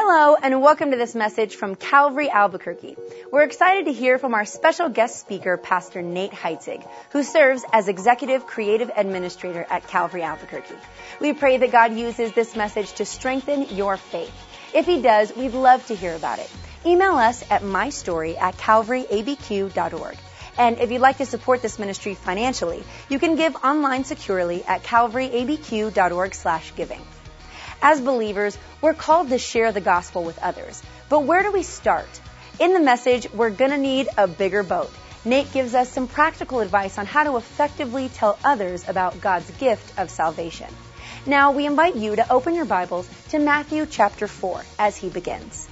Hello, 0.00 0.36
and 0.40 0.62
welcome 0.62 0.92
to 0.92 0.96
this 0.96 1.16
message 1.16 1.56
from 1.56 1.74
Calvary 1.74 2.30
Albuquerque. 2.30 2.96
We're 3.32 3.42
excited 3.42 3.86
to 3.86 3.92
hear 3.92 4.16
from 4.16 4.32
our 4.32 4.44
special 4.44 4.88
guest 4.88 5.18
speaker, 5.18 5.56
Pastor 5.56 6.02
Nate 6.02 6.30
Heitzig, 6.30 6.88
who 7.10 7.24
serves 7.24 7.64
as 7.72 7.88
Executive 7.88 8.46
Creative 8.46 8.92
Administrator 8.94 9.66
at 9.68 9.88
Calvary 9.88 10.22
Albuquerque. 10.22 10.76
We 11.20 11.32
pray 11.32 11.56
that 11.56 11.72
God 11.72 11.94
uses 11.94 12.32
this 12.32 12.54
message 12.54 12.92
to 12.92 13.04
strengthen 13.04 13.70
your 13.70 13.96
faith. 13.96 14.32
If 14.72 14.86
He 14.86 15.02
does, 15.02 15.34
we'd 15.34 15.52
love 15.52 15.84
to 15.88 15.96
hear 15.96 16.14
about 16.14 16.38
it. 16.38 16.48
Email 16.86 17.16
us 17.16 17.42
at 17.50 17.62
mystory 17.62 18.40
at 18.40 18.56
calvaryabq.org. 18.56 20.16
And 20.58 20.78
if 20.78 20.92
you'd 20.92 21.00
like 21.00 21.18
to 21.18 21.26
support 21.26 21.60
this 21.60 21.76
ministry 21.76 22.14
financially, 22.14 22.84
you 23.08 23.18
can 23.18 23.34
give 23.34 23.56
online 23.56 24.04
securely 24.04 24.62
at 24.62 24.84
calvaryabq.org 24.84 26.34
slash 26.34 26.72
giving. 26.76 27.04
As 27.80 28.00
believers, 28.00 28.58
we're 28.80 28.94
called 28.94 29.28
to 29.28 29.38
share 29.38 29.70
the 29.72 29.80
gospel 29.80 30.24
with 30.24 30.38
others. 30.40 30.82
But 31.08 31.20
where 31.20 31.42
do 31.42 31.52
we 31.52 31.62
start? 31.62 32.08
In 32.58 32.72
the 32.72 32.80
message, 32.80 33.30
we're 33.32 33.50
going 33.50 33.70
to 33.70 33.78
need 33.78 34.08
a 34.18 34.26
bigger 34.26 34.62
boat. 34.62 34.90
Nate 35.24 35.52
gives 35.52 35.74
us 35.74 35.88
some 35.90 36.08
practical 36.08 36.60
advice 36.60 36.98
on 36.98 37.06
how 37.06 37.24
to 37.24 37.36
effectively 37.36 38.08
tell 38.08 38.38
others 38.44 38.88
about 38.88 39.20
God's 39.20 39.50
gift 39.52 39.98
of 39.98 40.10
salvation. 40.10 40.66
Now, 41.26 41.52
we 41.52 41.66
invite 41.66 41.96
you 41.96 42.16
to 42.16 42.32
open 42.32 42.54
your 42.54 42.64
Bibles 42.64 43.08
to 43.30 43.38
Matthew 43.38 43.86
chapter 43.86 44.26
4 44.26 44.62
as 44.78 44.96
he 44.96 45.08
begins. 45.08 45.68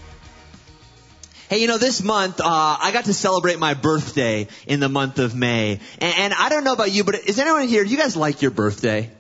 Hey, 1.49 1.59
you 1.59 1.69
know, 1.69 1.79
this 1.79 2.03
month, 2.03 2.41
uh, 2.41 2.45
I 2.45 2.91
got 2.93 3.05
to 3.05 3.15
celebrate 3.15 3.59
my 3.59 3.75
birthday 3.75 4.49
in 4.67 4.81
the 4.81 4.89
month 4.89 5.19
of 5.19 5.35
May. 5.35 5.81
And, 5.99 6.15
and 6.19 6.35
I 6.35 6.49
don't 6.49 6.65
know 6.65 6.73
about 6.73 6.91
you, 6.91 7.05
but 7.05 7.15
is 7.15 7.39
anyone 7.39 7.69
here, 7.69 7.85
do 7.85 7.91
you 7.91 7.97
guys 7.97 8.17
like 8.17 8.43
your 8.43 8.51
birthday? 8.51 9.11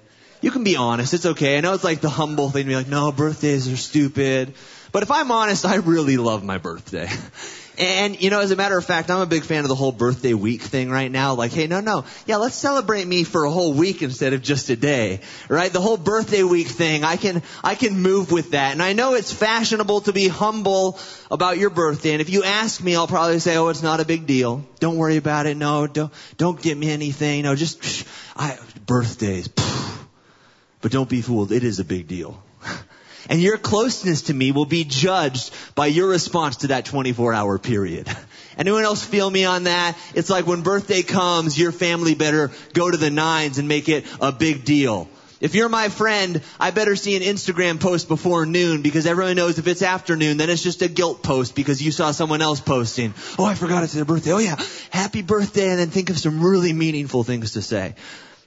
You 0.40 0.50
can 0.50 0.64
be 0.64 0.76
honest. 0.76 1.14
It's 1.14 1.26
okay. 1.26 1.56
I 1.56 1.60
know 1.60 1.74
it's 1.74 1.84
like 1.84 2.00
the 2.00 2.10
humble 2.10 2.50
thing 2.50 2.64
to 2.64 2.68
be 2.68 2.76
like, 2.76 2.88
no, 2.88 3.12
birthdays 3.12 3.72
are 3.72 3.76
stupid. 3.76 4.54
But 4.92 5.02
if 5.02 5.10
I'm 5.10 5.30
honest, 5.30 5.64
I 5.66 5.76
really 5.76 6.16
love 6.16 6.44
my 6.44 6.58
birthday. 6.58 7.08
And, 7.78 8.20
you 8.22 8.30
know, 8.30 8.40
as 8.40 8.50
a 8.50 8.56
matter 8.56 8.78
of 8.78 8.84
fact, 8.84 9.10
I'm 9.10 9.20
a 9.20 9.26
big 9.26 9.44
fan 9.44 9.64
of 9.64 9.68
the 9.68 9.74
whole 9.74 9.92
birthday 9.92 10.32
week 10.32 10.62
thing 10.62 10.90
right 10.90 11.10
now. 11.10 11.34
Like, 11.34 11.52
hey, 11.52 11.66
no, 11.66 11.80
no. 11.80 12.04
Yeah, 12.24 12.36
let's 12.36 12.54
celebrate 12.54 13.06
me 13.06 13.24
for 13.24 13.44
a 13.44 13.50
whole 13.50 13.74
week 13.74 14.02
instead 14.02 14.32
of 14.32 14.42
just 14.42 14.70
a 14.70 14.76
day. 14.76 15.20
Right? 15.48 15.70
The 15.70 15.80
whole 15.80 15.98
birthday 15.98 16.42
week 16.42 16.68
thing, 16.68 17.04
I 17.04 17.16
can, 17.16 17.42
I 17.62 17.74
can 17.74 18.00
move 18.00 18.32
with 18.32 18.52
that. 18.52 18.72
And 18.72 18.82
I 18.82 18.94
know 18.94 19.14
it's 19.14 19.32
fashionable 19.32 20.02
to 20.02 20.12
be 20.12 20.28
humble 20.28 20.98
about 21.30 21.58
your 21.58 21.70
birthday. 21.70 22.12
And 22.12 22.22
if 22.22 22.30
you 22.30 22.44
ask 22.44 22.82
me, 22.82 22.96
I'll 22.96 23.06
probably 23.06 23.40
say, 23.40 23.56
oh, 23.56 23.68
it's 23.68 23.82
not 23.82 24.00
a 24.00 24.06
big 24.06 24.26
deal. 24.26 24.64
Don't 24.80 24.96
worry 24.96 25.16
about 25.16 25.46
it. 25.46 25.56
No, 25.56 25.86
don't, 25.86 26.12
don't 26.38 26.60
get 26.60 26.78
me 26.78 26.90
anything. 26.90 27.42
No, 27.42 27.54
just, 27.54 28.06
I, 28.36 28.58
birthdays. 28.86 29.48
But 30.80 30.92
don't 30.92 31.08
be 31.08 31.22
fooled, 31.22 31.52
it 31.52 31.64
is 31.64 31.78
a 31.80 31.84
big 31.84 32.06
deal. 32.06 32.42
And 33.28 33.42
your 33.42 33.58
closeness 33.58 34.22
to 34.22 34.34
me 34.34 34.52
will 34.52 34.66
be 34.66 34.84
judged 34.84 35.52
by 35.74 35.86
your 35.86 36.08
response 36.08 36.58
to 36.58 36.68
that 36.68 36.84
24 36.84 37.34
hour 37.34 37.58
period. 37.58 38.08
Anyone 38.58 38.84
else 38.84 39.04
feel 39.04 39.28
me 39.28 39.44
on 39.44 39.64
that? 39.64 39.98
It's 40.14 40.30
like 40.30 40.46
when 40.46 40.62
birthday 40.62 41.02
comes, 41.02 41.58
your 41.58 41.72
family 41.72 42.14
better 42.14 42.52
go 42.72 42.90
to 42.90 42.96
the 42.96 43.10
nines 43.10 43.58
and 43.58 43.68
make 43.68 43.88
it 43.88 44.06
a 44.20 44.32
big 44.32 44.64
deal. 44.64 45.08
If 45.38 45.54
you're 45.54 45.68
my 45.68 45.90
friend, 45.90 46.40
I 46.58 46.70
better 46.70 46.96
see 46.96 47.14
an 47.14 47.22
Instagram 47.22 47.78
post 47.78 48.08
before 48.08 48.46
noon 48.46 48.80
because 48.80 49.04
everyone 49.04 49.36
knows 49.36 49.58
if 49.58 49.66
it's 49.66 49.82
afternoon, 49.82 50.38
then 50.38 50.48
it's 50.48 50.62
just 50.62 50.80
a 50.80 50.88
guilt 50.88 51.22
post 51.22 51.54
because 51.54 51.82
you 51.82 51.92
saw 51.92 52.12
someone 52.12 52.40
else 52.40 52.60
posting. 52.60 53.12
Oh, 53.38 53.44
I 53.44 53.54
forgot 53.54 53.84
it's 53.84 53.92
their 53.92 54.06
birthday. 54.06 54.32
Oh 54.32 54.38
yeah, 54.38 54.56
happy 54.88 55.20
birthday 55.20 55.68
and 55.68 55.78
then 55.78 55.90
think 55.90 56.08
of 56.08 56.18
some 56.18 56.42
really 56.42 56.72
meaningful 56.72 57.22
things 57.22 57.52
to 57.52 57.60
say. 57.60 57.96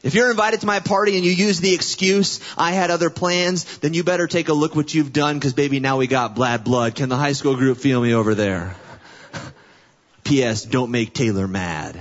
If 0.01 0.13
you're 0.13 0.31
invited 0.31 0.61
to 0.61 0.65
my 0.65 0.79
party 0.79 1.17
and 1.17 1.25
you 1.25 1.31
use 1.31 1.59
the 1.59 1.73
excuse, 1.73 2.39
I 2.57 2.71
had 2.71 2.89
other 2.89 3.09
plans, 3.09 3.79
then 3.79 3.93
you 3.93 4.03
better 4.03 4.27
take 4.27 4.47
a 4.47 4.53
look 4.53 4.75
what 4.75 4.93
you've 4.93 5.11
done 5.11 5.37
because 5.37 5.53
baby, 5.53 5.81
now 5.81 5.97
we 5.97 6.07
got 6.07 6.35
bad 6.35 6.63
blood. 6.63 6.95
Can 6.95 7.09
the 7.09 7.17
high 7.17 7.33
school 7.33 7.55
group 7.55 7.77
feel 7.77 8.01
me 8.01 8.13
over 8.13 8.33
there? 8.33 8.75
P.S. 10.23 10.63
Don't 10.63 10.91
make 10.91 11.13
Taylor 11.13 11.47
mad. 11.47 11.99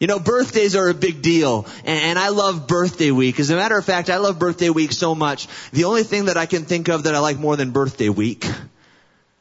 You 0.00 0.06
know, 0.06 0.18
birthdays 0.18 0.76
are 0.76 0.88
a 0.88 0.94
big 0.94 1.20
deal, 1.20 1.66
and, 1.84 2.18
I 2.18 2.30
love 2.30 2.66
birthday 2.66 3.10
week. 3.10 3.38
As 3.38 3.50
a 3.50 3.56
matter 3.56 3.76
of 3.76 3.84
fact, 3.84 4.08
I 4.08 4.16
love 4.16 4.38
birthday 4.38 4.70
week 4.70 4.92
so 4.92 5.14
much. 5.14 5.46
The 5.72 5.84
only 5.84 6.04
thing 6.04 6.24
that 6.24 6.38
I 6.38 6.46
can 6.46 6.64
think 6.64 6.88
of 6.88 7.02
that 7.02 7.14
I 7.14 7.18
like 7.18 7.38
more 7.38 7.54
than 7.54 7.70
birthday 7.70 8.08
week 8.08 8.46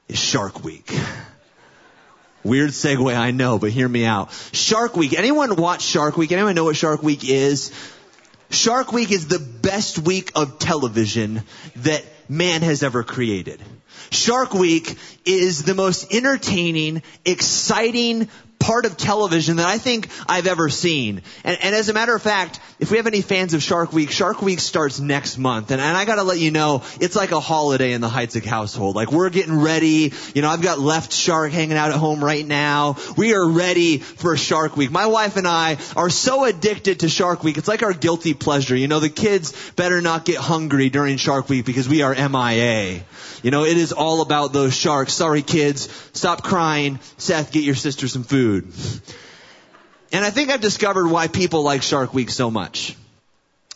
is 0.09 0.19
Shark 0.19 0.62
Week. 0.62 0.94
Weird 2.44 2.70
segue, 2.70 3.16
I 3.16 3.32
know, 3.32 3.60
but 3.60 3.72
hear 3.72 3.88
me 3.88 4.06
out. 4.06 4.32
Shark 4.54 4.96
Week. 4.96 5.14
Anyone 5.18 5.56
watch 5.56 5.82
Shark 5.82 6.16
Week? 6.16 6.32
Anyone 6.32 6.56
know 6.56 6.64
what 6.64 6.76
Shark 6.76 7.04
Week 7.04 7.28
is? 7.28 7.72
Shark 8.50 8.92
Week 8.94 9.12
is 9.12 9.28
the 9.28 9.40
best 9.40 10.00
week 10.00 10.32
of 10.36 10.58
television 10.58 11.44
that 11.78 12.04
man 12.30 12.62
has 12.62 12.82
ever 12.82 13.04
created. 13.04 13.62
Shark 14.12 14.54
Week 14.54 14.98
is 15.26 15.64
the 15.64 15.76
most 15.76 16.14
entertaining, 16.14 17.04
exciting, 17.26 18.30
part 18.59 18.86
of 18.86 18.97
television 18.97 19.56
that 19.56 19.68
I 19.68 19.78
think 19.78 20.09
I've 20.28 20.46
ever 20.46 20.70
seen. 20.70 21.22
And, 21.44 21.58
and, 21.62 21.74
as 21.74 21.90
a 21.90 21.94
matter 21.94 22.14
of 22.14 22.22
fact, 22.22 22.59
if 22.80 22.92
we 22.92 22.97
have 22.97 23.08
any 23.08 23.22
fans 23.22 23.53
of 23.53 23.64
Shark 23.64 23.94
Week, 23.94 24.12
Shark 24.12 24.42
Week 24.42 24.59
starts 24.59 25.00
next 25.00 25.38
month. 25.38 25.72
And, 25.72 25.81
and 25.81 25.97
I 25.97 26.06
gotta 26.06 26.24
let 26.24 26.40
you 26.40 26.52
know, 26.52 26.84
it's 27.00 27.16
like 27.16 27.31
a 27.31 27.40
holiday 27.40 27.94
in 27.94 28.02
the 28.02 28.09
Heitzig 28.09 28.46
household. 28.46 28.96
Like 28.96 29.12
we're 29.12 29.30
getting 29.30 29.59
ready. 29.59 30.14
You 30.36 30.42
know, 30.42 30.50
I've 30.50 30.62
got 30.62 30.78
left 30.78 31.14
shark 31.14 31.52
hanging 31.52 31.78
out 31.78 31.92
at 31.92 31.98
home 31.98 32.24
right 32.24 32.46
now. 32.46 32.98
We 33.18 33.34
are 33.34 33.48
ready 33.48 33.98
for 33.98 34.36
Shark 34.36 34.75
Week. 34.75 34.92
My 34.92 35.06
wife 35.06 35.38
and 35.38 35.48
I 35.48 35.78
are 35.96 36.09
so 36.09 36.44
addicted 36.44 37.02
to 37.02 37.09
Shark 37.09 37.44
Week. 37.44 37.58
It's 37.58 37.68
like 37.68 37.81
our 37.81 37.94
guilty 37.94 38.34
pleasure. 38.34 38.75
You 38.75 38.88
know, 38.88 39.00
the 39.00 39.09
kids 39.09 39.53
better 39.72 40.02
not 40.02 40.25
get 40.25 40.38
hungry 40.38 40.90
during 40.90 41.18
Shark 41.18 41.48
Week 41.50 41.66
because 41.66 41.88
we 41.88 42.02
are 42.02 42.14
MIA. 42.14 43.03
You 43.42 43.52
know, 43.52 43.64
it 43.64 43.78
is 43.78 43.94
all 43.94 44.22
about 44.22 44.52
those 44.52 44.75
sharks. 44.75 45.14
Sorry 45.14 45.42
kids. 45.42 45.90
Stop 46.14 46.44
crying. 46.44 47.00
Seth, 47.18 47.52
get 47.52 47.64
your 47.64 47.75
sister 47.75 48.08
some 48.08 48.24
food. 48.24 48.49
And 50.12 50.26
I 50.26 50.30
think 50.32 50.50
I've 50.50 50.62
discovered 50.62 51.08
why 51.08 51.28
people 51.28 51.62
like 51.64 51.84
Shark 51.84 52.14
Week 52.14 52.30
so 52.30 52.50
much. 52.50 52.96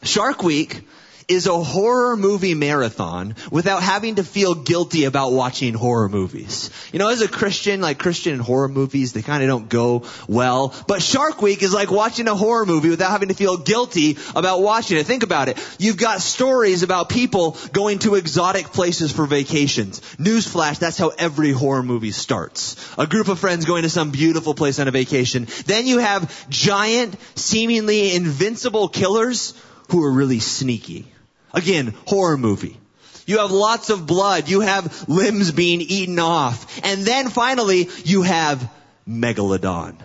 Shark 0.01 0.43
Week 0.43 0.81
is 1.27 1.47
a 1.47 1.57
horror 1.57 2.17
movie 2.17 2.53
marathon 2.53 3.35
without 3.51 3.81
having 3.81 4.15
to 4.15 4.23
feel 4.23 4.55
guilty 4.55 5.05
about 5.05 5.31
watching 5.31 5.73
horror 5.73 6.09
movies. 6.09 6.69
You 6.91 6.99
know, 6.99 7.09
as 7.09 7.21
a 7.21 7.27
Christian, 7.27 7.81
like 7.81 7.99
Christian 7.99 8.39
horror 8.39 8.67
movies, 8.67 9.13
they 9.13 9.21
kind 9.21 9.43
of 9.43 9.49
don't 9.49 9.69
go 9.69 10.03
well. 10.27 10.73
But 10.87 11.01
Shark 11.01 11.41
Week 11.41 11.63
is 11.63 11.73
like 11.73 11.91
watching 11.91 12.27
a 12.27 12.35
horror 12.35 12.65
movie 12.65 12.89
without 12.89 13.11
having 13.11 13.29
to 13.29 13.35
feel 13.35 13.57
guilty 13.57 14.17
about 14.35 14.61
watching 14.61 14.97
it. 14.97 15.05
Think 15.05 15.23
about 15.23 15.49
it. 15.49 15.57
You've 15.79 15.97
got 15.97 16.21
stories 16.21 16.83
about 16.83 17.09
people 17.09 17.57
going 17.71 17.99
to 17.99 18.15
exotic 18.15 18.67
places 18.67 19.11
for 19.11 19.25
vacations. 19.25 20.01
Newsflash, 20.17 20.79
that's 20.79 20.97
how 20.97 21.09
every 21.17 21.51
horror 21.51 21.83
movie 21.83 22.11
starts. 22.11 22.75
A 22.97 23.07
group 23.07 23.27
of 23.27 23.39
friends 23.39 23.65
going 23.65 23.83
to 23.83 23.89
some 23.89 24.11
beautiful 24.11 24.53
place 24.53 24.79
on 24.79 24.87
a 24.87 24.91
vacation. 24.91 25.47
Then 25.65 25.87
you 25.87 25.99
have 25.99 26.49
giant, 26.49 27.15
seemingly 27.35 28.15
invincible 28.15 28.87
killers 28.89 29.53
who 29.89 30.03
are 30.03 30.11
really 30.11 30.39
sneaky. 30.39 31.12
Again, 31.53 31.93
horror 32.05 32.37
movie. 32.37 32.77
You 33.25 33.39
have 33.39 33.51
lots 33.51 33.89
of 33.89 34.05
blood. 34.05 34.49
You 34.49 34.61
have 34.61 35.07
limbs 35.07 35.51
being 35.51 35.81
eaten 35.81 36.19
off. 36.19 36.81
And 36.83 37.03
then 37.03 37.29
finally, 37.29 37.89
you 38.03 38.23
have 38.23 38.69
Megalodon. 39.07 39.95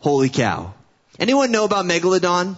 Holy 0.00 0.28
cow. 0.28 0.74
Anyone 1.18 1.50
know 1.50 1.64
about 1.64 1.86
Megalodon? 1.86 2.56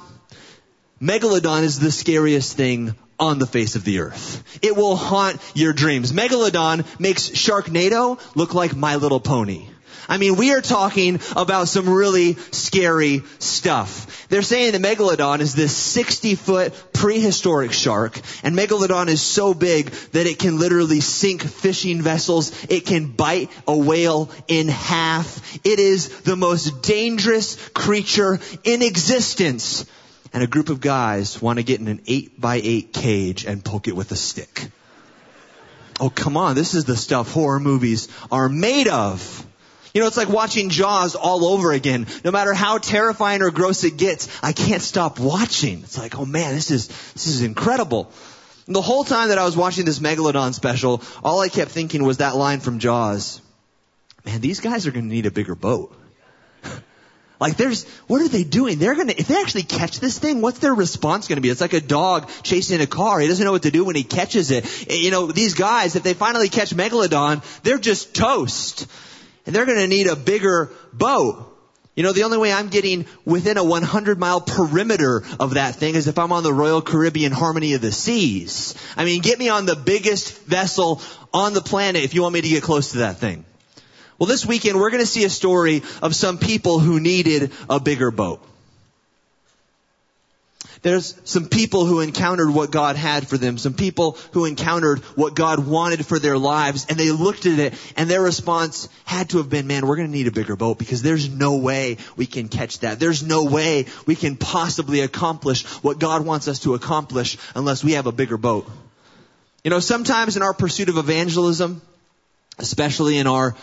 Megalodon 1.00 1.62
is 1.62 1.78
the 1.78 1.90
scariest 1.90 2.56
thing 2.56 2.94
on 3.18 3.38
the 3.38 3.46
face 3.46 3.76
of 3.76 3.84
the 3.84 4.00
earth. 4.00 4.42
It 4.62 4.76
will 4.76 4.96
haunt 4.96 5.40
your 5.54 5.72
dreams. 5.72 6.12
Megalodon 6.12 6.84
makes 7.00 7.28
Sharknado 7.28 8.18
look 8.34 8.54
like 8.54 8.74
My 8.74 8.96
Little 8.96 9.20
Pony. 9.20 9.66
I 10.08 10.18
mean, 10.18 10.36
we 10.36 10.52
are 10.52 10.60
talking 10.60 11.20
about 11.36 11.68
some 11.68 11.88
really 11.88 12.34
scary 12.50 13.22
stuff. 13.38 14.28
They're 14.28 14.42
saying 14.42 14.72
the 14.72 14.78
Megalodon 14.78 15.40
is 15.40 15.54
this 15.54 15.76
60 15.76 16.34
foot 16.36 16.92
prehistoric 16.92 17.72
shark, 17.72 18.20
and 18.42 18.56
Megalodon 18.56 19.08
is 19.08 19.20
so 19.20 19.54
big 19.54 19.86
that 20.12 20.26
it 20.26 20.38
can 20.38 20.58
literally 20.58 21.00
sink 21.00 21.42
fishing 21.42 22.02
vessels. 22.02 22.52
It 22.70 22.86
can 22.86 23.08
bite 23.08 23.50
a 23.66 23.76
whale 23.76 24.30
in 24.48 24.68
half. 24.68 25.58
It 25.64 25.78
is 25.78 26.20
the 26.20 26.36
most 26.36 26.82
dangerous 26.82 27.56
creature 27.70 28.38
in 28.64 28.82
existence. 28.82 29.86
And 30.32 30.44
a 30.44 30.46
group 30.46 30.68
of 30.68 30.80
guys 30.80 31.42
want 31.42 31.58
to 31.58 31.64
get 31.64 31.80
in 31.80 31.88
an 31.88 32.02
8 32.06 32.40
by 32.40 32.60
8 32.62 32.92
cage 32.92 33.44
and 33.44 33.64
poke 33.64 33.88
it 33.88 33.96
with 33.96 34.12
a 34.12 34.16
stick. 34.16 34.70
Oh, 35.98 36.08
come 36.08 36.36
on. 36.36 36.54
This 36.54 36.74
is 36.74 36.84
the 36.84 36.96
stuff 36.96 37.32
horror 37.32 37.60
movies 37.60 38.08
are 38.30 38.48
made 38.48 38.88
of. 38.88 39.46
You 39.92 40.00
know, 40.00 40.06
it's 40.06 40.16
like 40.16 40.28
watching 40.28 40.68
Jaws 40.68 41.16
all 41.16 41.44
over 41.44 41.72
again. 41.72 42.06
No 42.24 42.30
matter 42.30 42.54
how 42.54 42.78
terrifying 42.78 43.42
or 43.42 43.50
gross 43.50 43.82
it 43.84 43.96
gets, 43.96 44.28
I 44.42 44.52
can't 44.52 44.82
stop 44.82 45.18
watching. 45.18 45.80
It's 45.80 45.98
like, 45.98 46.16
oh 46.18 46.24
man, 46.24 46.54
this 46.54 46.70
is, 46.70 46.88
this 46.88 47.26
is 47.26 47.42
incredible. 47.42 48.12
And 48.66 48.76
the 48.76 48.82
whole 48.82 49.02
time 49.02 49.30
that 49.30 49.38
I 49.38 49.44
was 49.44 49.56
watching 49.56 49.84
this 49.84 49.98
Megalodon 49.98 50.54
special, 50.54 51.02
all 51.24 51.40
I 51.40 51.48
kept 51.48 51.72
thinking 51.72 52.04
was 52.04 52.18
that 52.18 52.36
line 52.36 52.60
from 52.60 52.78
Jaws. 52.78 53.40
Man, 54.24 54.40
these 54.40 54.60
guys 54.60 54.86
are 54.86 54.92
going 54.92 55.08
to 55.08 55.14
need 55.14 55.26
a 55.26 55.30
bigger 55.30 55.54
boat. 55.54 55.94
Like 57.40 57.56
there's, 57.56 57.88
what 58.06 58.20
are 58.20 58.28
they 58.28 58.44
doing? 58.44 58.78
They're 58.78 58.94
gonna, 58.94 59.14
if 59.16 59.28
they 59.28 59.40
actually 59.40 59.62
catch 59.62 59.98
this 59.98 60.18
thing, 60.18 60.42
what's 60.42 60.58
their 60.58 60.74
response 60.74 61.26
gonna 61.26 61.40
be? 61.40 61.48
It's 61.48 61.62
like 61.62 61.72
a 61.72 61.80
dog 61.80 62.28
chasing 62.42 62.82
a 62.82 62.86
car. 62.86 63.18
He 63.18 63.28
doesn't 63.28 63.42
know 63.42 63.52
what 63.52 63.62
to 63.62 63.70
do 63.70 63.82
when 63.82 63.96
he 63.96 64.02
catches 64.02 64.50
it. 64.50 64.90
You 64.92 65.10
know, 65.10 65.32
these 65.32 65.54
guys, 65.54 65.96
if 65.96 66.02
they 66.02 66.12
finally 66.12 66.50
catch 66.50 66.74
Megalodon, 66.74 67.42
they're 67.62 67.78
just 67.78 68.14
toast. 68.14 68.86
And 69.46 69.54
they're 69.54 69.66
gonna 69.66 69.86
need 69.86 70.06
a 70.06 70.16
bigger 70.16 70.70
boat. 70.92 71.46
You 71.96 72.04
know, 72.04 72.12
the 72.12 72.22
only 72.22 72.38
way 72.38 72.52
I'm 72.52 72.68
getting 72.68 73.04
within 73.24 73.58
a 73.58 73.64
100 73.64 74.18
mile 74.18 74.40
perimeter 74.40 75.22
of 75.38 75.54
that 75.54 75.74
thing 75.74 75.96
is 75.96 76.06
if 76.06 76.18
I'm 76.18 76.32
on 76.32 76.42
the 76.42 76.52
Royal 76.52 76.80
Caribbean 76.80 77.32
Harmony 77.32 77.74
of 77.74 77.80
the 77.80 77.92
Seas. 77.92 78.74
I 78.96 79.04
mean, 79.04 79.22
get 79.22 79.38
me 79.38 79.48
on 79.48 79.66
the 79.66 79.76
biggest 79.76 80.38
vessel 80.44 81.02
on 81.34 81.52
the 81.52 81.60
planet 81.60 82.02
if 82.02 82.14
you 82.14 82.22
want 82.22 82.34
me 82.34 82.40
to 82.40 82.48
get 82.48 82.62
close 82.62 82.92
to 82.92 82.98
that 82.98 83.18
thing. 83.18 83.44
Well, 84.18 84.28
this 84.28 84.46
weekend 84.46 84.78
we're 84.78 84.90
going 84.90 85.02
to 85.02 85.06
see 85.06 85.24
a 85.24 85.30
story 85.30 85.82
of 86.00 86.14
some 86.14 86.38
people 86.38 86.78
who 86.78 87.00
needed 87.00 87.52
a 87.68 87.80
bigger 87.80 88.10
boat. 88.10 88.46
There's 90.82 91.14
some 91.24 91.46
people 91.46 91.84
who 91.84 92.00
encountered 92.00 92.54
what 92.54 92.70
God 92.70 92.96
had 92.96 93.28
for 93.28 93.36
them, 93.36 93.58
some 93.58 93.74
people 93.74 94.16
who 94.32 94.46
encountered 94.46 95.00
what 95.14 95.34
God 95.34 95.66
wanted 95.66 96.06
for 96.06 96.18
their 96.18 96.38
lives, 96.38 96.86
and 96.88 96.98
they 96.98 97.10
looked 97.10 97.44
at 97.44 97.58
it, 97.58 97.74
and 97.96 98.08
their 98.08 98.22
response 98.22 98.88
had 99.04 99.28
to 99.30 99.38
have 99.38 99.50
been, 99.50 99.66
man, 99.66 99.86
we're 99.86 99.96
gonna 99.96 100.08
need 100.08 100.26
a 100.26 100.32
bigger 100.32 100.56
boat 100.56 100.78
because 100.78 101.02
there's 101.02 101.28
no 101.28 101.56
way 101.56 101.98
we 102.16 102.24
can 102.24 102.48
catch 102.48 102.78
that. 102.78 102.98
There's 102.98 103.22
no 103.22 103.44
way 103.44 103.86
we 104.06 104.16
can 104.16 104.36
possibly 104.36 105.00
accomplish 105.00 105.66
what 105.82 105.98
God 105.98 106.24
wants 106.24 106.48
us 106.48 106.60
to 106.60 106.72
accomplish 106.72 107.36
unless 107.54 107.84
we 107.84 107.92
have 107.92 108.06
a 108.06 108.12
bigger 108.12 108.38
boat. 108.38 108.66
You 109.62 109.70
know, 109.70 109.80
sometimes 109.80 110.36
in 110.36 110.42
our 110.42 110.54
pursuit 110.54 110.88
of 110.88 110.96
evangelism, 110.96 111.82
especially 112.58 113.18
in 113.18 113.26
our 113.26 113.54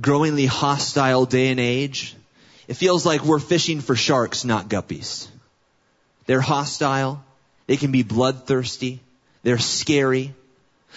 growingly 0.00 0.46
hostile 0.46 1.26
day 1.26 1.50
and 1.50 1.60
age, 1.60 2.16
it 2.66 2.74
feels 2.74 3.06
like 3.06 3.24
we're 3.24 3.38
fishing 3.38 3.80
for 3.80 3.94
sharks, 3.94 4.44
not 4.44 4.68
guppies. 4.68 5.28
They're 6.28 6.42
hostile. 6.42 7.24
They 7.66 7.78
can 7.78 7.90
be 7.90 8.02
bloodthirsty. 8.02 9.00
They're 9.42 9.58
scary. 9.58 10.34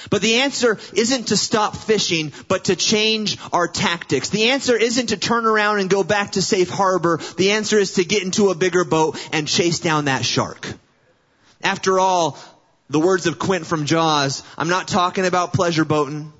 But 0.10 0.22
the 0.22 0.36
answer 0.42 0.78
isn't 0.94 1.30
to 1.30 1.38
stop 1.38 1.78
fishing, 1.78 2.33
but 2.50 2.66
to 2.66 2.75
change 2.75 3.38
our 3.54 3.68
tactics. 3.69 4.28
The 4.28 4.50
answer 4.50 4.75
isn't 4.75 5.07
to 5.07 5.18
turn 5.18 5.45
around 5.45 5.80
and 5.80 5.89
go 5.89 6.04
back 6.04 6.33
to 6.33 6.42
safe 6.42 6.69
harbor. 6.69 7.22
The 7.38 7.51
answer 7.51 7.80
is 7.80 7.94
to 7.94 8.04
get 8.04 8.24
into 8.24 8.50
a 8.50 8.56
bigger 8.56 8.83
boat 8.83 9.18
and 9.31 9.48
chase 9.48 9.80
down 9.80 10.06
that 10.06 10.25
shark. 10.25 10.68
After 11.63 11.98
all, 11.98 12.38
the 12.89 13.00
words 13.00 13.25
of 13.25 13.39
Quint 13.39 13.66
from 13.66 13.86
Jaws, 13.86 14.44
I'm 14.57 14.69
not 14.69 14.89
talking 14.89 15.25
about 15.25 15.54
pleasure 15.54 15.86
boating. 15.86 16.33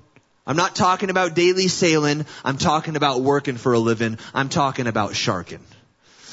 I'm 0.46 0.56
not 0.56 0.76
talking 0.76 1.08
about 1.08 1.34
daily 1.34 1.68
sailing. 1.68 2.26
I'm 2.44 2.58
talking 2.58 2.96
about 2.96 3.22
working 3.22 3.56
for 3.56 3.72
a 3.72 3.78
living. 3.78 4.18
I'm 4.34 4.50
talking 4.50 4.86
about 4.86 5.14
sharking. 5.14 5.64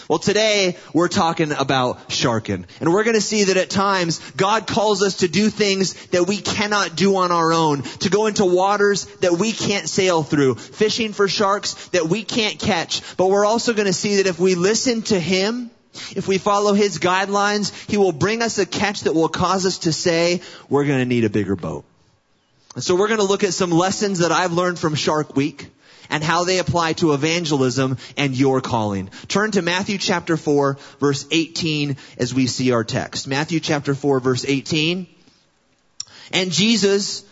Well, 0.10 0.18
today 0.18 0.76
we're 0.92 1.08
talking 1.08 1.52
about 1.52 2.12
sharking. 2.12 2.66
And 2.80 2.92
we're 2.92 3.04
going 3.04 3.16
to 3.16 3.22
see 3.22 3.44
that 3.44 3.58
at 3.58 3.70
times 3.70 4.18
God 4.32 4.66
calls 4.66 5.04
us 5.04 5.18
to 5.18 5.28
do 5.28 5.52
things 5.52 5.94
that 6.08 6.24
we 6.24 6.38
cannot 6.38 6.96
do 6.96 7.16
on 7.18 7.32
our 7.32 7.54
own, 7.54 7.84
to 7.84 8.10
go 8.10 8.26
into 8.26 8.44
waters 8.44 9.06
that 9.18 9.34
we 9.34 9.52
can't 9.52 9.88
sail 9.88 10.24
through, 10.24 10.56
fishing 10.56 11.14
for 11.14 11.28
sharks 11.28 11.90
that 11.90 12.08
we 12.08 12.24
can't 12.24 12.58
catch. 12.58 13.04
But 13.18 13.28
we're 13.28 13.46
also 13.46 13.76
going 13.76 13.86
to 13.86 13.94
see 13.94 14.16
that 14.16 14.26
if 14.26 14.40
we 14.40 14.56
listen 14.56 15.04
to 15.04 15.20
Him, 15.20 15.70
if 16.16 16.28
we 16.28 16.40
follow 16.40 16.74
His 16.74 16.98
guidelines, 16.98 17.72
He 17.88 17.98
will 17.98 18.12
bring 18.12 18.42
us 18.42 18.58
a 18.58 18.66
catch 18.66 19.02
that 19.02 19.14
will 19.14 19.30
cause 19.30 19.68
us 19.68 19.78
to 19.80 19.94
say, 19.94 20.42
we're 20.70 20.86
going 20.86 21.02
to 21.02 21.06
need 21.06 21.24
a 21.24 21.30
bigger 21.30 21.56
boat. 21.56 21.86
And 22.74 22.84
so 22.84 22.96
we're 22.96 23.10
going 23.10 23.20
to 23.20 23.28
look 23.28 23.44
at 23.44 23.54
some 23.54 23.70
lessons 23.70 24.20
that 24.20 24.32
I've 24.32 24.54
learned 24.54 24.80
from 24.80 24.96
Shark 24.96 25.36
Week 25.36 25.70
and 26.10 26.24
how 26.24 26.44
they 26.44 26.60
apply 26.60 26.94
to 26.94 27.14
evangelism 27.14 27.98
and 28.18 28.36
your 28.36 28.62
calling. 28.62 29.10
Turn 29.28 29.52
to 29.52 29.62
Matthew 29.62 29.98
chapter 29.98 30.38
4 30.38 30.78
verse 31.00 31.26
18 31.32 31.98
as 32.18 32.34
we 32.34 32.48
see 32.48 32.72
our 32.72 32.84
text. 32.84 33.28
Matthew 33.28 33.60
chapter 33.60 33.94
4 33.96 34.20
verse 34.20 34.46
18. 34.46 35.08
And 36.32 36.52
Jesus, 36.52 37.24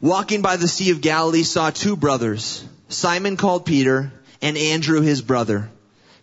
walking 0.00 0.42
by 0.42 0.56
the 0.56 0.68
Sea 0.68 0.90
of 0.90 1.00
Galilee, 1.00 1.42
saw 1.42 1.70
two 1.70 1.96
brothers, 1.96 2.64
Simon 2.88 3.36
called 3.36 3.66
Peter 3.66 4.12
and 4.40 4.56
Andrew 4.56 5.00
his 5.00 5.22
brother, 5.22 5.70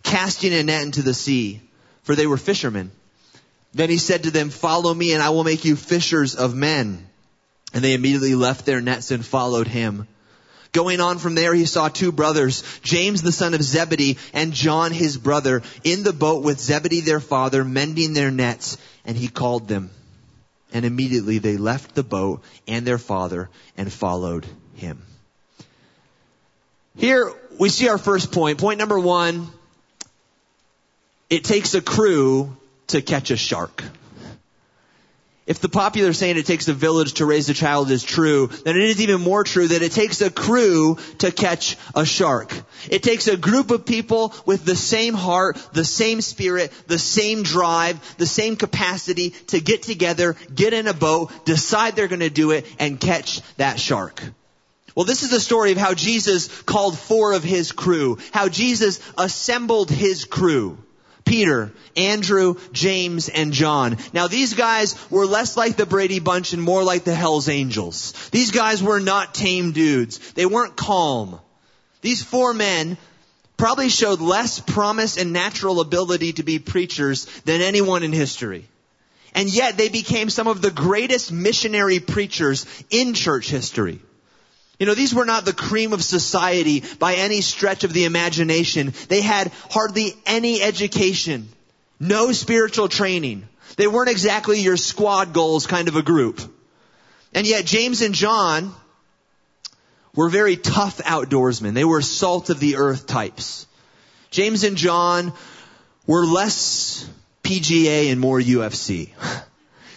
casting 0.04 0.54
a 0.54 0.64
net 0.64 0.84
into 0.84 1.02
the 1.02 1.14
sea, 1.14 1.62
for 2.04 2.16
they 2.16 2.28
were 2.28 2.38
fishermen. 2.38 2.92
Then 3.74 3.90
he 3.90 3.98
said 3.98 4.24
to 4.24 4.32
them, 4.32 4.50
follow 4.50 4.94
me 4.94 5.14
and 5.14 5.22
I 5.22 5.32
will 5.32 5.44
make 5.44 5.66
you 5.66 5.76
fishers 5.76 6.36
of 6.36 6.56
men. 6.56 7.06
And 7.74 7.84
they 7.84 7.94
immediately 7.94 8.36
left 8.36 8.66
their 8.66 8.80
nets 8.80 9.12
and 9.12 9.26
followed 9.26 9.68
him. 9.68 10.08
Going 10.76 11.00
on 11.00 11.20
from 11.20 11.36
there, 11.36 11.54
he 11.54 11.64
saw 11.64 11.88
two 11.88 12.12
brothers, 12.12 12.62
James 12.84 13.22
the 13.22 13.32
son 13.32 13.54
of 13.54 13.64
Zebedee 13.64 14.18
and 14.34 14.52
John 14.52 14.92
his 14.92 15.18
brother, 15.18 15.64
in 15.86 16.04
the 16.04 16.12
boat 16.12 16.44
with 16.44 16.60
Zebedee 16.60 17.00
their 17.00 17.22
father, 17.22 17.64
mending 17.64 18.14
their 18.14 18.30
nets, 18.30 18.78
and 19.06 19.16
he 19.16 19.30
called 19.30 19.70
them. 19.70 19.90
And 20.74 20.84
immediately 20.84 21.38
they 21.38 21.56
left 21.56 21.96
the 21.96 22.04
boat 22.04 22.44
and 22.68 22.86
their 22.86 22.98
father 22.98 23.50
and 23.78 23.90
followed 23.90 24.46
him. 24.74 25.02
Here 26.98 27.32
we 27.58 27.70
see 27.70 27.88
our 27.88 27.98
first 27.98 28.34
point. 28.34 28.58
Point 28.58 28.78
number 28.78 29.00
one, 29.00 29.48
it 31.30 31.46
takes 31.46 31.74
a 31.74 31.82
crew 31.82 32.54
to 32.88 33.02
catch 33.02 33.32
a 33.32 33.38
shark. 33.38 33.82
If 35.48 35.60
the 35.60 35.70
popular 35.70 36.12
saying 36.12 36.38
it 36.38 36.48
takes 36.48 36.68
a 36.70 36.74
village 36.74 37.14
to 37.14 37.26
raise 37.26 37.48
a 37.50 37.54
child 37.54 37.92
is 37.92 38.04
true, 38.04 38.48
then 38.48 38.76
it 38.76 38.82
is 38.82 39.02
even 39.02 39.22
more 39.22 39.44
true 39.44 39.68
that 39.68 39.84
it 39.84 39.92
takes 39.92 40.22
a 40.22 40.32
crew 40.32 40.98
to 41.20 41.32
catch 41.32 41.78
a 41.94 42.04
shark. 42.04 42.52
It 42.90 43.04
takes 43.04 43.28
a 43.28 43.38
group 43.38 43.70
of 43.70 43.86
people 43.86 44.34
with 44.48 44.66
the 44.66 44.76
same 44.76 45.14
heart, 45.14 45.58
the 45.72 45.86
same 45.86 46.22
spirit, 46.22 46.72
the 46.88 46.98
same 46.98 47.44
drive, 47.44 48.18
the 48.18 48.26
same 48.26 48.56
capacity 48.56 49.32
to 49.48 49.62
get 49.62 49.84
together, 49.84 50.36
get 50.54 50.74
in 50.74 50.88
a 50.88 50.96
boat, 50.96 51.32
decide 51.46 51.96
they're 51.96 52.08
gonna 52.08 52.32
do 52.32 52.50
it, 52.50 52.66
and 52.80 53.00
catch 53.00 53.42
that 53.58 53.80
shark. 53.80 54.24
Well, 54.96 55.06
this 55.06 55.22
is 55.22 55.30
the 55.30 55.40
story 55.40 55.72
of 55.74 55.78
how 55.78 55.94
Jesus 55.94 56.48
called 56.64 56.98
four 56.98 57.34
of 57.34 57.44
his 57.44 57.72
crew, 57.72 58.18
how 58.32 58.50
Jesus 58.50 59.00
assembled 59.16 59.92
his 59.92 60.26
crew. 60.26 60.80
Peter, 61.26 61.72
Andrew, 61.98 62.56
James, 62.72 63.30
and 63.30 63.52
John. 63.52 63.98
Now 64.14 64.28
these 64.28 64.54
guys 64.54 64.96
were 65.10 65.26
less 65.26 65.58
like 65.58 65.76
the 65.76 65.86
Brady 65.86 66.20
Bunch 66.20 66.54
and 66.54 66.62
more 66.62 66.84
like 66.84 67.04
the 67.04 67.16
Hells 67.16 67.50
Angels. 67.50 68.30
These 68.30 68.52
guys 68.52 68.82
were 68.82 69.00
not 69.00 69.34
tame 69.34 69.72
dudes. 69.72 70.20
They 70.34 70.46
weren't 70.46 70.76
calm. 70.78 71.40
These 72.02 72.24
four 72.24 72.54
men 72.54 72.98
probably 73.58 73.90
showed 73.90 74.22
less 74.22 74.60
promise 74.60 75.18
and 75.18 75.34
natural 75.34 75.80
ability 75.80 76.34
to 76.34 76.44
be 76.44 76.60
preachers 76.60 77.26
than 77.42 77.62
anyone 77.62 78.04
in 78.04 78.14
history. 78.14 78.68
And 79.34 79.50
yet 79.50 79.78
they 79.78 79.90
became 79.90 80.30
some 80.30 80.48
of 80.48 80.62
the 80.62 80.72
greatest 80.72 81.32
missionary 81.32 82.00
preachers 82.00 82.66
in 82.90 83.14
church 83.14 83.50
history. 83.50 84.00
You 84.80 84.86
know, 84.86 84.94
these 84.94 85.14
were 85.14 85.26
not 85.26 85.46
the 85.46 85.54
cream 85.54 85.94
of 85.94 86.04
society 86.04 86.84
by 87.00 87.16
any 87.16 87.42
stretch 87.42 87.84
of 87.84 87.94
the 87.94 88.06
imagination. 88.06 88.94
They 89.08 89.22
had 89.22 89.52
hardly 89.70 90.14
any 90.26 90.62
education, 90.62 91.48
no 92.00 92.32
spiritual 92.32 92.90
training. 92.90 93.48
They 93.78 93.88
weren't 93.88 94.10
exactly 94.10 94.60
your 94.60 94.78
squad 94.78 95.34
goals 95.34 95.68
kind 95.68 95.88
of 95.88 95.96
a 95.96 96.02
group. 96.02 96.42
And 97.34 97.48
yet 97.48 97.66
James 97.66 98.02
and 98.02 98.14
John 98.14 98.74
were 100.14 100.30
very 100.30 100.58
tough 100.58 100.98
outdoorsmen. 101.00 101.74
They 101.74 101.86
were 101.86 102.02
salt 102.02 102.50
of 102.50 102.60
the 102.60 102.78
earth 102.78 103.08
types. 103.08 103.68
James 104.32 104.64
and 104.64 104.78
John 104.78 105.34
were 106.08 106.26
less 106.26 107.08
PGA 107.44 108.12
and 108.12 108.20
more 108.20 108.40
UFC. 108.40 109.10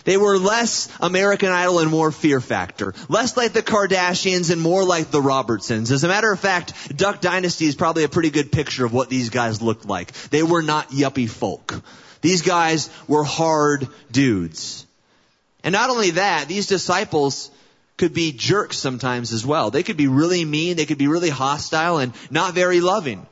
They 0.09 0.17
were 0.17 0.39
less 0.39 0.89
American 1.01 1.51
Idol 1.51 1.81
and 1.81 1.91
more 1.91 2.11
Fear 2.11 2.41
Factor. 2.41 2.95
Less 3.11 3.37
like 3.37 3.53
the 3.53 3.63
Kardashians 3.63 4.51
and 4.51 4.59
more 4.59 4.83
like 4.83 5.11
the 5.11 5.21
Robertsons. 5.21 5.93
As 5.93 6.03
a 6.03 6.09
matter 6.09 6.33
of 6.33 6.41
fact, 6.41 6.97
Duck 6.97 7.21
Dynasty 7.21 7.67
is 7.67 7.75
probably 7.75 8.05
a 8.05 8.09
pretty 8.09 8.31
good 8.31 8.51
picture 8.51 8.87
of 8.87 8.95
what 8.95 9.11
these 9.11 9.29
guys 9.29 9.61
looked 9.61 9.85
like. 9.85 10.13
They 10.31 10.43
were 10.43 10.63
not 10.63 10.89
yuppie 10.89 11.29
folk. 11.29 11.75
These 12.23 12.41
guys 12.41 12.89
were 13.07 13.23
hard 13.23 13.87
dudes. 14.11 14.87
And 15.63 15.75
not 15.75 15.91
only 15.91 16.13
that, 16.13 16.49
these 16.49 16.69
disciples 16.69 17.51
could 17.99 18.15
be 18.15 18.33
jerks 18.33 18.79
sometimes 18.79 19.35
as 19.35 19.45
well. 19.45 19.71
They 19.71 19.83
could 19.83 19.99
be 19.99 20.09
really 20.09 20.43
mean, 20.43 20.79
they 20.79 20.87
could 20.87 20.97
be 20.97 21.09
really 21.09 21.29
hostile 21.29 21.99
and 21.99 22.15
not 22.31 22.55
very 22.55 22.81
loving. 22.81 23.27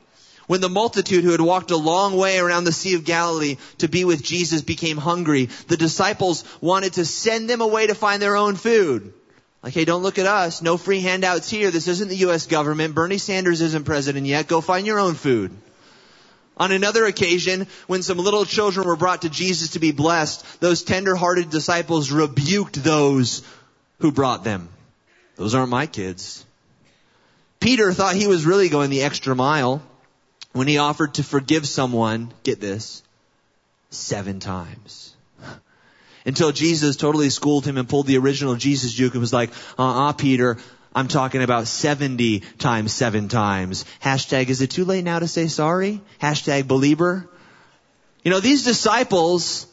When 0.47 0.61
the 0.61 0.69
multitude 0.69 1.23
who 1.23 1.31
had 1.31 1.41
walked 1.41 1.71
a 1.71 1.77
long 1.77 2.15
way 2.15 2.39
around 2.39 2.63
the 2.63 2.71
Sea 2.71 2.95
of 2.95 3.03
Galilee 3.03 3.57
to 3.79 3.89
be 3.89 4.05
with 4.05 4.23
Jesus 4.23 4.61
became 4.61 4.97
hungry, 4.97 5.49
the 5.67 5.77
disciples 5.77 6.45
wanted 6.61 6.93
to 6.93 7.05
send 7.05 7.49
them 7.49 7.61
away 7.61 7.87
to 7.87 7.95
find 7.95 8.21
their 8.21 8.37
own 8.37 8.55
food. 8.55 9.13
Like, 9.61 9.73
hey, 9.73 9.83
don't 9.83 10.03
look 10.03 10.19
at 10.19 10.25
us. 10.25 10.61
No 10.61 10.77
free 10.77 11.01
handouts 11.01 11.49
here. 11.49 11.69
This 11.69 11.89
isn't 11.89 12.07
the 12.07 12.15
U.S. 12.17 12.47
government. 12.47 12.95
Bernie 12.95 13.17
Sanders 13.17 13.59
isn't 13.59 13.83
president 13.85 14.25
yet. 14.25 14.47
Go 14.47 14.61
find 14.61 14.87
your 14.87 14.99
own 14.99 15.15
food. 15.15 15.51
On 16.55 16.71
another 16.71 17.05
occasion, 17.05 17.67
when 17.87 18.01
some 18.01 18.17
little 18.17 18.45
children 18.45 18.87
were 18.87 18.95
brought 18.95 19.23
to 19.23 19.29
Jesus 19.29 19.71
to 19.71 19.79
be 19.79 19.91
blessed, 19.91 20.45
those 20.61 20.83
tender-hearted 20.83 21.49
disciples 21.49 22.11
rebuked 22.11 22.81
those 22.81 23.43
who 23.99 24.11
brought 24.11 24.43
them. 24.43 24.69
Those 25.35 25.53
aren't 25.53 25.69
my 25.69 25.85
kids. 25.85 26.45
Peter 27.59 27.91
thought 27.91 28.15
he 28.15 28.27
was 28.27 28.45
really 28.45 28.69
going 28.69 28.89
the 28.89 29.03
extra 29.03 29.35
mile. 29.35 29.81
When 30.57 30.67
he 30.67 30.77
offered 30.77 31.15
to 31.15 31.23
forgive 31.23 31.67
someone, 31.67 32.33
get 32.43 32.59
this, 32.59 33.03
seven 33.89 34.39
times. 34.39 35.15
Until 36.25 36.51
Jesus 36.51 36.97
totally 36.97 37.29
schooled 37.29 37.65
him 37.65 37.77
and 37.77 37.87
pulled 37.87 38.07
the 38.07 38.17
original 38.17 38.55
Jesus 38.55 38.93
juke 38.93 39.13
and 39.13 39.21
was 39.21 39.31
like, 39.31 39.51
uh-uh, 39.77 40.13
Peter, 40.13 40.57
I'm 40.93 41.07
talking 41.07 41.43
about 41.43 41.67
70 41.67 42.41
times 42.57 42.91
seven 42.91 43.29
times. 43.29 43.85
Hashtag, 44.01 44.49
is 44.49 44.61
it 44.61 44.71
too 44.71 44.83
late 44.83 45.03
now 45.03 45.19
to 45.19 45.27
say 45.27 45.47
sorry? 45.47 46.01
Hashtag 46.19 46.67
believer. 46.67 47.29
You 48.23 48.31
know, 48.31 48.39
these 48.39 48.63
disciples 48.63 49.67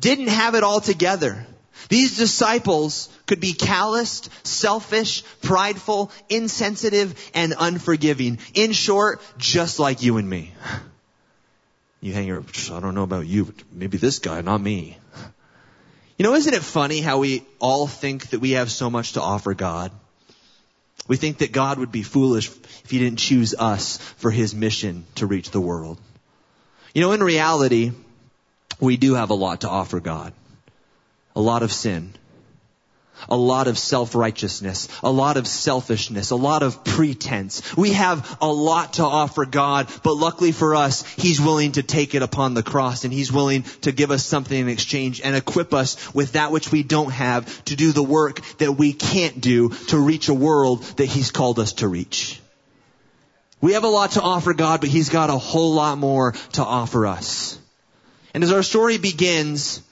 didn't 0.00 0.28
have 0.28 0.54
it 0.54 0.64
all 0.64 0.80
together. 0.80 1.46
These 1.88 2.16
disciples 2.16 3.08
could 3.26 3.40
be 3.40 3.52
calloused, 3.52 4.30
selfish, 4.46 5.22
prideful, 5.42 6.10
insensitive, 6.28 7.14
and 7.34 7.54
unforgiving. 7.58 8.38
In 8.54 8.72
short, 8.72 9.20
just 9.38 9.78
like 9.78 10.02
you 10.02 10.16
and 10.16 10.28
me. 10.28 10.52
You 12.00 12.12
hang 12.12 12.26
your, 12.26 12.44
I 12.72 12.80
don't 12.80 12.94
know 12.94 13.02
about 13.02 13.26
you, 13.26 13.46
but 13.46 13.54
maybe 13.72 13.98
this 13.98 14.18
guy, 14.18 14.40
not 14.40 14.60
me. 14.60 14.98
You 16.18 16.22
know, 16.22 16.34
isn't 16.34 16.54
it 16.54 16.62
funny 16.62 17.00
how 17.00 17.18
we 17.18 17.44
all 17.58 17.86
think 17.86 18.28
that 18.30 18.40
we 18.40 18.52
have 18.52 18.70
so 18.70 18.88
much 18.88 19.12
to 19.12 19.22
offer 19.22 19.54
God? 19.54 19.92
We 21.08 21.16
think 21.16 21.38
that 21.38 21.52
God 21.52 21.78
would 21.78 21.92
be 21.92 22.02
foolish 22.02 22.48
if 22.48 22.90
he 22.90 22.98
didn't 22.98 23.18
choose 23.18 23.54
us 23.54 23.98
for 24.16 24.30
his 24.30 24.54
mission 24.54 25.04
to 25.16 25.26
reach 25.26 25.50
the 25.50 25.60
world. 25.60 25.98
You 26.94 27.02
know, 27.02 27.12
in 27.12 27.22
reality, 27.22 27.92
we 28.80 28.96
do 28.96 29.14
have 29.14 29.30
a 29.30 29.34
lot 29.34 29.60
to 29.60 29.68
offer 29.68 30.00
God. 30.00 30.32
A 31.36 31.40
lot 31.40 31.62
of 31.62 31.70
sin. 31.70 32.14
A 33.28 33.36
lot 33.36 33.66
of 33.66 33.78
self-righteousness. 33.78 34.88
A 35.02 35.10
lot 35.10 35.36
of 35.36 35.46
selfishness. 35.46 36.30
A 36.30 36.36
lot 36.36 36.62
of 36.62 36.84
pretense. 36.84 37.76
We 37.76 37.92
have 37.92 38.38
a 38.40 38.50
lot 38.50 38.94
to 38.94 39.04
offer 39.04 39.44
God, 39.46 39.88
but 40.02 40.14
luckily 40.14 40.52
for 40.52 40.74
us, 40.74 41.04
He's 41.14 41.40
willing 41.40 41.72
to 41.72 41.82
take 41.82 42.14
it 42.14 42.22
upon 42.22 42.54
the 42.54 42.62
cross 42.62 43.04
and 43.04 43.12
He's 43.12 43.32
willing 43.32 43.62
to 43.82 43.92
give 43.92 44.10
us 44.10 44.24
something 44.24 44.58
in 44.58 44.68
exchange 44.68 45.20
and 45.20 45.36
equip 45.36 45.74
us 45.74 46.14
with 46.14 46.32
that 46.32 46.52
which 46.52 46.72
we 46.72 46.82
don't 46.82 47.12
have 47.12 47.64
to 47.66 47.76
do 47.76 47.92
the 47.92 48.02
work 48.02 48.40
that 48.58 48.72
we 48.72 48.92
can't 48.92 49.40
do 49.40 49.70
to 49.88 49.98
reach 49.98 50.28
a 50.28 50.34
world 50.34 50.82
that 50.96 51.06
He's 51.06 51.30
called 51.30 51.58
us 51.58 51.74
to 51.74 51.88
reach. 51.88 52.40
We 53.60 53.72
have 53.72 53.84
a 53.84 53.88
lot 53.88 54.12
to 54.12 54.22
offer 54.22 54.54
God, 54.54 54.80
but 54.80 54.90
He's 54.90 55.08
got 55.08 55.30
a 55.30 55.38
whole 55.38 55.74
lot 55.74 55.98
more 55.98 56.32
to 56.52 56.64
offer 56.64 57.06
us. 57.06 57.58
And 58.34 58.44
as 58.44 58.52
our 58.52 58.62
story 58.62 58.98
begins, 58.98 59.82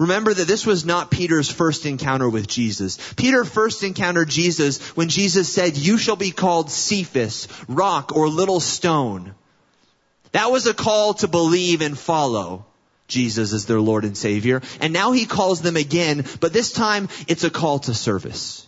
remember 0.00 0.34
that 0.34 0.48
this 0.48 0.66
was 0.66 0.84
not 0.84 1.10
Peter's 1.10 1.48
first 1.48 1.86
encounter 1.86 2.28
with 2.28 2.48
Jesus. 2.48 2.98
Peter 3.14 3.44
first 3.44 3.84
encountered 3.84 4.30
Jesus 4.30 4.80
when 4.96 5.08
Jesus 5.08 5.52
said, 5.52 5.76
you 5.76 5.98
shall 5.98 6.16
be 6.16 6.32
called 6.32 6.70
Cephas, 6.70 7.46
rock 7.68 8.16
or 8.16 8.28
little 8.28 8.58
stone. 8.58 9.34
That 10.32 10.50
was 10.50 10.66
a 10.66 10.74
call 10.74 11.14
to 11.14 11.28
believe 11.28 11.82
and 11.82 11.98
follow 11.98 12.64
Jesus 13.08 13.52
as 13.52 13.66
their 13.66 13.80
Lord 13.80 14.04
and 14.04 14.16
Savior. 14.16 14.62
And 14.80 14.92
now 14.92 15.12
he 15.12 15.26
calls 15.26 15.60
them 15.60 15.76
again, 15.76 16.24
but 16.40 16.52
this 16.52 16.72
time 16.72 17.08
it's 17.28 17.44
a 17.44 17.50
call 17.50 17.80
to 17.80 17.94
service. 17.94 18.66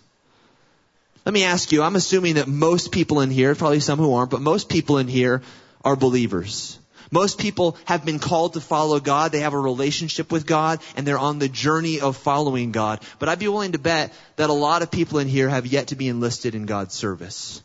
Let 1.25 1.33
me 1.33 1.45
ask 1.45 1.73
you, 1.73 1.83
I'm 1.83 1.97
assuming 1.97 2.35
that 2.35 2.49
most 2.49 2.93
people 2.93 3.21
in 3.21 3.31
here, 3.31 3.55
probably 3.55 3.81
some 3.81 3.99
who 3.99 4.13
aren't, 4.15 4.33
but 4.33 4.43
most 4.43 4.69
people 4.69 4.99
in 4.99 5.09
here 5.09 5.43
are 5.85 5.97
believers. 5.97 6.79
Most 7.11 7.39
people 7.39 7.77
have 7.85 8.05
been 8.05 8.19
called 8.19 8.55
to 8.55 8.61
follow 8.61 9.01
God. 9.01 9.33
They 9.33 9.41
have 9.41 9.55
a 9.55 9.59
relationship 9.59 10.31
with 10.31 10.47
God 10.47 10.81
and 10.97 11.07
they're 11.07 11.19
on 11.19 11.39
the 11.39 11.49
journey 11.49 12.01
of 12.01 12.17
following 12.17 12.73
God. 12.73 13.03
But 13.19 13.29
I'd 13.29 13.39
be 13.39 13.49
willing 13.49 13.73
to 13.73 13.79
bet 13.79 14.13
that 14.37 14.51
a 14.51 14.55
lot 14.55 14.83
of 14.83 14.91
people 14.91 15.19
in 15.19 15.29
here 15.29 15.49
have 15.49 15.67
yet 15.67 15.89
to 15.89 15.97
be 15.97 16.09
enlisted 16.09 16.55
in 16.55 16.67
God's 16.67 16.95
service. 16.95 17.63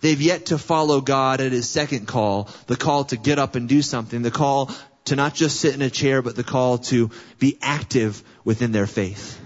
They've 0.00 0.20
yet 0.20 0.46
to 0.46 0.58
follow 0.58 1.00
God 1.00 1.40
at 1.40 1.52
his 1.52 1.68
second 1.68 2.08
call, 2.08 2.48
the 2.66 2.76
call 2.76 3.04
to 3.04 3.16
get 3.16 3.38
up 3.38 3.54
and 3.54 3.68
do 3.68 3.82
something, 3.82 4.22
the 4.22 4.30
call 4.30 4.70
to 5.06 5.16
not 5.16 5.34
just 5.34 5.60
sit 5.60 5.74
in 5.74 5.82
a 5.82 5.90
chair, 5.90 6.22
but 6.22 6.36
the 6.36 6.44
call 6.44 6.78
to 6.78 7.10
be 7.38 7.58
active 7.60 8.22
within 8.44 8.72
their 8.72 8.86
faith. 8.86 9.38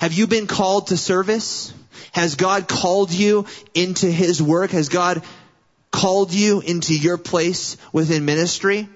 Have 0.00 0.12
you 0.12 0.26
been 0.26 0.46
called 0.46 0.88
to 0.88 0.96
service? 0.96 1.72
Has 2.12 2.34
God 2.34 2.68
called 2.68 3.10
you 3.10 3.46
into 3.74 4.06
His 4.06 4.42
work? 4.42 4.70
Has 4.70 4.88
God 4.88 5.22
called 5.96 6.30
you 6.30 6.60
into 6.60 6.94
your 6.94 7.16
place 7.16 7.78
within 7.90 8.26
ministry? 8.26 8.86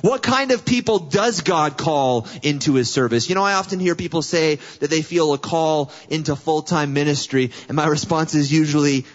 What 0.00 0.24
kind 0.24 0.50
of 0.50 0.64
people 0.64 0.98
does 0.98 1.42
God 1.42 1.78
call 1.78 2.26
into 2.42 2.74
His 2.74 2.90
service? 2.90 3.28
You 3.28 3.36
know, 3.36 3.44
I 3.44 3.52
often 3.54 3.78
hear 3.78 3.94
people 3.94 4.22
say 4.22 4.56
that 4.80 4.90
they 4.90 5.02
feel 5.02 5.32
a 5.34 5.38
call 5.38 5.92
into 6.10 6.34
full-time 6.34 6.92
ministry, 6.92 7.52
and 7.68 7.76
my 7.76 7.86
response 7.86 8.34
is 8.34 8.52
usually, 8.52 9.06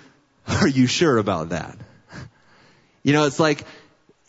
are 0.48 0.68
you 0.68 0.88
sure 0.88 1.18
about 1.18 1.50
that? 1.50 1.78
You 3.06 3.12
know, 3.12 3.26
it's 3.26 3.38
like, 3.38 3.66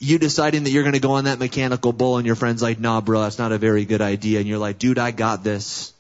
you 0.00 0.18
deciding 0.18 0.64
that 0.64 0.71
you're 0.71 0.83
going 0.83 0.94
to 0.94 0.99
go 0.99 1.12
on 1.12 1.25
that 1.25 1.38
mechanical 1.38 1.92
bull 1.92 2.16
and 2.16 2.26
your 2.26 2.35
friend's 2.35 2.61
like, 2.61 2.80
nah, 2.80 3.00
bro, 3.00 3.21
that's 3.21 3.38
not 3.38 3.52
a 3.52 3.59
very 3.59 3.85
good 3.85 4.02
idea. 4.02 4.40
And 4.40 4.49
you're 4.49 4.59
like, 4.59 4.78
dude, 4.78 4.99
I 4.99 5.12
got 5.12 5.44
this 5.44 5.92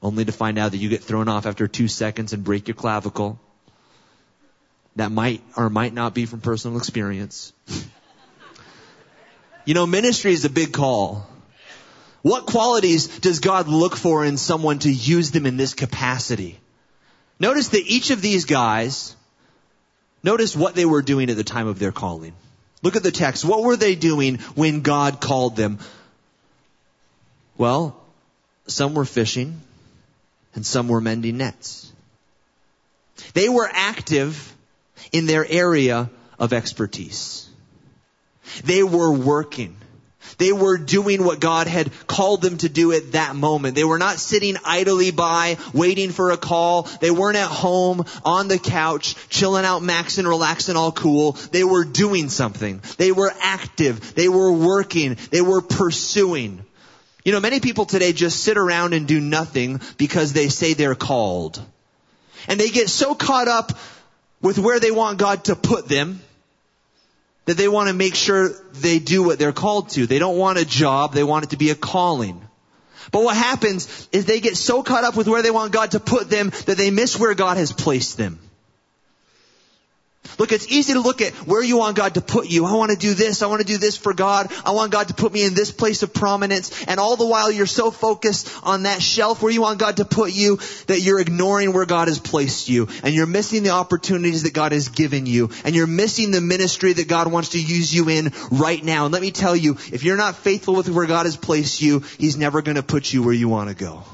only 0.00 0.24
to 0.24 0.30
find 0.30 0.60
out 0.60 0.70
that 0.70 0.78
you 0.78 0.88
get 0.88 1.02
thrown 1.02 1.26
off 1.26 1.44
after 1.44 1.66
two 1.66 1.88
seconds 1.88 2.32
and 2.32 2.44
break 2.44 2.68
your 2.68 2.76
clavicle. 2.76 3.40
That 4.98 5.12
might 5.12 5.42
or 5.56 5.70
might 5.70 5.94
not 5.94 6.12
be 6.12 6.26
from 6.26 6.40
personal 6.40 6.76
experience. 6.76 7.52
you 9.64 9.72
know, 9.72 9.86
ministry 9.86 10.32
is 10.32 10.44
a 10.44 10.50
big 10.50 10.72
call. 10.72 11.24
What 12.22 12.46
qualities 12.46 13.06
does 13.20 13.38
God 13.38 13.68
look 13.68 13.94
for 13.94 14.24
in 14.24 14.36
someone 14.36 14.80
to 14.80 14.90
use 14.90 15.30
them 15.30 15.46
in 15.46 15.56
this 15.56 15.74
capacity? 15.74 16.58
Notice 17.38 17.68
that 17.68 17.86
each 17.86 18.10
of 18.10 18.20
these 18.20 18.44
guys, 18.44 19.14
notice 20.24 20.56
what 20.56 20.74
they 20.74 20.84
were 20.84 21.02
doing 21.02 21.30
at 21.30 21.36
the 21.36 21.44
time 21.44 21.68
of 21.68 21.78
their 21.78 21.92
calling. 21.92 22.32
Look 22.82 22.96
at 22.96 23.04
the 23.04 23.12
text. 23.12 23.44
What 23.44 23.62
were 23.62 23.76
they 23.76 23.94
doing 23.94 24.38
when 24.56 24.80
God 24.80 25.20
called 25.20 25.54
them? 25.54 25.78
Well, 27.56 27.96
some 28.66 28.94
were 28.94 29.04
fishing 29.04 29.60
and 30.56 30.66
some 30.66 30.88
were 30.88 31.00
mending 31.00 31.36
nets. 31.36 31.92
They 33.34 33.48
were 33.48 33.70
active 33.72 34.56
in 35.12 35.26
their 35.26 35.46
area 35.48 36.10
of 36.38 36.52
expertise. 36.52 37.48
They 38.64 38.82
were 38.82 39.12
working. 39.12 39.76
They 40.36 40.52
were 40.52 40.78
doing 40.78 41.24
what 41.24 41.40
God 41.40 41.66
had 41.66 41.90
called 42.06 42.42
them 42.42 42.58
to 42.58 42.68
do 42.68 42.92
at 42.92 43.12
that 43.12 43.34
moment. 43.34 43.74
They 43.74 43.84
were 43.84 43.98
not 43.98 44.18
sitting 44.18 44.56
idly 44.64 45.10
by, 45.10 45.56
waiting 45.72 46.10
for 46.10 46.30
a 46.30 46.36
call. 46.36 46.82
They 47.00 47.10
weren't 47.10 47.36
at 47.36 47.48
home, 47.48 48.04
on 48.24 48.48
the 48.48 48.58
couch, 48.58 49.16
chilling 49.28 49.64
out, 49.64 49.82
maxing, 49.82 50.26
relaxing, 50.26 50.76
all 50.76 50.92
cool. 50.92 51.32
They 51.32 51.64
were 51.64 51.84
doing 51.84 52.28
something. 52.28 52.80
They 52.98 53.10
were 53.10 53.32
active. 53.40 54.14
They 54.14 54.28
were 54.28 54.52
working. 54.52 55.16
They 55.30 55.40
were 55.40 55.62
pursuing. 55.62 56.64
You 57.24 57.32
know, 57.32 57.40
many 57.40 57.60
people 57.60 57.84
today 57.84 58.12
just 58.12 58.42
sit 58.42 58.56
around 58.56 58.92
and 58.92 59.08
do 59.08 59.20
nothing 59.20 59.80
because 59.96 60.32
they 60.32 60.48
say 60.48 60.74
they're 60.74 60.94
called. 60.94 61.60
And 62.46 62.58
they 62.60 62.70
get 62.70 62.88
so 62.88 63.14
caught 63.14 63.48
up 63.48 63.72
with 64.40 64.58
where 64.58 64.80
they 64.80 64.90
want 64.90 65.18
God 65.18 65.44
to 65.44 65.56
put 65.56 65.88
them 65.88 66.20
that 67.46 67.56
they 67.56 67.68
want 67.68 67.88
to 67.88 67.94
make 67.94 68.14
sure 68.14 68.50
they 68.74 68.98
do 68.98 69.22
what 69.22 69.38
they're 69.38 69.52
called 69.52 69.88
to. 69.90 70.06
They 70.06 70.18
don't 70.18 70.36
want 70.36 70.58
a 70.58 70.66
job, 70.66 71.14
they 71.14 71.24
want 71.24 71.44
it 71.44 71.50
to 71.50 71.56
be 71.56 71.70
a 71.70 71.74
calling. 71.74 72.40
But 73.10 73.22
what 73.22 73.36
happens 73.36 74.08
is 74.12 74.26
they 74.26 74.40
get 74.40 74.56
so 74.56 74.82
caught 74.82 75.04
up 75.04 75.16
with 75.16 75.28
where 75.28 75.40
they 75.40 75.50
want 75.50 75.72
God 75.72 75.92
to 75.92 76.00
put 76.00 76.28
them 76.28 76.50
that 76.66 76.76
they 76.76 76.90
miss 76.90 77.18
where 77.18 77.34
God 77.34 77.56
has 77.56 77.72
placed 77.72 78.18
them. 78.18 78.38
Look, 80.38 80.52
it's 80.52 80.68
easy 80.68 80.92
to 80.92 81.00
look 81.00 81.20
at 81.20 81.32
where 81.46 81.62
you 81.62 81.78
want 81.78 81.96
God 81.96 82.14
to 82.14 82.20
put 82.20 82.48
you. 82.48 82.64
I 82.64 82.74
want 82.74 82.92
to 82.92 82.96
do 82.96 83.14
this. 83.14 83.42
I 83.42 83.46
want 83.46 83.60
to 83.60 83.66
do 83.66 83.78
this 83.78 83.96
for 83.96 84.12
God. 84.12 84.52
I 84.64 84.70
want 84.72 84.92
God 84.92 85.08
to 85.08 85.14
put 85.14 85.32
me 85.32 85.42
in 85.42 85.54
this 85.54 85.72
place 85.72 86.02
of 86.02 86.14
prominence. 86.14 86.84
And 86.84 87.00
all 87.00 87.16
the 87.16 87.26
while 87.26 87.50
you're 87.50 87.66
so 87.66 87.90
focused 87.90 88.50
on 88.62 88.84
that 88.84 89.02
shelf 89.02 89.42
where 89.42 89.52
you 89.52 89.62
want 89.62 89.80
God 89.80 89.96
to 89.96 90.04
put 90.04 90.32
you 90.32 90.58
that 90.86 91.00
you're 91.00 91.20
ignoring 91.20 91.72
where 91.72 91.86
God 91.86 92.08
has 92.08 92.18
placed 92.18 92.68
you. 92.68 92.88
And 93.02 93.14
you're 93.14 93.26
missing 93.26 93.62
the 93.62 93.70
opportunities 93.70 94.44
that 94.44 94.54
God 94.54 94.72
has 94.72 94.88
given 94.88 95.26
you. 95.26 95.50
And 95.64 95.74
you're 95.74 95.86
missing 95.86 96.30
the 96.30 96.40
ministry 96.40 96.92
that 96.92 97.08
God 97.08 97.30
wants 97.32 97.50
to 97.50 97.60
use 97.60 97.92
you 97.92 98.08
in 98.08 98.32
right 98.50 98.82
now. 98.82 99.06
And 99.06 99.12
let 99.12 99.22
me 99.22 99.30
tell 99.30 99.56
you, 99.56 99.72
if 99.92 100.04
you're 100.04 100.16
not 100.16 100.36
faithful 100.36 100.74
with 100.74 100.88
where 100.88 101.06
God 101.06 101.26
has 101.26 101.36
placed 101.36 101.82
you, 101.82 102.04
He's 102.18 102.36
never 102.36 102.62
going 102.62 102.76
to 102.76 102.82
put 102.82 103.12
you 103.12 103.22
where 103.22 103.34
you 103.34 103.48
want 103.48 103.70
to 103.70 103.74
go. 103.74 104.04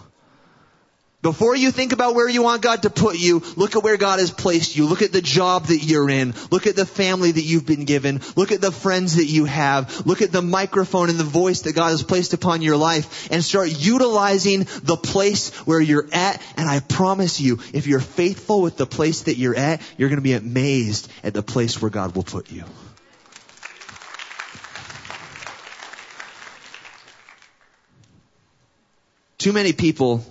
Before 1.24 1.56
you 1.56 1.70
think 1.70 1.92
about 1.92 2.14
where 2.14 2.28
you 2.28 2.42
want 2.42 2.60
God 2.60 2.82
to 2.82 2.90
put 2.90 3.18
you, 3.18 3.42
look 3.56 3.76
at 3.76 3.82
where 3.82 3.96
God 3.96 4.18
has 4.18 4.30
placed 4.30 4.76
you. 4.76 4.84
Look 4.84 5.00
at 5.00 5.10
the 5.10 5.22
job 5.22 5.68
that 5.68 5.78
you're 5.78 6.10
in. 6.10 6.34
Look 6.50 6.66
at 6.66 6.76
the 6.76 6.84
family 6.84 7.32
that 7.32 7.40
you've 7.40 7.64
been 7.64 7.86
given. 7.86 8.20
Look 8.36 8.52
at 8.52 8.60
the 8.60 8.70
friends 8.70 9.16
that 9.16 9.24
you 9.24 9.46
have. 9.46 10.04
Look 10.04 10.20
at 10.20 10.32
the 10.32 10.42
microphone 10.42 11.08
and 11.08 11.18
the 11.18 11.24
voice 11.24 11.62
that 11.62 11.74
God 11.74 11.92
has 11.92 12.02
placed 12.02 12.34
upon 12.34 12.60
your 12.60 12.76
life 12.76 13.32
and 13.32 13.42
start 13.42 13.70
utilizing 13.70 14.66
the 14.82 14.98
place 14.98 15.48
where 15.64 15.80
you're 15.80 16.06
at. 16.12 16.42
And 16.58 16.68
I 16.68 16.80
promise 16.80 17.40
you, 17.40 17.58
if 17.72 17.86
you're 17.86 18.00
faithful 18.00 18.60
with 18.60 18.76
the 18.76 18.84
place 18.84 19.22
that 19.22 19.38
you're 19.38 19.56
at, 19.56 19.80
you're 19.96 20.10
going 20.10 20.18
to 20.18 20.22
be 20.22 20.34
amazed 20.34 21.10
at 21.22 21.32
the 21.32 21.42
place 21.42 21.80
where 21.80 21.90
God 21.90 22.14
will 22.14 22.22
put 22.22 22.52
you. 22.52 22.64
Too 29.38 29.54
many 29.54 29.72
people 29.72 30.22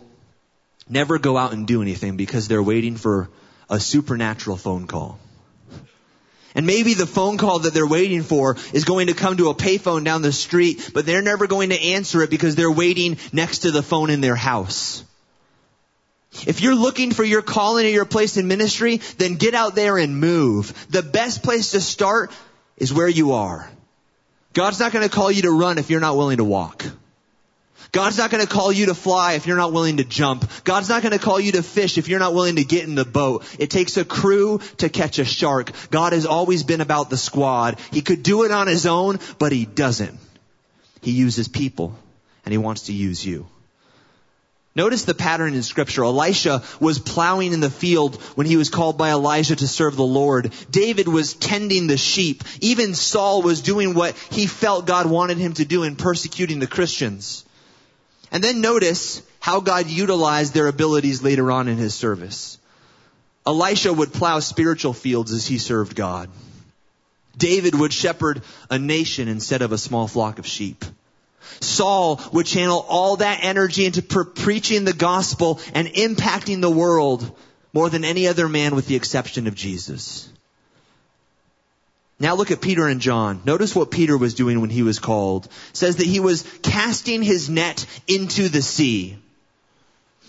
never 0.89 1.19
go 1.19 1.37
out 1.37 1.53
and 1.53 1.67
do 1.67 1.81
anything 1.81 2.17
because 2.17 2.47
they're 2.47 2.63
waiting 2.63 2.95
for 2.95 3.29
a 3.69 3.79
supernatural 3.79 4.57
phone 4.57 4.87
call. 4.87 5.19
And 6.55 6.67
maybe 6.67 6.93
the 6.93 7.07
phone 7.07 7.37
call 7.37 7.59
that 7.59 7.73
they're 7.73 7.87
waiting 7.87 8.21
for 8.21 8.57
is 8.73 8.85
going 8.85 9.07
to 9.07 9.13
come 9.13 9.37
to 9.37 9.49
a 9.49 9.55
payphone 9.55 10.03
down 10.03 10.21
the 10.21 10.31
street, 10.31 10.91
but 10.93 11.05
they're 11.05 11.23
never 11.23 11.47
going 11.47 11.69
to 11.69 11.81
answer 11.81 12.21
it 12.21 12.29
because 12.29 12.55
they're 12.55 12.71
waiting 12.71 13.17
next 13.31 13.59
to 13.59 13.71
the 13.71 13.81
phone 13.81 14.09
in 14.09 14.21
their 14.21 14.35
house. 14.35 15.03
If 16.45 16.61
you're 16.61 16.75
looking 16.75 17.11
for 17.11 17.23
your 17.23 17.41
calling 17.41 17.85
or 17.85 17.89
your 17.89 18.05
place 18.05 18.37
in 18.37 18.47
ministry, 18.47 18.97
then 19.17 19.35
get 19.35 19.53
out 19.53 19.75
there 19.75 19.97
and 19.97 20.19
move. 20.19 20.87
The 20.89 21.03
best 21.03 21.43
place 21.43 21.71
to 21.71 21.81
start 21.81 22.31
is 22.77 22.93
where 22.93 23.07
you 23.07 23.33
are. 23.33 23.69
God's 24.53 24.79
not 24.79 24.91
going 24.91 25.07
to 25.07 25.13
call 25.13 25.31
you 25.31 25.43
to 25.43 25.51
run 25.51 25.77
if 25.77 25.89
you're 25.89 25.99
not 25.99 26.17
willing 26.17 26.37
to 26.37 26.43
walk. 26.43 26.85
God's 27.93 28.17
not 28.17 28.31
going 28.31 28.43
to 28.43 28.51
call 28.51 28.71
you 28.71 28.87
to 28.87 28.95
fly 28.95 29.33
if 29.33 29.45
you're 29.45 29.55
not 29.55 29.71
willing 29.71 29.97
to 29.97 30.03
jump. 30.03 30.49
God's 30.63 30.89
not 30.89 31.03
going 31.03 31.11
to 31.11 31.23
call 31.23 31.39
you 31.39 31.51
to 31.51 31.61
fish 31.61 31.99
if 31.99 32.07
you're 32.07 32.19
not 32.19 32.33
willing 32.33 32.55
to 32.55 32.63
get 32.63 32.85
in 32.85 32.95
the 32.95 33.05
boat. 33.05 33.45
It 33.59 33.69
takes 33.69 33.97
a 33.97 34.03
crew 34.03 34.61
to 34.77 34.89
catch 34.89 35.19
a 35.19 35.25
shark. 35.25 35.71
God 35.91 36.11
has 36.11 36.25
always 36.25 36.63
been 36.63 36.81
about 36.81 37.11
the 37.11 37.17
squad. 37.17 37.79
He 37.91 38.01
could 38.01 38.23
do 38.23 38.45
it 38.45 38.51
on 38.51 38.65
his 38.65 38.87
own, 38.87 39.19
but 39.37 39.51
he 39.51 39.65
doesn't. 39.65 40.19
He 41.01 41.11
uses 41.11 41.47
people, 41.47 41.95
and 42.45 42.51
he 42.51 42.57
wants 42.57 42.87
to 42.87 42.93
use 42.93 43.23
you. 43.23 43.45
Notice 44.75 45.03
the 45.03 45.13
pattern 45.13 45.53
in 45.53 45.61
scripture. 45.61 46.03
Elisha 46.03 46.63
was 46.79 46.97
plowing 46.97 47.53
in 47.53 47.59
the 47.59 47.69
field 47.69 48.19
when 48.33 48.47
he 48.47 48.57
was 48.57 48.71
called 48.71 48.97
by 48.97 49.11
Elijah 49.11 49.55
to 49.55 49.67
serve 49.67 49.95
the 49.95 50.03
Lord. 50.03 50.51
David 50.71 51.07
was 51.07 51.35
tending 51.35 51.85
the 51.85 51.97
sheep. 51.97 52.43
Even 52.59 52.95
Saul 52.95 53.43
was 53.43 53.61
doing 53.61 53.93
what 53.93 54.17
he 54.31 54.47
felt 54.47 54.87
God 54.87 55.05
wanted 55.05 55.37
him 55.37 55.53
to 55.53 55.65
do 55.65 55.83
in 55.83 55.95
persecuting 55.95 56.57
the 56.57 56.65
Christians. 56.65 57.45
And 58.33 58.43
then 58.43 58.61
notice 58.61 59.21
how 59.39 59.59
God 59.59 59.87
utilized 59.87 60.53
their 60.55 60.67
abilities 60.67 61.21
later 61.21 61.51
on 61.51 61.67
in 61.67 61.77
his 61.77 61.93
service. 61.93 62.57
Elisha 63.45 63.93
would 63.93 64.11
plow 64.11 64.39
spiritual 64.39 64.93
fields 64.93 65.31
as 65.31 65.45
he 65.45 65.59
served 65.59 65.95
God. 65.95 66.29
David 67.37 67.75
would 67.75 67.93
shepherd 67.93 68.41
a 68.71 68.79
nation 68.79 69.27
instead 69.27 69.61
of 69.61 69.71
a 69.71 69.77
small 69.77 70.07
flock 70.07 70.39
of 70.39 70.47
sheep. 70.47 70.83
Saul 71.59 72.19
would 72.31 72.47
channel 72.47 72.83
all 72.87 73.17
that 73.17 73.43
energy 73.43 73.85
into 73.85 74.01
pre- 74.01 74.25
preaching 74.25 74.83
the 74.83 74.93
gospel 74.93 75.59
and 75.75 75.87
impacting 75.87 76.61
the 76.61 76.69
world 76.71 77.37
more 77.71 77.89
than 77.89 78.03
any 78.03 78.27
other 78.27 78.49
man 78.49 78.75
with 78.75 78.87
the 78.87 78.95
exception 78.95 79.45
of 79.45 79.53
Jesus. 79.53 80.29
Now 82.23 82.35
look 82.35 82.51
at 82.51 82.61
Peter 82.61 82.87
and 82.87 83.01
John. 83.01 83.41
Notice 83.43 83.75
what 83.75 83.91
Peter 83.91 84.17
was 84.17 84.33
doing 84.33 84.61
when 84.61 84.69
he 84.69 84.81
was 84.81 84.97
called. 84.97 85.45
It 85.45 85.51
says 85.73 85.97
that 85.97 86.07
he 86.07 86.21
was 86.21 86.43
casting 86.61 87.21
his 87.21 87.49
net 87.49 87.85
into 88.07 88.47
the 88.47 88.61
sea. 88.61 89.17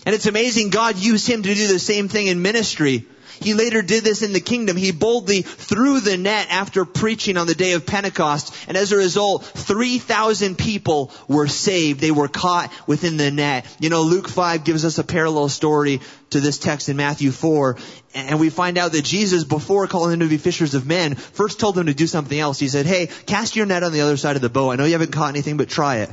And 0.05 0.13
it's 0.13 0.25
amazing 0.25 0.71
God 0.71 0.97
used 0.97 1.25
him 1.25 1.41
to 1.43 1.55
do 1.55 1.67
the 1.67 1.79
same 1.79 2.09
thing 2.09 2.27
in 2.27 2.41
ministry. 2.41 3.05
He 3.41 3.53
later 3.53 3.81
did 3.81 4.03
this 4.03 4.21
in 4.21 4.33
the 4.33 4.39
kingdom. 4.39 4.77
He 4.77 4.91
boldly 4.91 5.41
threw 5.41 5.99
the 5.99 6.17
net 6.17 6.47
after 6.49 6.85
preaching 6.85 7.37
on 7.37 7.47
the 7.47 7.55
day 7.55 7.73
of 7.73 7.85
Pentecost. 7.85 8.55
And 8.67 8.77
as 8.77 8.91
a 8.91 8.97
result, 8.97 9.45
3,000 9.45 10.57
people 10.57 11.11
were 11.27 11.47
saved. 11.47 11.99
They 11.99 12.11
were 12.11 12.27
caught 12.27 12.71
within 12.87 13.17
the 13.17 13.31
net. 13.31 13.65
You 13.79 13.89
know, 13.89 14.03
Luke 14.03 14.27
5 14.27 14.63
gives 14.63 14.85
us 14.85 14.97
a 14.97 15.03
parallel 15.03 15.49
story 15.49 16.01
to 16.31 16.39
this 16.39 16.57
text 16.57 16.89
in 16.89 16.97
Matthew 16.97 17.31
4. 17.31 17.77
And 18.13 18.39
we 18.39 18.49
find 18.49 18.77
out 18.77 18.93
that 18.93 19.03
Jesus, 19.03 19.43
before 19.43 19.87
calling 19.87 20.11
them 20.11 20.21
to 20.21 20.29
be 20.29 20.37
fishers 20.37 20.73
of 20.73 20.87
men, 20.87 21.15
first 21.15 21.59
told 21.59 21.75
them 21.75 21.87
to 21.87 21.93
do 21.93 22.07
something 22.07 22.39
else. 22.39 22.59
He 22.59 22.69
said, 22.69 22.85
hey, 22.85 23.07
cast 23.25 23.55
your 23.55 23.65
net 23.65 23.83
on 23.83 23.91
the 23.91 24.01
other 24.01 24.17
side 24.17 24.35
of 24.35 24.41
the 24.41 24.49
boat. 24.49 24.71
I 24.71 24.75
know 24.77 24.85
you 24.85 24.93
haven't 24.93 25.11
caught 25.11 25.29
anything, 25.29 25.57
but 25.57 25.69
try 25.69 25.97
it. 25.97 26.09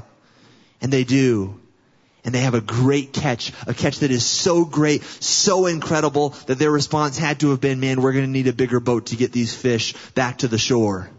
And 0.81 0.93
they 0.93 1.05
do 1.05 1.61
and 2.25 2.35
they 2.35 2.41
have 2.41 2.55
a 2.55 2.61
great 2.61 3.13
catch, 3.13 3.53
a 3.67 3.75
catch 3.75 4.01
that 4.01 4.11
is 4.11 4.25
so 4.25 4.65
great, 4.65 5.03
so 5.03 5.67
incredible 5.67 6.31
that 6.47 6.59
their 6.59 6.71
response 6.71 7.19
had 7.19 7.41
to 7.41 7.51
have 7.51 7.61
been, 7.61 7.81
man, 7.81 8.01
we're 8.01 8.13
going 8.13 8.25
to 8.25 8.31
need 8.31 8.47
a 8.47 8.53
bigger 8.53 8.81
boat 8.81 9.07
to 9.07 9.17
get 9.17 9.33
these 9.33 9.55
fish 9.55 9.95
back 10.15 10.39
to 10.39 10.49
the 10.49 10.59
shore. 10.59 11.11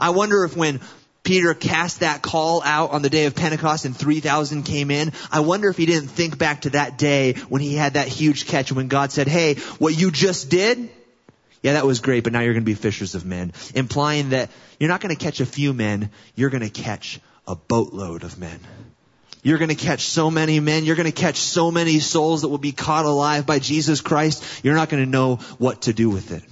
I 0.00 0.10
wonder 0.10 0.44
if 0.44 0.56
when 0.56 0.80
Peter 1.22 1.52
cast 1.52 2.00
that 2.00 2.22
call 2.22 2.62
out 2.62 2.92
on 2.92 3.02
the 3.02 3.10
day 3.10 3.26
of 3.26 3.34
Pentecost 3.34 3.84
and 3.84 3.94
3,000 3.94 4.62
came 4.62 4.90
in, 4.90 5.12
I 5.30 5.40
wonder 5.40 5.68
if 5.68 5.76
he 5.76 5.84
didn't 5.84 6.08
think 6.08 6.38
back 6.38 6.62
to 6.62 6.70
that 6.70 6.96
day 6.96 7.34
when 7.48 7.60
he 7.60 7.74
had 7.74 7.94
that 7.94 8.08
huge 8.08 8.46
catch 8.46 8.72
when 8.72 8.88
God 8.88 9.12
said, 9.12 9.28
hey, 9.28 9.56
what 9.78 9.98
you 9.98 10.10
just 10.10 10.48
did, 10.48 10.88
yeah, 11.62 11.74
that 11.74 11.84
was 11.84 12.00
great, 12.00 12.24
but 12.24 12.32
now 12.32 12.40
you're 12.40 12.54
going 12.54 12.64
to 12.64 12.70
be 12.70 12.74
fishers 12.74 13.14
of 13.14 13.26
men. 13.26 13.52
Implying 13.74 14.30
that 14.30 14.50
you're 14.78 14.88
not 14.88 15.00
going 15.00 15.14
to 15.14 15.22
catch 15.22 15.40
a 15.40 15.46
few 15.46 15.74
men, 15.74 16.10
you're 16.34 16.50
going 16.50 16.62
to 16.62 16.70
catch 16.70 17.20
a 17.46 17.56
boatload 17.56 18.22
of 18.22 18.38
men. 18.38 18.60
You're 19.42 19.58
going 19.58 19.68
to 19.68 19.74
catch 19.74 20.02
so 20.02 20.30
many 20.30 20.60
men. 20.60 20.84
You're 20.84 20.96
going 20.96 21.06
to 21.06 21.12
catch 21.12 21.36
so 21.36 21.70
many 21.70 22.00
souls 22.00 22.42
that 22.42 22.48
will 22.48 22.58
be 22.58 22.72
caught 22.72 23.04
alive 23.04 23.46
by 23.46 23.58
Jesus 23.58 24.00
Christ. 24.00 24.44
You're 24.64 24.74
not 24.74 24.88
going 24.88 25.04
to 25.04 25.10
know 25.10 25.36
what 25.58 25.82
to 25.82 25.92
do 25.92 26.10
with 26.10 26.32
it. 26.32 26.42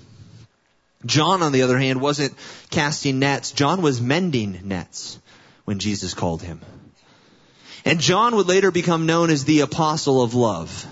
John, 1.04 1.42
on 1.42 1.52
the 1.52 1.62
other 1.62 1.78
hand, 1.78 2.00
wasn't 2.00 2.34
casting 2.70 3.18
nets. 3.18 3.52
John 3.52 3.82
was 3.82 4.00
mending 4.00 4.60
nets 4.64 5.18
when 5.64 5.78
Jesus 5.78 6.14
called 6.14 6.42
him. 6.42 6.60
And 7.84 8.00
John 8.00 8.34
would 8.36 8.48
later 8.48 8.70
become 8.70 9.06
known 9.06 9.30
as 9.30 9.44
the 9.44 9.60
apostle 9.60 10.22
of 10.22 10.34
love. 10.34 10.86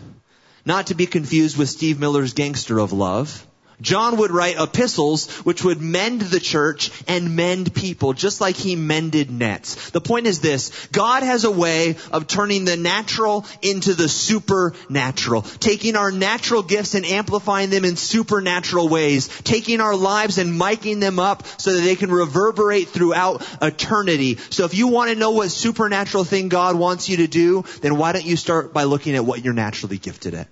Not 0.64 0.88
to 0.88 0.94
be 0.94 1.06
confused 1.06 1.56
with 1.56 1.68
Steve 1.68 1.98
Miller's 1.98 2.34
gangster 2.34 2.78
of 2.78 2.92
love. 2.92 3.46
John 3.84 4.16
would 4.16 4.30
write 4.30 4.56
epistles 4.58 5.30
which 5.44 5.62
would 5.62 5.80
mend 5.80 6.22
the 6.22 6.40
church 6.40 6.90
and 7.06 7.36
mend 7.36 7.74
people, 7.74 8.14
just 8.14 8.40
like 8.40 8.56
he 8.56 8.76
mended 8.76 9.30
nets. 9.30 9.90
The 9.90 10.00
point 10.00 10.26
is 10.26 10.40
this, 10.40 10.88
God 10.88 11.22
has 11.22 11.44
a 11.44 11.50
way 11.50 11.96
of 12.10 12.26
turning 12.26 12.64
the 12.64 12.76
natural 12.76 13.46
into 13.62 13.94
the 13.94 14.08
supernatural, 14.08 15.42
taking 15.42 15.96
our 15.96 16.10
natural 16.10 16.62
gifts 16.62 16.94
and 16.94 17.04
amplifying 17.04 17.70
them 17.70 17.84
in 17.84 17.96
supernatural 17.96 18.88
ways, 18.88 19.28
taking 19.42 19.80
our 19.80 19.94
lives 19.94 20.38
and 20.38 20.58
miking 20.58 21.00
them 21.00 21.18
up 21.18 21.46
so 21.60 21.74
that 21.74 21.82
they 21.82 21.96
can 21.96 22.10
reverberate 22.10 22.88
throughout 22.88 23.46
eternity. 23.60 24.36
So 24.48 24.64
if 24.64 24.74
you 24.74 24.88
want 24.88 25.10
to 25.10 25.16
know 25.16 25.32
what 25.32 25.50
supernatural 25.50 26.24
thing 26.24 26.48
God 26.48 26.76
wants 26.76 27.08
you 27.08 27.18
to 27.18 27.26
do, 27.26 27.64
then 27.82 27.98
why 27.98 28.12
don't 28.12 28.24
you 28.24 28.36
start 28.36 28.72
by 28.72 28.84
looking 28.84 29.14
at 29.14 29.24
what 29.24 29.44
you're 29.44 29.52
naturally 29.52 29.98
gifted 29.98 30.34
at? 30.34 30.48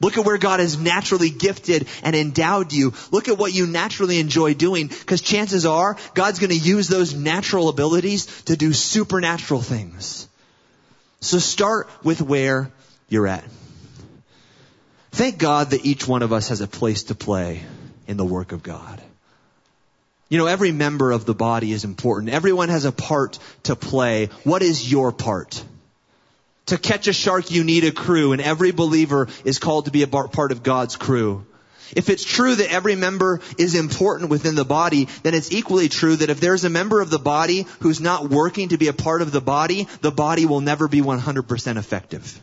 Look 0.00 0.18
at 0.18 0.26
where 0.26 0.36
God 0.36 0.60
has 0.60 0.78
naturally 0.78 1.30
gifted 1.30 1.88
and 2.02 2.14
endowed 2.14 2.72
you. 2.72 2.92
Look 3.10 3.28
at 3.28 3.38
what 3.38 3.54
you 3.54 3.66
naturally 3.66 4.20
enjoy 4.20 4.52
doing 4.52 4.88
because 4.88 5.22
chances 5.22 5.64
are 5.64 5.96
God's 6.14 6.38
going 6.38 6.50
to 6.50 6.56
use 6.56 6.88
those 6.88 7.14
natural 7.14 7.70
abilities 7.70 8.26
to 8.42 8.56
do 8.56 8.74
supernatural 8.74 9.62
things. 9.62 10.28
So 11.20 11.38
start 11.38 11.88
with 12.04 12.20
where 12.20 12.70
you're 13.08 13.26
at. 13.26 13.44
Thank 15.12 15.38
God 15.38 15.70
that 15.70 15.86
each 15.86 16.06
one 16.06 16.22
of 16.22 16.30
us 16.30 16.50
has 16.50 16.60
a 16.60 16.66
place 16.66 17.04
to 17.04 17.14
play 17.14 17.62
in 18.06 18.18
the 18.18 18.24
work 18.24 18.52
of 18.52 18.62
God. 18.62 19.00
You 20.28 20.36
know, 20.36 20.46
every 20.46 20.72
member 20.72 21.10
of 21.10 21.24
the 21.24 21.34
body 21.34 21.72
is 21.72 21.84
important. 21.84 22.34
Everyone 22.34 22.68
has 22.68 22.84
a 22.84 22.92
part 22.92 23.38
to 23.62 23.76
play. 23.76 24.26
What 24.44 24.62
is 24.62 24.90
your 24.90 25.10
part? 25.10 25.64
To 26.66 26.78
catch 26.78 27.06
a 27.06 27.12
shark, 27.12 27.50
you 27.50 27.62
need 27.62 27.84
a 27.84 27.92
crew, 27.92 28.32
and 28.32 28.42
every 28.42 28.72
believer 28.72 29.28
is 29.44 29.58
called 29.58 29.84
to 29.84 29.92
be 29.92 30.02
a 30.02 30.08
part 30.08 30.52
of 30.52 30.62
God's 30.62 30.96
crew. 30.96 31.46
If 31.94 32.10
it's 32.10 32.24
true 32.24 32.56
that 32.56 32.72
every 32.72 32.96
member 32.96 33.40
is 33.56 33.76
important 33.76 34.30
within 34.30 34.56
the 34.56 34.64
body, 34.64 35.08
then 35.22 35.34
it's 35.34 35.52
equally 35.52 35.88
true 35.88 36.16
that 36.16 36.30
if 36.30 36.40
there's 36.40 36.64
a 36.64 36.70
member 36.70 37.00
of 37.00 37.10
the 37.10 37.20
body 37.20 37.66
who's 37.80 38.00
not 38.00 38.28
working 38.28 38.70
to 38.70 38.78
be 38.78 38.88
a 38.88 38.92
part 38.92 39.22
of 39.22 39.30
the 39.30 39.40
body, 39.40 39.86
the 40.00 40.10
body 40.10 40.46
will 40.46 40.60
never 40.60 40.88
be 40.88 41.00
100% 41.00 41.76
effective. 41.76 42.40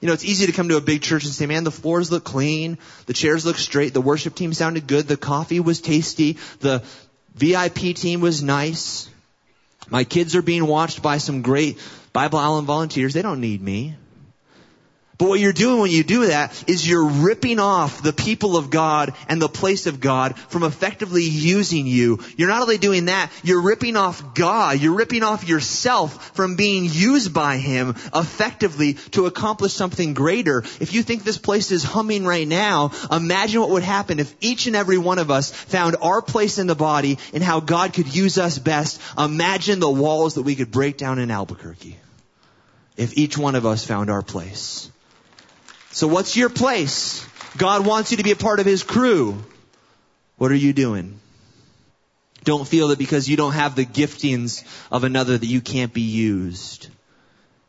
You 0.00 0.06
know, 0.06 0.14
it's 0.14 0.24
easy 0.24 0.46
to 0.46 0.52
come 0.52 0.68
to 0.68 0.76
a 0.76 0.80
big 0.80 1.02
church 1.02 1.24
and 1.24 1.32
say, 1.32 1.46
man, 1.46 1.64
the 1.64 1.72
floors 1.72 2.12
look 2.12 2.24
clean, 2.24 2.78
the 3.06 3.14
chairs 3.14 3.44
look 3.44 3.56
straight, 3.56 3.94
the 3.94 4.00
worship 4.00 4.36
team 4.36 4.52
sounded 4.52 4.86
good, 4.86 5.08
the 5.08 5.16
coffee 5.16 5.60
was 5.60 5.80
tasty, 5.80 6.36
the 6.60 6.84
VIP 7.34 7.96
team 7.96 8.20
was 8.20 8.42
nice. 8.42 9.08
My 9.88 10.04
kids 10.04 10.36
are 10.36 10.42
being 10.42 10.66
watched 10.66 11.02
by 11.02 11.18
some 11.18 11.42
great 11.42 11.78
Bible 12.14 12.38
Island 12.38 12.66
volunteers. 12.68 13.12
They 13.12 13.22
don't 13.22 13.40
need 13.40 13.60
me. 13.60 13.96
But 15.16 15.28
what 15.28 15.38
you're 15.38 15.52
doing 15.52 15.80
when 15.80 15.90
you 15.92 16.02
do 16.02 16.26
that 16.26 16.64
is 16.68 16.86
you're 16.86 17.06
ripping 17.06 17.60
off 17.60 18.02
the 18.02 18.12
people 18.12 18.56
of 18.56 18.70
God 18.70 19.14
and 19.28 19.40
the 19.40 19.48
place 19.48 19.86
of 19.86 20.00
God 20.00 20.36
from 20.36 20.64
effectively 20.64 21.22
using 21.22 21.86
you. 21.86 22.18
You're 22.36 22.48
not 22.48 22.62
only 22.62 22.78
doing 22.78 23.04
that, 23.04 23.30
you're 23.44 23.62
ripping 23.62 23.96
off 23.96 24.34
God. 24.34 24.80
You're 24.80 24.94
ripping 24.94 25.22
off 25.22 25.48
yourself 25.48 26.34
from 26.34 26.56
being 26.56 26.88
used 26.90 27.32
by 27.32 27.58
Him 27.58 27.90
effectively 28.12 28.94
to 29.12 29.26
accomplish 29.26 29.72
something 29.72 30.14
greater. 30.14 30.58
If 30.80 30.92
you 30.92 31.04
think 31.04 31.22
this 31.22 31.38
place 31.38 31.70
is 31.70 31.84
humming 31.84 32.24
right 32.24 32.46
now, 32.46 32.90
imagine 33.10 33.60
what 33.60 33.70
would 33.70 33.84
happen 33.84 34.18
if 34.18 34.34
each 34.40 34.66
and 34.66 34.74
every 34.74 34.98
one 34.98 35.20
of 35.20 35.30
us 35.30 35.52
found 35.52 35.96
our 36.02 36.22
place 36.22 36.58
in 36.58 36.66
the 36.66 36.74
body 36.74 37.18
and 37.32 37.42
how 37.42 37.60
God 37.60 37.92
could 37.92 38.12
use 38.12 38.36
us 38.36 38.58
best. 38.58 39.00
Imagine 39.16 39.78
the 39.78 39.90
walls 39.90 40.34
that 40.34 40.42
we 40.42 40.56
could 40.56 40.72
break 40.72 40.96
down 40.96 41.20
in 41.20 41.30
Albuquerque 41.30 41.98
if 42.96 43.16
each 43.16 43.36
one 43.36 43.54
of 43.54 43.66
us 43.66 43.84
found 43.84 44.10
our 44.10 44.22
place. 44.22 44.90
So 45.90 46.08
what's 46.08 46.36
your 46.36 46.48
place? 46.48 47.26
God 47.56 47.86
wants 47.86 48.10
you 48.10 48.16
to 48.16 48.24
be 48.24 48.32
a 48.32 48.36
part 48.36 48.60
of 48.60 48.66
His 48.66 48.82
crew. 48.82 49.42
What 50.36 50.50
are 50.50 50.56
you 50.56 50.72
doing? 50.72 51.20
Don't 52.42 52.68
feel 52.68 52.88
that 52.88 52.98
because 52.98 53.28
you 53.28 53.36
don't 53.36 53.52
have 53.52 53.74
the 53.74 53.86
giftings 53.86 54.64
of 54.90 55.04
another 55.04 55.38
that 55.38 55.46
you 55.46 55.60
can't 55.60 55.94
be 55.94 56.02
used. 56.02 56.88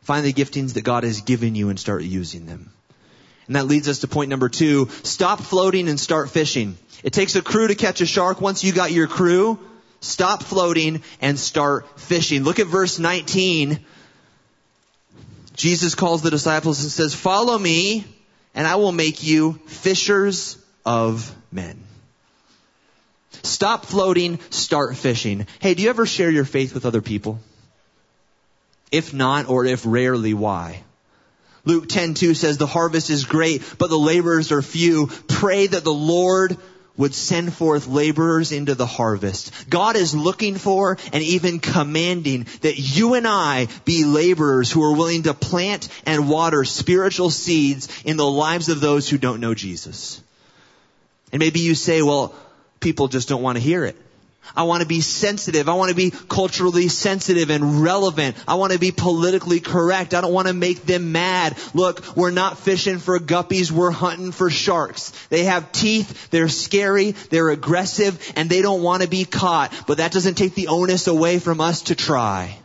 Find 0.02 0.24
the 0.24 0.32
giftings 0.32 0.74
that 0.74 0.82
God 0.82 1.04
has 1.04 1.22
given 1.22 1.54
you 1.54 1.70
and 1.70 1.80
start 1.80 2.02
using 2.02 2.46
them. 2.46 2.72
And 3.46 3.56
that 3.56 3.66
leads 3.66 3.88
us 3.88 4.00
to 4.00 4.08
point 4.08 4.28
number 4.28 4.48
two. 4.48 4.88
Stop 5.02 5.40
floating 5.40 5.88
and 5.88 5.98
start 5.98 6.30
fishing. 6.30 6.76
It 7.02 7.12
takes 7.12 7.36
a 7.36 7.42
crew 7.42 7.68
to 7.68 7.74
catch 7.74 8.00
a 8.00 8.06
shark. 8.06 8.40
Once 8.40 8.64
you 8.64 8.72
got 8.72 8.92
your 8.92 9.06
crew, 9.06 9.58
stop 10.00 10.42
floating 10.42 11.02
and 11.20 11.38
start 11.38 12.00
fishing. 12.00 12.42
Look 12.42 12.58
at 12.58 12.66
verse 12.66 12.98
19. 12.98 13.84
Jesus 15.56 15.94
calls 15.94 16.22
the 16.22 16.30
disciples 16.30 16.82
and 16.82 16.90
says, 16.90 17.14
follow 17.14 17.58
me 17.58 18.04
and 18.54 18.66
I 18.66 18.76
will 18.76 18.92
make 18.92 19.22
you 19.22 19.54
fishers 19.66 20.58
of 20.84 21.34
men. 21.50 21.82
Stop 23.42 23.86
floating, 23.86 24.38
start 24.50 24.96
fishing. 24.96 25.46
Hey, 25.60 25.74
do 25.74 25.82
you 25.82 25.90
ever 25.90 26.06
share 26.06 26.30
your 26.30 26.44
faith 26.44 26.74
with 26.74 26.86
other 26.86 27.02
people? 27.02 27.40
If 28.90 29.12
not, 29.12 29.48
or 29.48 29.64
if 29.64 29.82
rarely, 29.84 30.34
why? 30.34 30.82
Luke 31.64 31.88
10:2 31.88 32.36
says 32.36 32.58
the 32.58 32.66
harvest 32.66 33.10
is 33.10 33.24
great, 33.24 33.62
but 33.78 33.90
the 33.90 33.98
laborers 33.98 34.52
are 34.52 34.62
few. 34.62 35.08
Pray 35.28 35.66
that 35.66 35.84
the 35.84 35.92
Lord 35.92 36.56
would 36.96 37.14
send 37.14 37.52
forth 37.52 37.86
laborers 37.86 38.52
into 38.52 38.74
the 38.74 38.86
harvest. 38.86 39.68
God 39.68 39.96
is 39.96 40.14
looking 40.14 40.56
for 40.56 40.98
and 41.12 41.22
even 41.22 41.58
commanding 41.58 42.46
that 42.62 42.78
you 42.78 43.14
and 43.14 43.26
I 43.26 43.68
be 43.84 44.04
laborers 44.04 44.70
who 44.70 44.82
are 44.82 44.96
willing 44.96 45.24
to 45.24 45.34
plant 45.34 45.88
and 46.06 46.28
water 46.28 46.64
spiritual 46.64 47.30
seeds 47.30 47.88
in 48.04 48.16
the 48.16 48.26
lives 48.26 48.68
of 48.68 48.80
those 48.80 49.08
who 49.08 49.18
don't 49.18 49.40
know 49.40 49.54
Jesus. 49.54 50.22
And 51.32 51.40
maybe 51.40 51.60
you 51.60 51.74
say, 51.74 52.02
well, 52.02 52.34
people 52.80 53.08
just 53.08 53.28
don't 53.28 53.42
want 53.42 53.56
to 53.56 53.62
hear 53.62 53.84
it. 53.84 53.96
I 54.54 54.64
want 54.64 54.82
to 54.82 54.88
be 54.88 55.00
sensitive. 55.00 55.68
I 55.68 55.74
want 55.74 55.90
to 55.90 55.96
be 55.96 56.10
culturally 56.10 56.88
sensitive 56.88 57.50
and 57.50 57.82
relevant. 57.82 58.36
I 58.46 58.54
want 58.54 58.72
to 58.72 58.78
be 58.78 58.92
politically 58.92 59.60
correct. 59.60 60.14
I 60.14 60.20
don't 60.20 60.32
want 60.32 60.48
to 60.48 60.54
make 60.54 60.82
them 60.84 61.12
mad. 61.12 61.56
Look, 61.74 62.16
we're 62.16 62.30
not 62.30 62.58
fishing 62.58 62.98
for 62.98 63.18
guppies. 63.18 63.70
We're 63.70 63.90
hunting 63.90 64.32
for 64.32 64.50
sharks. 64.50 65.10
They 65.28 65.44
have 65.44 65.72
teeth. 65.72 66.30
They're 66.30 66.48
scary. 66.48 67.12
They're 67.12 67.50
aggressive 67.50 68.32
and 68.36 68.48
they 68.50 68.62
don't 68.62 68.82
want 68.82 69.02
to 69.02 69.08
be 69.08 69.24
caught. 69.24 69.72
But 69.86 69.98
that 69.98 70.12
doesn't 70.12 70.34
take 70.34 70.54
the 70.54 70.68
onus 70.68 71.06
away 71.06 71.38
from 71.38 71.60
us 71.60 71.82
to 71.82 71.94
try. 71.94 72.58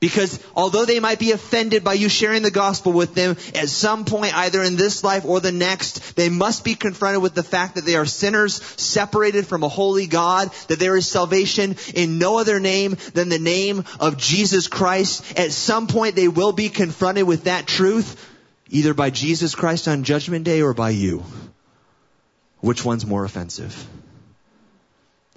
Because 0.00 0.38
although 0.54 0.84
they 0.84 1.00
might 1.00 1.18
be 1.18 1.32
offended 1.32 1.82
by 1.82 1.94
you 1.94 2.08
sharing 2.08 2.42
the 2.42 2.52
gospel 2.52 2.92
with 2.92 3.14
them, 3.14 3.36
at 3.54 3.68
some 3.68 4.04
point, 4.04 4.36
either 4.36 4.62
in 4.62 4.76
this 4.76 5.02
life 5.02 5.24
or 5.24 5.40
the 5.40 5.50
next, 5.50 6.14
they 6.14 6.28
must 6.28 6.62
be 6.62 6.76
confronted 6.76 7.20
with 7.20 7.34
the 7.34 7.42
fact 7.42 7.74
that 7.74 7.84
they 7.84 7.96
are 7.96 8.06
sinners 8.06 8.62
separated 8.80 9.48
from 9.48 9.64
a 9.64 9.68
holy 9.68 10.06
God, 10.06 10.52
that 10.68 10.78
there 10.78 10.96
is 10.96 11.08
salvation 11.08 11.76
in 11.94 12.18
no 12.18 12.38
other 12.38 12.60
name 12.60 12.96
than 13.14 13.28
the 13.28 13.40
name 13.40 13.84
of 13.98 14.16
Jesus 14.16 14.68
Christ. 14.68 15.36
At 15.36 15.50
some 15.50 15.88
point, 15.88 16.14
they 16.14 16.28
will 16.28 16.52
be 16.52 16.68
confronted 16.68 17.26
with 17.26 17.44
that 17.44 17.66
truth, 17.66 18.24
either 18.70 18.94
by 18.94 19.10
Jesus 19.10 19.56
Christ 19.56 19.88
on 19.88 20.04
judgment 20.04 20.44
day 20.44 20.62
or 20.62 20.74
by 20.74 20.90
you. 20.90 21.24
Which 22.60 22.84
one's 22.84 23.04
more 23.04 23.24
offensive? 23.24 23.74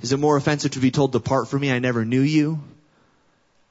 Is 0.01 0.11
it 0.11 0.17
more 0.17 0.37
offensive 0.37 0.71
to 0.71 0.79
be 0.79 0.91
told, 0.91 1.13
depart 1.13 1.47
from 1.47 1.61
me, 1.61 1.71
I 1.71 1.79
never 1.79 2.05
knew 2.05 2.21
you? 2.21 2.59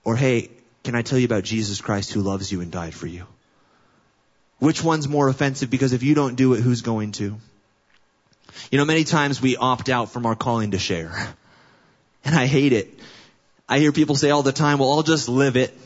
Or 0.02 0.16
hey, 0.16 0.50
can 0.82 0.94
I 0.94 1.02
tell 1.02 1.18
you 1.18 1.26
about 1.26 1.44
Jesus 1.44 1.80
Christ 1.80 2.12
who 2.12 2.22
loves 2.22 2.50
you 2.50 2.60
and 2.60 2.72
died 2.72 2.94
for 2.94 3.06
you? 3.06 3.26
Which 4.58 4.82
one's 4.82 5.08
more 5.08 5.28
offensive? 5.28 5.70
Because 5.70 5.92
if 5.92 6.02
you 6.02 6.14
don't 6.14 6.36
do 6.36 6.54
it, 6.54 6.60
who's 6.60 6.82
going 6.82 7.12
to? 7.12 7.36
You 8.70 8.78
know, 8.78 8.84
many 8.84 9.04
times 9.04 9.40
we 9.40 9.56
opt 9.56 9.88
out 9.88 10.10
from 10.10 10.26
our 10.26 10.34
calling 10.34 10.72
to 10.72 10.78
share. 10.78 11.14
And 12.24 12.34
I 12.34 12.46
hate 12.46 12.72
it. 12.72 12.98
I 13.68 13.78
hear 13.78 13.92
people 13.92 14.16
say 14.16 14.30
all 14.30 14.42
the 14.42 14.52
time, 14.52 14.78
well, 14.78 14.92
I'll 14.92 15.02
just 15.02 15.28
live 15.28 15.56
it 15.56 15.76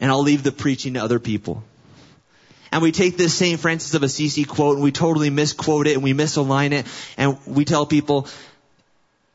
and 0.00 0.10
I'll 0.10 0.22
leave 0.22 0.42
the 0.42 0.52
preaching 0.52 0.94
to 0.94 1.02
other 1.02 1.18
people. 1.18 1.62
And 2.72 2.82
we 2.82 2.92
take 2.92 3.16
this 3.16 3.32
St. 3.32 3.58
Francis 3.58 3.94
of 3.94 4.02
Assisi 4.02 4.44
quote 4.44 4.74
and 4.74 4.84
we 4.84 4.92
totally 4.92 5.30
misquote 5.30 5.86
it 5.86 5.94
and 5.94 6.02
we 6.02 6.12
misalign 6.12 6.72
it 6.72 6.86
and 7.16 7.38
we 7.46 7.64
tell 7.64 7.86
people, 7.86 8.28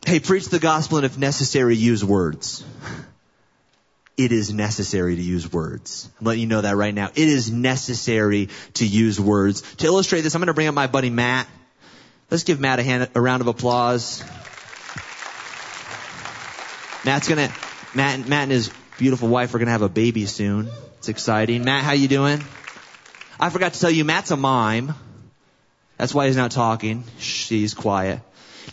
hey, 0.06 0.19
preach 0.19 0.49
the 0.49 0.60
gospel 0.60 0.97
and 0.97 1.06
if 1.06 1.17
necessary, 1.17 1.75
use 1.75 2.04
words 2.04 2.63
it 4.26 4.32
is 4.32 4.54
necessary 4.54 5.16
to 5.16 5.22
use 5.22 5.52
words. 5.52 6.10
I'm 6.20 6.28
letting 6.28 6.42
you 6.42 6.48
know 6.48 6.62
that 6.62 6.76
right 6.76 6.94
now. 6.94 7.10
It 7.16 7.28
is 7.28 7.52
necessary 7.52 8.50
to 8.76 8.86
use 8.86 9.20
words. 9.20 9.62
To 9.78 9.88
illustrate 9.88 10.22
this, 10.22 10.36
I'm 10.36 10.42
going 10.42 10.48
to 10.48 10.54
bring 10.54 10.68
up 10.68 10.76
my 10.76 10.88
buddy 10.88 11.10
Matt. 11.10 11.48
Let's 12.30 12.44
give 12.44 12.60
Matt 12.60 12.80
a, 12.80 12.84
hand, 12.84 13.10
a 13.16 13.22
round 13.22 13.42
of 13.42 13.48
applause. 13.48 14.24
Matt's 17.04 17.28
gonna, 17.28 17.52
Matt, 17.96 18.28
Matt 18.28 18.44
and 18.44 18.52
his 18.52 18.72
beautiful 19.00 19.28
wife 19.28 19.56
are 19.56 19.60
gonna 19.60 19.72
have 19.72 19.82
a 19.82 19.90
baby 19.90 20.28
soon. 20.28 20.70
It's 21.00 21.10
exciting. 21.10 21.66
Matt, 21.66 21.84
how 21.84 21.94
you 21.94 22.08
doing? 22.08 22.44
I 23.40 23.50
forgot 23.50 23.74
to 23.74 23.80
tell 23.80 23.90
you, 23.90 24.06
Matt's 24.06 24.30
a 24.30 24.38
mime. 24.38 24.94
That's 25.98 26.14
why 26.14 26.28
he's 26.28 26.38
not 26.38 26.52
talking. 26.52 27.04
Shh, 27.18 27.50
he's 27.50 27.74
quiet. 27.74 28.22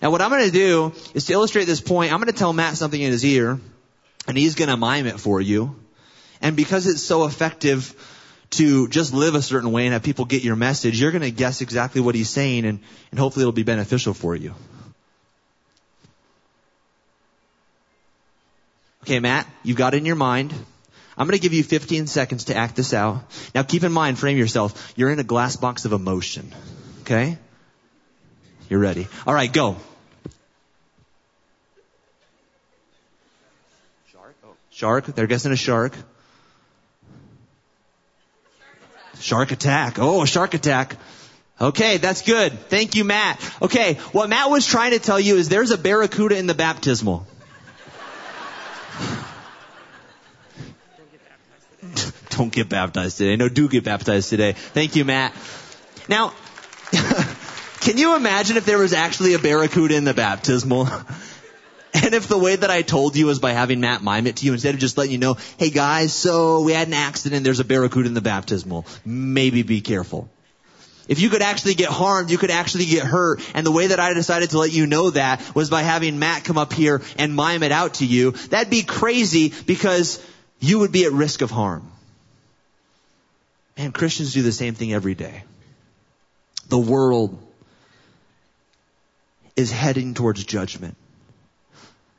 Now 0.03 0.11
what 0.11 0.21
I'm 0.21 0.31
gonna 0.31 0.51
do 0.51 0.93
is 1.15 1.25
to 1.25 1.33
illustrate 1.33 1.65
this 1.65 1.81
point, 1.81 2.13
I'm 2.13 2.19
gonna 2.19 2.33
tell 2.33 2.53
Matt 2.53 2.77
something 2.77 3.01
in 3.01 3.11
his 3.11 3.25
ear 3.25 3.59
and 4.29 4.37
he's 4.37 4.55
going 4.55 4.69
to 4.69 4.77
mime 4.77 5.07
it 5.07 5.19
for 5.19 5.41
you. 5.41 5.75
And 6.41 6.55
because 6.55 6.87
it's 6.87 7.03
so 7.03 7.25
effective 7.25 7.95
to 8.51 8.87
just 8.89 9.13
live 9.13 9.35
a 9.35 9.43
certain 9.43 9.73
way 9.73 9.87
and 9.87 9.95
have 9.95 10.03
people 10.03 10.27
get 10.27 10.45
your 10.45 10.55
message, 10.55 11.01
you're 11.01 11.11
going 11.11 11.23
to 11.23 11.31
guess 11.31 11.61
exactly 11.61 12.01
what 12.01 12.15
he's 12.15 12.31
saying 12.31 12.65
and, 12.65 12.79
and 13.11 13.19
hopefully 13.19 13.43
it'll 13.43 13.53
be 13.53 13.65
beneficial 13.65 14.15
for 14.15 14.37
you. 14.37 14.55
Okay, 19.03 19.21
Matt, 19.21 19.47
you've 19.63 19.77
got 19.77 19.95
it 19.95 19.99
in 19.99 20.05
your 20.05 20.17
mind. 20.17 20.53
I'm 21.17 21.27
going 21.27 21.37
to 21.37 21.43
give 21.43 21.55
you 21.55 21.65
15 21.65 22.07
seconds 22.07 22.45
to 22.45 22.57
act 22.57 22.77
this 22.77 22.95
out. 22.95 23.25
Now 23.55 23.63
keep 23.63 23.83
in 23.83 23.91
mind, 23.91 24.19
frame 24.19 24.37
yourself. 24.37 24.93
You're 24.95 25.11
in 25.11 25.19
a 25.19 25.25
glass 25.25 25.57
box 25.57 25.85
of 25.85 25.93
emotion. 25.93 26.55
Okay? 27.01 27.39
You're 28.69 28.81
ready. 28.81 29.09
All 29.27 29.35
right, 29.35 29.53
go. 29.53 29.77
Shark. 34.79 35.07
They're 35.07 35.27
guessing 35.27 35.51
a 35.51 35.57
shark. 35.57 35.93
Shark 39.19 39.51
attack. 39.51 39.99
Oh, 39.99 40.23
a 40.23 40.27
shark 40.29 40.55
attack. 40.55 40.95
Okay, 41.61 41.97
that's 41.97 42.23
good. 42.23 42.53
Thank 42.53 42.95
you, 42.95 43.03
Matt. 43.03 43.41
Okay, 43.61 43.95
what 44.13 44.29
Matt 44.29 44.51
was 44.51 44.65
trying 44.65 44.93
to 44.93 45.01
tell 45.01 45.19
you 45.19 45.35
is 45.35 45.49
there's 45.49 45.73
a 45.73 45.79
barracuda 45.79 46.39
in 46.39 46.47
the 46.47 46.55
baptismal. 46.55 47.27
Don't 52.31 52.53
get 52.53 52.69
baptized 52.69 53.19
today. 53.19 53.35
No, 53.35 53.49
do 53.49 53.69
get 53.69 53.83
baptized 53.83 54.31
today. 54.31 54.53
Thank 54.53 54.95
you, 54.95 55.05
Matt. 55.05 55.35
Now, 56.09 56.35
can 57.81 57.99
you 57.99 58.15
imagine 58.15 58.57
if 58.57 58.65
there 58.65 58.79
was 58.79 58.93
actually 58.93 59.35
a 59.35 59.41
barracuda 59.41 59.97
in 59.97 60.05
the 60.05 60.15
baptismal? 60.15 60.89
And 62.05 62.15
if 62.15 62.29
the 62.29 62.39
way 62.39 62.55
that 62.55 62.71
I 62.71 62.83
told 62.83 63.17
you 63.17 63.27
was 63.27 63.39
by 63.39 63.53
having 63.53 63.81
Matt 63.81 64.03
mime 64.03 64.27
it 64.27 64.37
to 64.37 64.47
you 64.47 64.53
instead 64.53 64.75
of 64.75 64.81
just 64.81 64.97
letting 64.97 65.13
you 65.13 65.19
know, 65.19 65.37
hey 65.59 65.71
guys, 65.71 66.13
so 66.13 66.63
we 66.63 66.73
had 66.73 66.87
an 66.89 66.95
accident, 66.95 67.45
there's 67.45 67.61
a 67.61 67.65
barracuda 67.65 68.09
in 68.09 68.15
the 68.15 68.21
baptismal. 68.21 68.87
Maybe 69.05 69.63
be 69.63 69.81
careful. 69.81 70.29
If 71.09 71.21
you 71.21 71.31
could 71.31 71.43
actually 71.43 71.75
get 71.75 71.89
harmed, 71.89 72.31
you 72.31 72.39
could 72.39 72.51
actually 72.51 72.85
get 72.85 73.05
hurt. 73.05 73.41
And 73.55 73.67
the 73.67 73.73
way 73.73 73.89
that 73.89 73.99
I 73.99 74.13
decided 74.13 74.51
to 74.51 74.59
let 74.59 74.73
you 74.73 74.87
know 74.87 75.11
that 75.11 75.55
was 75.55 75.71
by 75.71 75.83
having 75.83 76.19
Matt 76.19 76.45
come 76.45 76.59
up 76.59 76.73
here 76.73 77.03
and 77.17 77.35
mime 77.35 77.63
it 77.63 77.73
out 77.73 77.95
to 77.95 78.07
you. 78.07 78.33
That'd 78.33 78.71
be 78.71 78.83
crazy 78.83 79.53
because 79.67 80.23
you 80.61 80.81
would 80.81 80.93
be 80.93 81.05
at 81.05 81.13
risk 81.13 81.41
of 81.41 81.51
harm. 81.51 81.91
And 83.77 83.95
Christians 83.95 84.35
do 84.35 84.43
the 84.43 84.53
same 84.53 84.75
thing 84.75 84.93
every 84.93 85.15
day. 85.15 85.45
The 86.69 86.79
world 86.79 87.39
is 89.57 89.73
heading 89.73 90.15
towards 90.15 90.45
judgment 90.45 90.97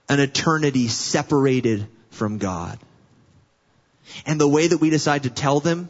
an 0.10 0.20
eternity 0.20 0.88
separated 0.88 1.88
from 2.10 2.40
God. 2.40 2.80
And 4.26 4.42
the 4.42 4.48
way 4.48 4.68
that 4.68 4.80
we 4.80 4.90
decide 4.90 5.24
to 5.24 5.30
tell 5.30 5.60
them 5.60 5.88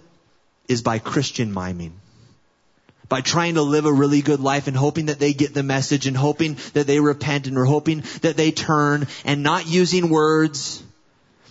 is 0.67 0.82
by 0.82 0.99
Christian 0.99 1.53
miming. 1.53 1.93
By 3.08 3.21
trying 3.21 3.55
to 3.55 3.63
live 3.63 3.86
a 3.86 3.93
really 3.93 4.21
good 4.21 4.41
life 4.41 4.67
and 4.67 4.77
hoping 4.77 5.08
that 5.08 5.17
they 5.17 5.34
get 5.34 5.53
the 5.53 5.63
message 5.63 6.05
and 6.05 6.15
hoping 6.15 6.58
that 6.73 6.86
they 6.86 6.99
repent 6.99 7.47
and 7.47 7.55
we're 7.55 7.65
hoping 7.65 8.03
that 8.21 8.38
they 8.38 8.51
turn 8.51 9.08
and 9.25 9.41
not 9.41 9.67
using 9.67 10.10
words. 10.10 10.84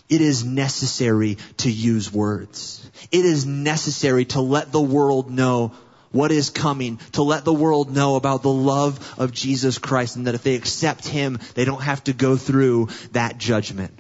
It 0.09 0.21
is 0.21 0.45
necessary 0.45 1.39
to 1.59 1.71
use 1.71 2.13
words. 2.13 2.89
It 3.11 3.25
is 3.25 3.45
necessary 3.45 4.27
to 4.27 4.41
let 4.41 4.71
the 4.71 4.81
world 4.81 5.31
know 5.31 5.73
what 6.19 6.33
is 6.33 6.51
coming, 6.51 6.99
to 7.13 7.23
let 7.23 7.45
the 7.45 7.53
world 7.53 7.95
know 7.95 8.17
about 8.17 8.43
the 8.43 8.53
love 8.53 9.15
of 9.21 9.31
Jesus 9.31 9.79
Christ 9.79 10.17
and 10.17 10.27
that 10.27 10.35
if 10.35 10.43
they 10.43 10.57
accept 10.57 11.07
Him, 11.07 11.39
they 11.55 11.65
don't 11.65 11.83
have 11.83 12.03
to 12.05 12.13
go 12.13 12.37
through 12.37 12.89
that 13.13 13.39
judgment. 13.39 13.97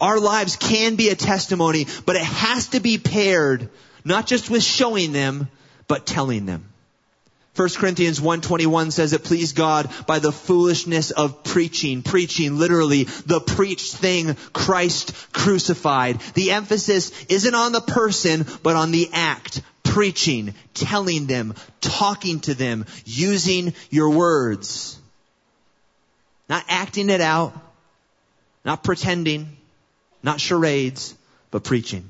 Our 0.00 0.18
lives 0.18 0.56
can 0.56 0.96
be 0.96 1.10
a 1.10 1.14
testimony, 1.14 1.86
but 2.04 2.16
it 2.16 2.24
has 2.24 2.70
to 2.70 2.80
be 2.80 2.98
paired 2.98 3.70
not 4.04 4.26
just 4.26 4.50
with 4.50 4.64
showing 4.64 5.12
them, 5.12 5.48
but 5.86 6.04
telling 6.04 6.46
them. 6.46 6.64
1 7.54 7.68
Corinthians 7.76 8.18
1.21 8.18 8.90
says 8.90 9.12
it 9.12 9.22
pleased 9.22 9.54
God 9.54 9.88
by 10.06 10.18
the 10.18 10.32
foolishness 10.32 11.12
of 11.12 11.44
preaching. 11.44 12.02
Preaching, 12.02 12.58
literally, 12.58 13.04
the 13.04 13.40
preached 13.40 13.94
thing, 13.94 14.34
Christ 14.52 15.12
crucified. 15.32 16.20
The 16.34 16.52
emphasis 16.52 17.12
isn't 17.26 17.54
on 17.54 17.70
the 17.70 17.80
person, 17.80 18.46
but 18.64 18.74
on 18.74 18.90
the 18.90 19.10
act 19.12 19.62
preaching, 19.88 20.54
telling 20.74 21.26
them, 21.26 21.54
talking 21.80 22.40
to 22.40 22.54
them, 22.54 22.86
using 23.04 23.74
your 23.90 24.10
words. 24.10 24.98
Not 26.48 26.64
acting 26.68 27.10
it 27.10 27.20
out, 27.20 27.52
not 28.64 28.84
pretending, 28.84 29.56
not 30.22 30.40
charades, 30.40 31.14
but 31.50 31.64
preaching. 31.64 32.08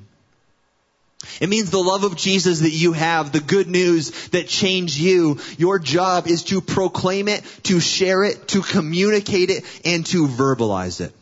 It 1.40 1.48
means 1.48 1.70
the 1.70 1.78
love 1.78 2.04
of 2.04 2.16
Jesus 2.16 2.60
that 2.60 2.70
you 2.70 2.92
have, 2.92 3.32
the 3.32 3.40
good 3.40 3.68
news 3.68 4.28
that 4.28 4.46
changed 4.46 4.96
you. 4.96 5.38
Your 5.56 5.78
job 5.78 6.28
is 6.28 6.44
to 6.44 6.60
proclaim 6.60 7.28
it, 7.28 7.42
to 7.64 7.80
share 7.80 8.22
it, 8.22 8.48
to 8.48 8.62
communicate 8.62 9.50
it, 9.50 9.64
and 9.84 10.06
to 10.06 10.28
verbalize 10.28 11.00
it. 11.00 11.12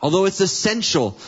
Although 0.00 0.24
it's 0.24 0.40
essential 0.40 1.18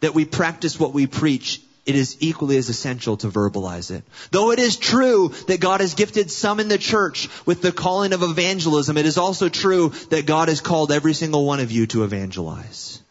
that 0.00 0.14
we 0.14 0.24
practice 0.24 0.78
what 0.78 0.92
we 0.92 1.06
preach, 1.06 1.60
it 1.86 1.94
is 1.94 2.16
equally 2.20 2.56
as 2.56 2.68
essential 2.68 3.16
to 3.18 3.28
verbalize 3.28 3.90
it. 3.90 4.04
Though 4.30 4.52
it 4.52 4.58
is 4.58 4.76
true 4.76 5.28
that 5.48 5.60
God 5.60 5.80
has 5.80 5.94
gifted 5.94 6.30
some 6.30 6.60
in 6.60 6.68
the 6.68 6.78
church 6.78 7.28
with 7.44 7.60
the 7.60 7.72
calling 7.72 8.12
of 8.12 8.22
evangelism, 8.22 8.96
it 8.96 9.06
is 9.06 9.18
also 9.18 9.48
true 9.48 9.90
that 10.10 10.26
God 10.26 10.48
has 10.48 10.60
called 10.60 10.92
every 10.92 11.12
single 11.12 11.44
one 11.44 11.60
of 11.60 11.70
you 11.70 11.86
to 11.88 12.04
evangelize. 12.04 13.02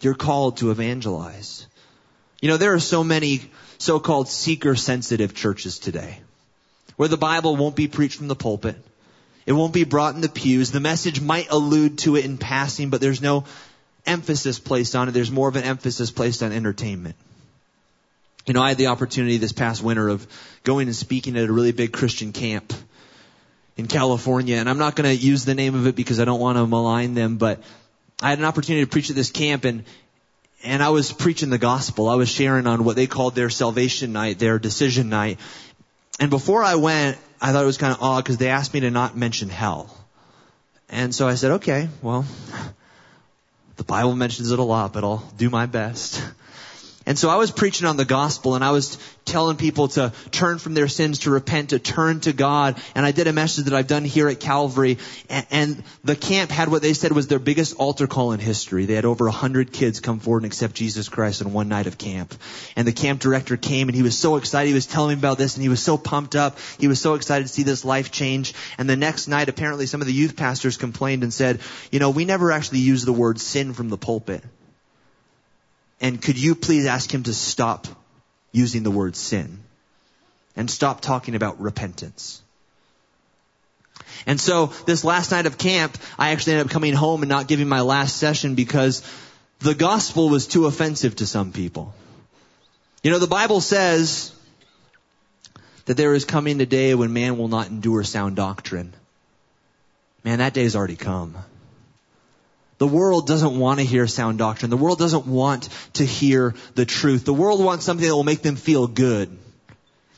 You're 0.00 0.14
called 0.14 0.58
to 0.58 0.70
evangelize. 0.70 1.66
You 2.40 2.48
know, 2.48 2.56
there 2.56 2.74
are 2.74 2.80
so 2.80 3.04
many 3.04 3.50
so-called 3.78 4.28
seeker-sensitive 4.28 5.34
churches 5.34 5.78
today 5.78 6.20
where 6.96 7.08
the 7.08 7.16
Bible 7.16 7.56
won't 7.56 7.76
be 7.76 7.88
preached 7.88 8.16
from 8.16 8.28
the 8.28 8.36
pulpit. 8.36 8.76
It 9.46 9.52
won't 9.52 9.74
be 9.74 9.84
brought 9.84 10.14
in 10.14 10.22
the 10.22 10.28
pews. 10.28 10.70
The 10.70 10.80
message 10.80 11.20
might 11.20 11.50
allude 11.50 11.98
to 11.98 12.16
it 12.16 12.24
in 12.24 12.38
passing, 12.38 12.88
but 12.88 13.02
there's 13.02 13.20
no 13.20 13.44
emphasis 14.06 14.58
placed 14.58 14.96
on 14.96 15.08
it. 15.08 15.12
There's 15.12 15.30
more 15.30 15.48
of 15.48 15.56
an 15.56 15.64
emphasis 15.64 16.10
placed 16.10 16.42
on 16.42 16.52
entertainment. 16.52 17.16
You 18.46 18.54
know, 18.54 18.62
I 18.62 18.68
had 18.68 18.78
the 18.78 18.88
opportunity 18.88 19.38
this 19.38 19.52
past 19.52 19.82
winter 19.82 20.08
of 20.08 20.26
going 20.64 20.88
and 20.88 20.96
speaking 20.96 21.36
at 21.36 21.48
a 21.48 21.52
really 21.52 21.72
big 21.72 21.92
Christian 21.92 22.32
camp 22.32 22.72
in 23.76 23.86
California, 23.86 24.56
and 24.56 24.68
I'm 24.68 24.78
not 24.78 24.96
going 24.96 25.08
to 25.08 25.16
use 25.16 25.44
the 25.44 25.54
name 25.54 25.74
of 25.74 25.86
it 25.86 25.96
because 25.96 26.20
I 26.20 26.24
don't 26.24 26.40
want 26.40 26.58
to 26.58 26.66
malign 26.66 27.14
them, 27.14 27.38
but 27.38 27.62
I 28.20 28.30
had 28.30 28.38
an 28.38 28.44
opportunity 28.44 28.84
to 28.84 28.90
preach 28.90 29.10
at 29.10 29.16
this 29.16 29.30
camp 29.30 29.64
and 29.64 29.84
and 30.62 30.82
I 30.82 30.88
was 30.88 31.12
preaching 31.12 31.50
the 31.50 31.58
gospel. 31.58 32.08
I 32.08 32.14
was 32.14 32.30
sharing 32.30 32.66
on 32.66 32.84
what 32.84 32.96
they 32.96 33.06
called 33.06 33.34
their 33.34 33.50
salvation 33.50 34.14
night, 34.14 34.38
their 34.38 34.58
decision 34.58 35.10
night. 35.10 35.38
And 36.18 36.30
before 36.30 36.64
I 36.64 36.76
went, 36.76 37.18
I 37.38 37.52
thought 37.52 37.62
it 37.62 37.66
was 37.66 37.76
kind 37.76 37.92
of 37.92 38.02
odd 38.02 38.24
because 38.24 38.38
they 38.38 38.48
asked 38.48 38.72
me 38.72 38.80
to 38.80 38.90
not 38.90 39.14
mention 39.14 39.50
hell. 39.50 39.94
And 40.88 41.14
so 41.14 41.28
I 41.28 41.34
said, 41.34 41.52
okay, 41.52 41.88
well, 42.00 42.24
the 43.76 43.84
Bible 43.84 44.16
mentions 44.16 44.50
it 44.50 44.58
a 44.58 44.62
lot, 44.62 44.94
but 44.94 45.04
I'll 45.04 45.30
do 45.36 45.50
my 45.50 45.66
best. 45.66 46.22
And 47.06 47.18
so 47.18 47.28
I 47.28 47.36
was 47.36 47.50
preaching 47.50 47.86
on 47.86 47.96
the 47.96 48.04
gospel 48.04 48.54
and 48.54 48.64
I 48.64 48.70
was 48.70 48.98
telling 49.26 49.56
people 49.56 49.88
to 49.88 50.12
turn 50.30 50.58
from 50.58 50.74
their 50.74 50.88
sins, 50.88 51.20
to 51.20 51.30
repent, 51.30 51.70
to 51.70 51.78
turn 51.78 52.20
to 52.20 52.32
God. 52.32 52.80
And 52.94 53.04
I 53.04 53.12
did 53.12 53.26
a 53.26 53.32
message 53.32 53.66
that 53.66 53.74
I've 53.74 53.86
done 53.86 54.04
here 54.04 54.28
at 54.28 54.40
Calvary. 54.40 54.98
And, 55.50 55.82
the 56.04 56.16
camp 56.16 56.50
had 56.50 56.68
what 56.68 56.82
they 56.82 56.92
said 56.92 57.12
was 57.12 57.26
their 57.26 57.38
biggest 57.38 57.76
altar 57.76 58.06
call 58.06 58.32
in 58.32 58.40
history. 58.40 58.84
They 58.84 58.94
had 58.94 59.06
over 59.06 59.26
a 59.26 59.32
hundred 59.32 59.72
kids 59.72 60.00
come 60.00 60.20
forward 60.20 60.42
and 60.42 60.46
accept 60.46 60.74
Jesus 60.74 61.08
Christ 61.08 61.40
in 61.40 61.52
one 61.52 61.68
night 61.68 61.86
of 61.86 61.96
camp. 61.96 62.34
And 62.76 62.86
the 62.86 62.92
camp 62.92 63.20
director 63.20 63.56
came 63.56 63.88
and 63.88 63.96
he 63.96 64.02
was 64.02 64.18
so 64.18 64.36
excited. 64.36 64.68
He 64.68 64.74
was 64.74 64.86
telling 64.86 65.16
me 65.16 65.20
about 65.20 65.38
this 65.38 65.56
and 65.56 65.62
he 65.62 65.68
was 65.68 65.82
so 65.82 65.96
pumped 65.96 66.36
up. 66.36 66.58
He 66.78 66.88
was 66.88 67.00
so 67.00 67.14
excited 67.14 67.46
to 67.46 67.52
see 67.52 67.62
this 67.62 67.84
life 67.84 68.12
change. 68.12 68.54
And 68.76 68.88
the 68.88 68.96
next 68.96 69.28
night, 69.28 69.48
apparently 69.48 69.86
some 69.86 70.00
of 70.00 70.06
the 70.06 70.12
youth 70.12 70.36
pastors 70.36 70.76
complained 70.76 71.22
and 71.22 71.32
said, 71.32 71.60
you 71.90 71.98
know, 71.98 72.10
we 72.10 72.24
never 72.24 72.52
actually 72.52 72.80
use 72.80 73.04
the 73.04 73.12
word 73.12 73.40
sin 73.40 73.72
from 73.72 73.88
the 73.88 73.98
pulpit. 73.98 74.44
And 76.00 76.20
could 76.20 76.38
you 76.38 76.54
please 76.54 76.86
ask 76.86 77.12
him 77.12 77.22
to 77.24 77.34
stop 77.34 77.86
using 78.52 78.82
the 78.82 78.90
word 78.90 79.16
sin 79.16 79.60
and 80.56 80.70
stop 80.70 81.00
talking 81.00 81.34
about 81.34 81.60
repentance? 81.60 82.42
And 84.26 84.40
so 84.40 84.66
this 84.86 85.04
last 85.04 85.30
night 85.30 85.46
of 85.46 85.58
camp, 85.58 85.96
I 86.18 86.30
actually 86.30 86.54
ended 86.54 86.66
up 86.66 86.72
coming 86.72 86.94
home 86.94 87.22
and 87.22 87.28
not 87.28 87.48
giving 87.48 87.68
my 87.68 87.80
last 87.82 88.16
session 88.16 88.54
because 88.54 89.02
the 89.60 89.74
gospel 89.74 90.28
was 90.28 90.46
too 90.46 90.66
offensive 90.66 91.16
to 91.16 91.26
some 91.26 91.52
people. 91.52 91.94
You 93.02 93.10
know, 93.10 93.18
the 93.18 93.26
Bible 93.26 93.60
says 93.60 94.32
that 95.84 95.96
there 95.96 96.14
is 96.14 96.24
coming 96.24 96.60
a 96.60 96.66
day 96.66 96.94
when 96.94 97.12
man 97.12 97.36
will 97.36 97.48
not 97.48 97.68
endure 97.68 98.02
sound 98.02 98.36
doctrine. 98.36 98.94
Man, 100.24 100.38
that 100.38 100.54
day 100.54 100.62
has 100.62 100.74
already 100.74 100.96
come. 100.96 101.36
The 102.84 102.88
world 102.88 103.26
doesn't 103.26 103.58
want 103.58 103.80
to 103.80 103.86
hear 103.86 104.06
sound 104.06 104.36
doctrine. 104.36 104.70
The 104.70 104.76
world 104.76 104.98
doesn't 104.98 105.26
want 105.26 105.70
to 105.94 106.04
hear 106.04 106.54
the 106.74 106.84
truth. 106.84 107.24
The 107.24 107.32
world 107.32 107.64
wants 107.64 107.86
something 107.86 108.06
that 108.06 108.14
will 108.14 108.24
make 108.24 108.42
them 108.42 108.56
feel 108.56 108.86
good. 108.86 109.38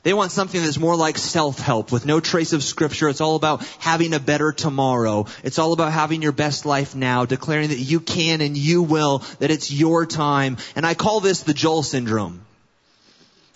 They 0.02 0.12
want 0.12 0.33
something 0.33 0.61
that's 0.61 0.76
more 0.76 0.96
like 0.96 1.16
self-help 1.16 1.92
with 1.92 2.07
no 2.07 2.18
trace 2.18 2.52
of 2.52 2.64
scripture. 2.64 3.09
It's 3.09 3.20
all 3.20 3.37
about 3.37 3.64
having 3.79 4.14
a 4.14 4.18
better 4.18 4.50
tomorrow. 4.50 5.26
It's 5.44 5.61
all 5.61 5.72
about 5.74 5.92
having 5.92 6.22
your 6.22 6.33
best 6.33 6.66
life 6.66 6.96
now, 6.96 7.24
declaring 7.24 7.68
that 7.68 7.79
you 7.79 8.00
can 8.00 8.40
and 8.40 8.57
you 8.57 8.83
will, 8.83 9.18
that 9.38 9.52
it's 9.52 9.70
your 9.70 10.05
time. 10.05 10.57
And 10.74 10.85
I 10.85 10.94
call 10.94 11.20
this 11.20 11.42
the 11.44 11.55
Joel 11.55 11.85
syndrome. 11.85 12.44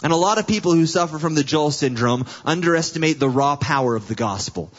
And 0.04 0.12
a 0.12 0.16
lot 0.16 0.38
of 0.38 0.46
people 0.46 0.72
who 0.72 0.86
suffer 0.86 1.18
from 1.18 1.34
the 1.34 1.42
Joel 1.42 1.72
syndrome 1.72 2.26
underestimate 2.44 3.18
the 3.18 3.28
raw 3.28 3.56
power 3.56 3.96
of 3.96 4.06
the 4.06 4.14
gospel. 4.14 4.70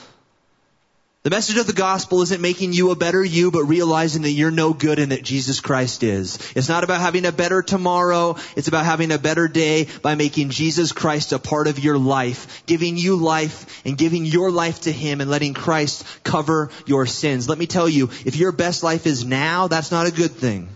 The 1.24 1.30
message 1.30 1.58
of 1.58 1.68
the 1.68 1.74
gospel 1.74 2.24
isn't 2.24 2.42
making 2.42 2.74
you 2.74 2.90
a 2.90 2.96
better 2.96 3.24
you, 3.24 3.52
but 3.52 3.66
realizing 3.66 4.24
that 4.24 4.32
you're 4.32 4.50
no 4.50 4.74
good 4.74 4.98
and 4.98 5.12
that 5.12 5.22
Jesus 5.22 5.60
Christ 5.60 6.02
is. 6.02 6.40
It's 6.56 6.68
not 6.68 6.84
about 6.84 7.00
having 7.00 7.28
a 7.28 7.32
better 7.32 7.62
tomorrow. 7.62 8.38
It's 8.56 8.68
about 8.68 8.86
having 8.86 9.12
a 9.12 9.20
better 9.20 9.48
day 9.48 9.88
by 10.02 10.16
making 10.16 10.50
Jesus 10.50 10.92
Christ 10.94 11.32
a 11.32 11.38
part 11.38 11.68
of 11.68 11.78
your 11.78 12.00
life, 12.00 12.64
giving 12.66 12.98
you 12.98 13.18
life 13.18 13.84
and 13.86 14.00
giving 14.00 14.26
your 14.26 14.50
life 14.50 14.82
to 14.82 14.92
Him 14.92 15.22
and 15.22 15.30
letting 15.30 15.54
Christ 15.54 16.08
cover 16.24 16.72
your 16.88 17.06
sins. 17.06 17.48
Let 17.48 17.60
me 17.60 17.68
tell 17.68 17.88
you, 17.88 18.10
if 18.26 18.36
your 18.36 18.52
best 18.52 18.82
life 18.82 19.06
is 19.06 19.24
now, 19.24 19.68
that's 19.68 19.92
not 19.92 20.08
a 20.08 20.12
good 20.12 20.32
thing. 20.32 20.70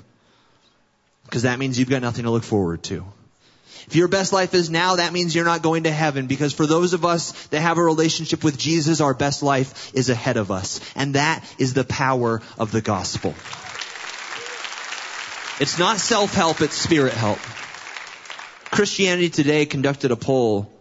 Because 1.23 1.41
that 1.41 1.57
means 1.57 1.79
you've 1.79 1.89
got 1.89 2.03
nothing 2.03 2.25
to 2.25 2.29
look 2.29 2.43
forward 2.43 2.83
to. 2.83 3.03
If 3.87 3.95
your 3.95 4.07
best 4.07 4.33
life 4.33 4.53
is 4.53 4.69
now, 4.69 4.95
that 4.95 5.13
means 5.13 5.35
you're 5.35 5.45
not 5.45 5.61
going 5.61 5.83
to 5.83 5.91
heaven 5.91 6.27
because 6.27 6.53
for 6.53 6.65
those 6.65 6.93
of 6.93 7.05
us 7.05 7.31
that 7.47 7.61
have 7.61 7.77
a 7.77 7.83
relationship 7.83 8.43
with 8.43 8.57
Jesus, 8.57 9.01
our 9.01 9.13
best 9.13 9.43
life 9.43 9.93
is 9.93 10.09
ahead 10.09 10.37
of 10.37 10.51
us. 10.51 10.79
And 10.95 11.15
that 11.15 11.43
is 11.59 11.73
the 11.73 11.83
power 11.83 12.41
of 12.57 12.71
the 12.71 12.81
gospel. 12.81 13.35
It's 15.59 15.79
not 15.79 15.97
self-help, 15.97 16.61
it's 16.61 16.75
spirit 16.75 17.13
help. 17.13 17.39
Christianity 18.71 19.29
Today 19.29 19.65
conducted 19.65 20.11
a 20.11 20.15
poll 20.17 20.71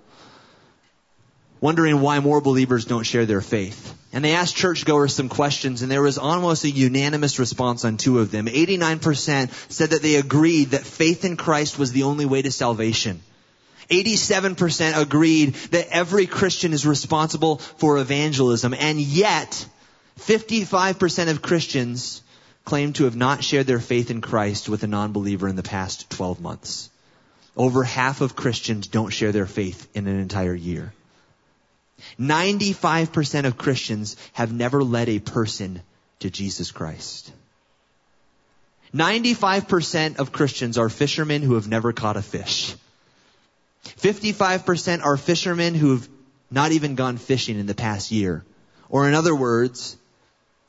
wondering 1.61 2.01
why 2.01 2.21
more 2.21 2.41
believers 2.41 2.85
don't 2.85 3.05
share 3.05 3.25
their 3.25 3.41
faith. 3.41 3.95
And 4.15 4.25
they 4.25 4.37
asked 4.37 4.55
churchgoers 4.55 5.13
some 5.13 5.29
questions 5.29 5.83
and 5.83 5.91
there 5.91 6.01
was 6.01 6.19
almost 6.19 6.63
a 6.63 6.71
unanimous 6.71 7.41
response 7.41 7.85
on 7.85 7.97
two 7.97 8.21
of 8.21 8.31
them. 8.31 8.47
89% 8.47 9.51
said 9.73 9.91
that 9.91 10.03
they 10.03 10.15
agreed 10.15 10.71
that 10.71 10.87
faith 10.87 11.25
in 11.25 11.37
Christ 11.37 11.81
was 11.81 11.91
the 11.91 12.05
only 12.05 12.25
way 12.25 12.41
to 12.41 12.53
salvation. 12.53 13.21
87% 13.91 14.97
agreed 14.97 15.55
that 15.73 15.89
every 15.89 16.29
Christian 16.29 16.73
is 16.73 16.87
responsible 16.87 17.57
for 17.57 17.99
evangelism. 17.99 18.73
And 18.73 19.01
yet, 19.01 19.67
55% 20.21 21.29
of 21.29 21.43
Christians 21.43 22.23
claim 22.65 22.93
to 22.93 23.05
have 23.05 23.17
not 23.17 23.43
shared 23.43 23.67
their 23.67 23.81
faith 23.81 24.13
in 24.13 24.21
Christ 24.21 24.69
with 24.69 24.85
a 24.85 24.87
non-believer 24.87 25.49
in 25.49 25.57
the 25.57 25.65
past 25.65 26.09
12 26.11 26.41
months. 26.41 26.89
Over 27.57 27.83
half 27.83 28.21
of 28.21 28.37
Christians 28.37 28.87
don't 28.87 29.13
share 29.13 29.33
their 29.33 29.47
faith 29.47 29.89
in 29.93 30.07
an 30.07 30.21
entire 30.21 30.55
year. 30.55 30.93
95% 32.19 33.45
of 33.45 33.57
Christians 33.57 34.17
have 34.33 34.53
never 34.53 34.83
led 34.83 35.09
a 35.09 35.19
person 35.19 35.81
to 36.21 36.31
Jesus 36.31 36.71
Christ. 36.71 37.33
95% 38.95 40.19
of 40.19 40.33
Christians 40.33 40.79
are 40.79 40.89
fishermen 40.89 41.43
who 41.43 41.55
have 41.55 41.69
never 41.69 41.93
caught 41.93 42.17
a 42.17 42.23
fish. 42.23 42.75
55% 43.85 45.05
are 45.05 45.17
fishermen 45.17 45.75
who 45.75 45.97
have 45.97 46.09
not 46.51 46.73
even 46.73 46.95
gone 46.95 47.17
fishing 47.17 47.59
in 47.59 47.67
the 47.67 47.75
past 47.75 48.13
year. 48.13 48.45
Or 48.89 49.09
in 49.09 49.15
other 49.15 49.35
words, 49.35 49.97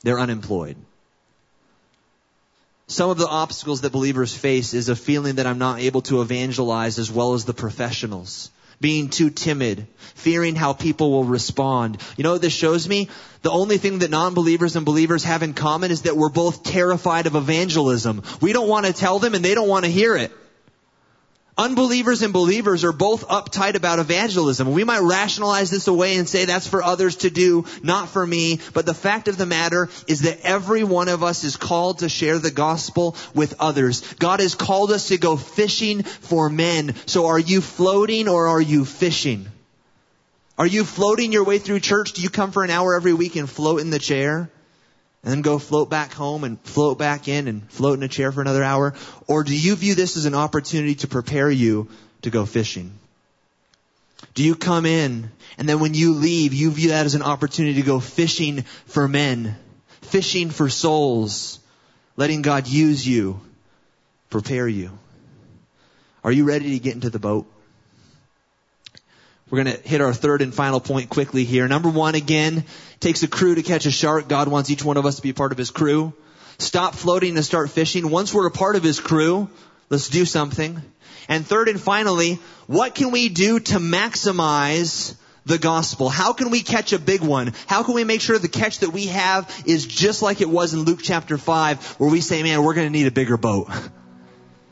they're 0.01 0.19
unemployed. 0.19 0.75
Some 2.87 3.09
of 3.09 3.17
the 3.17 3.27
obstacles 3.27 3.81
that 3.81 3.91
believers 3.91 4.35
face 4.35 4.73
is 4.73 4.89
a 4.89 4.95
feeling 4.95 5.35
that 5.35 5.47
I'm 5.47 5.57
not 5.57 5.79
able 5.79 6.01
to 6.03 6.21
evangelize 6.21 6.99
as 6.99 7.11
well 7.11 7.33
as 7.33 7.45
the 7.45 7.53
professionals 7.53 8.51
being 8.79 9.09
too 9.09 9.29
timid, 9.29 9.87
fearing 10.15 10.55
how 10.55 10.73
people 10.73 11.11
will 11.11 11.23
respond. 11.23 11.97
You 12.17 12.23
know 12.23 12.33
what 12.33 12.41
this 12.41 12.53
shows 12.53 12.87
me? 12.87 13.09
The 13.41 13.51
only 13.51 13.77
thing 13.77 13.99
that 13.99 14.09
non-believers 14.09 14.75
and 14.75 14.85
believers 14.85 15.23
have 15.23 15.43
in 15.43 15.53
common 15.53 15.91
is 15.91 16.03
that 16.03 16.17
we're 16.17 16.29
both 16.29 16.63
terrified 16.63 17.27
of 17.27 17.35
evangelism. 17.35 18.23
We 18.41 18.53
don't 18.53 18.67
want 18.67 18.85
to 18.85 18.93
tell 18.93 19.19
them 19.19 19.35
and 19.35 19.45
they 19.45 19.55
don't 19.55 19.69
want 19.69 19.85
to 19.85 19.91
hear 19.91 20.15
it. 20.15 20.31
Unbelievers 21.57 22.21
and 22.21 22.33
believers 22.33 22.83
are 22.83 22.91
both 22.91 23.29
uptight 23.29 23.75
about 23.75 23.99
evangelism. 23.99 24.73
We 24.73 24.83
might 24.83 24.99
rationalize 24.99 25.71
this 25.71 25.87
away 25.87 26.17
and 26.17 26.27
say 26.27 26.43
that's 26.43 26.67
for 26.67 26.83
others 26.83 27.17
to 27.17 27.29
do, 27.29 27.63
not 27.81 28.09
for 28.09 28.27
me. 28.27 28.59
But 28.73 28.85
the 28.85 28.93
fact 28.93 29.29
of 29.29 29.37
the 29.37 29.45
matter 29.45 29.87
is 30.05 30.23
that 30.23 30.41
every 30.41 30.83
one 30.83 31.07
of 31.07 31.23
us 31.23 31.45
is 31.45 31.55
called 31.55 31.99
to 31.99 32.09
share 32.09 32.39
the 32.39 32.51
gospel 32.51 33.15
with 33.33 33.55
others. 33.61 34.01
God 34.15 34.41
has 34.41 34.53
called 34.53 34.91
us 34.91 35.07
to 35.07 35.17
go 35.17 35.37
fishing 35.37 36.03
for 36.03 36.49
men. 36.49 36.93
So 37.05 37.27
are 37.27 37.39
you 37.39 37.61
floating 37.61 38.27
or 38.27 38.47
are 38.47 38.61
you 38.61 38.83
fishing? 38.83 39.45
Are 40.57 40.67
you 40.67 40.83
floating 40.83 41.31
your 41.31 41.45
way 41.45 41.59
through 41.59 41.79
church? 41.79 42.13
Do 42.13 42.21
you 42.21 42.29
come 42.29 42.51
for 42.51 42.65
an 42.65 42.69
hour 42.69 42.95
every 42.95 43.13
week 43.13 43.37
and 43.37 43.49
float 43.49 43.79
in 43.79 43.91
the 43.91 43.99
chair? 43.99 44.49
And 45.25 45.33
then 45.33 45.41
go 45.41 45.57
float 45.57 45.89
back 45.89 46.13
home 46.13 46.43
and 46.43 46.61
float 46.61 46.99
back 46.99 47.27
in 47.27 47.47
and 47.47 47.67
float 47.71 47.97
in 47.97 48.03
a 48.03 48.07
chair 48.07 48.31
for 48.31 48.41
another 48.41 48.63
hour? 48.63 48.93
Or 49.25 49.43
do 49.43 49.57
you 49.57 49.75
view 49.75 49.95
this 49.95 50.17
as 50.17 50.25
an 50.25 50.35
opportunity 50.35 50.93
to 50.95 51.07
prepare 51.07 51.49
you 51.49 51.89
to 52.21 52.29
go 52.29 52.45
fishing? 52.45 52.91
Do 54.35 54.43
you 54.43 54.55
come 54.55 54.85
in 54.85 55.31
and 55.57 55.67
then 55.67 55.79
when 55.79 55.95
you 55.95 56.13
leave, 56.13 56.53
you 56.53 56.69
view 56.69 56.89
that 56.89 57.07
as 57.07 57.15
an 57.15 57.23
opportunity 57.23 57.81
to 57.81 57.87
go 57.87 57.99
fishing 57.99 58.61
for 58.85 59.07
men, 59.07 59.57
fishing 60.01 60.51
for 60.51 60.69
souls, 60.69 61.59
letting 62.17 62.43
God 62.43 62.67
use 62.67 63.05
you, 63.05 63.41
prepare 64.29 64.67
you? 64.67 64.91
Are 66.23 66.31
you 66.31 66.43
ready 66.43 66.71
to 66.71 66.79
get 66.79 66.93
into 66.93 67.09
the 67.09 67.19
boat? 67.19 67.47
We're 69.49 69.63
going 69.63 69.77
to 69.77 69.87
hit 69.87 70.01
our 70.01 70.13
third 70.13 70.41
and 70.41 70.53
final 70.53 70.79
point 70.79 71.09
quickly 71.09 71.43
here. 71.43 71.67
Number 71.67 71.89
one, 71.89 72.15
again, 72.15 72.63
takes 72.99 73.21
a 73.21 73.27
crew 73.27 73.53
to 73.53 73.61
catch 73.61 73.85
a 73.85 73.91
shark. 73.91 74.27
God 74.27 74.47
wants 74.47 74.71
each 74.71 74.83
one 74.83 74.97
of 74.97 75.05
us 75.05 75.17
to 75.17 75.21
be 75.21 75.33
part 75.33 75.51
of 75.51 75.57
his 75.59 75.69
crew. 75.69 76.13
Stop 76.57 76.95
floating 76.95 77.35
and 77.35 77.45
start 77.45 77.69
fishing. 77.69 78.09
Once 78.09 78.33
we're 78.33 78.47
a 78.47 78.51
part 78.51 78.75
of 78.75 78.81
his 78.81 78.99
crew, 78.99 79.47
let's 79.89 80.09
do 80.09 80.25
something. 80.25 80.81
And 81.29 81.45
third 81.45 81.69
and 81.69 81.79
finally, 81.79 82.39
what 82.65 82.95
can 82.95 83.11
we 83.11 83.29
do 83.29 83.59
to 83.59 83.77
maximize 83.77 85.15
the 85.45 85.59
gospel? 85.59 86.09
How 86.09 86.33
can 86.33 86.49
we 86.49 86.63
catch 86.63 86.91
a 86.91 86.99
big 86.99 87.21
one? 87.21 87.53
How 87.67 87.83
can 87.83 87.93
we 87.93 88.03
make 88.03 88.21
sure 88.21 88.39
the 88.39 88.47
catch 88.47 88.79
that 88.79 88.91
we 88.91 89.07
have 89.07 89.63
is 89.67 89.85
just 89.85 90.23
like 90.23 90.41
it 90.41 90.49
was 90.49 90.73
in 90.73 90.81
Luke 90.81 91.01
chapter 91.03 91.37
5 91.37 91.97
where 91.99 92.09
we 92.09 92.21
say, 92.21 92.41
man, 92.41 92.63
we're 92.63 92.73
going 92.73 92.87
to 92.87 92.97
need 92.97 93.05
a 93.05 93.11
bigger 93.11 93.37
boat. 93.37 93.69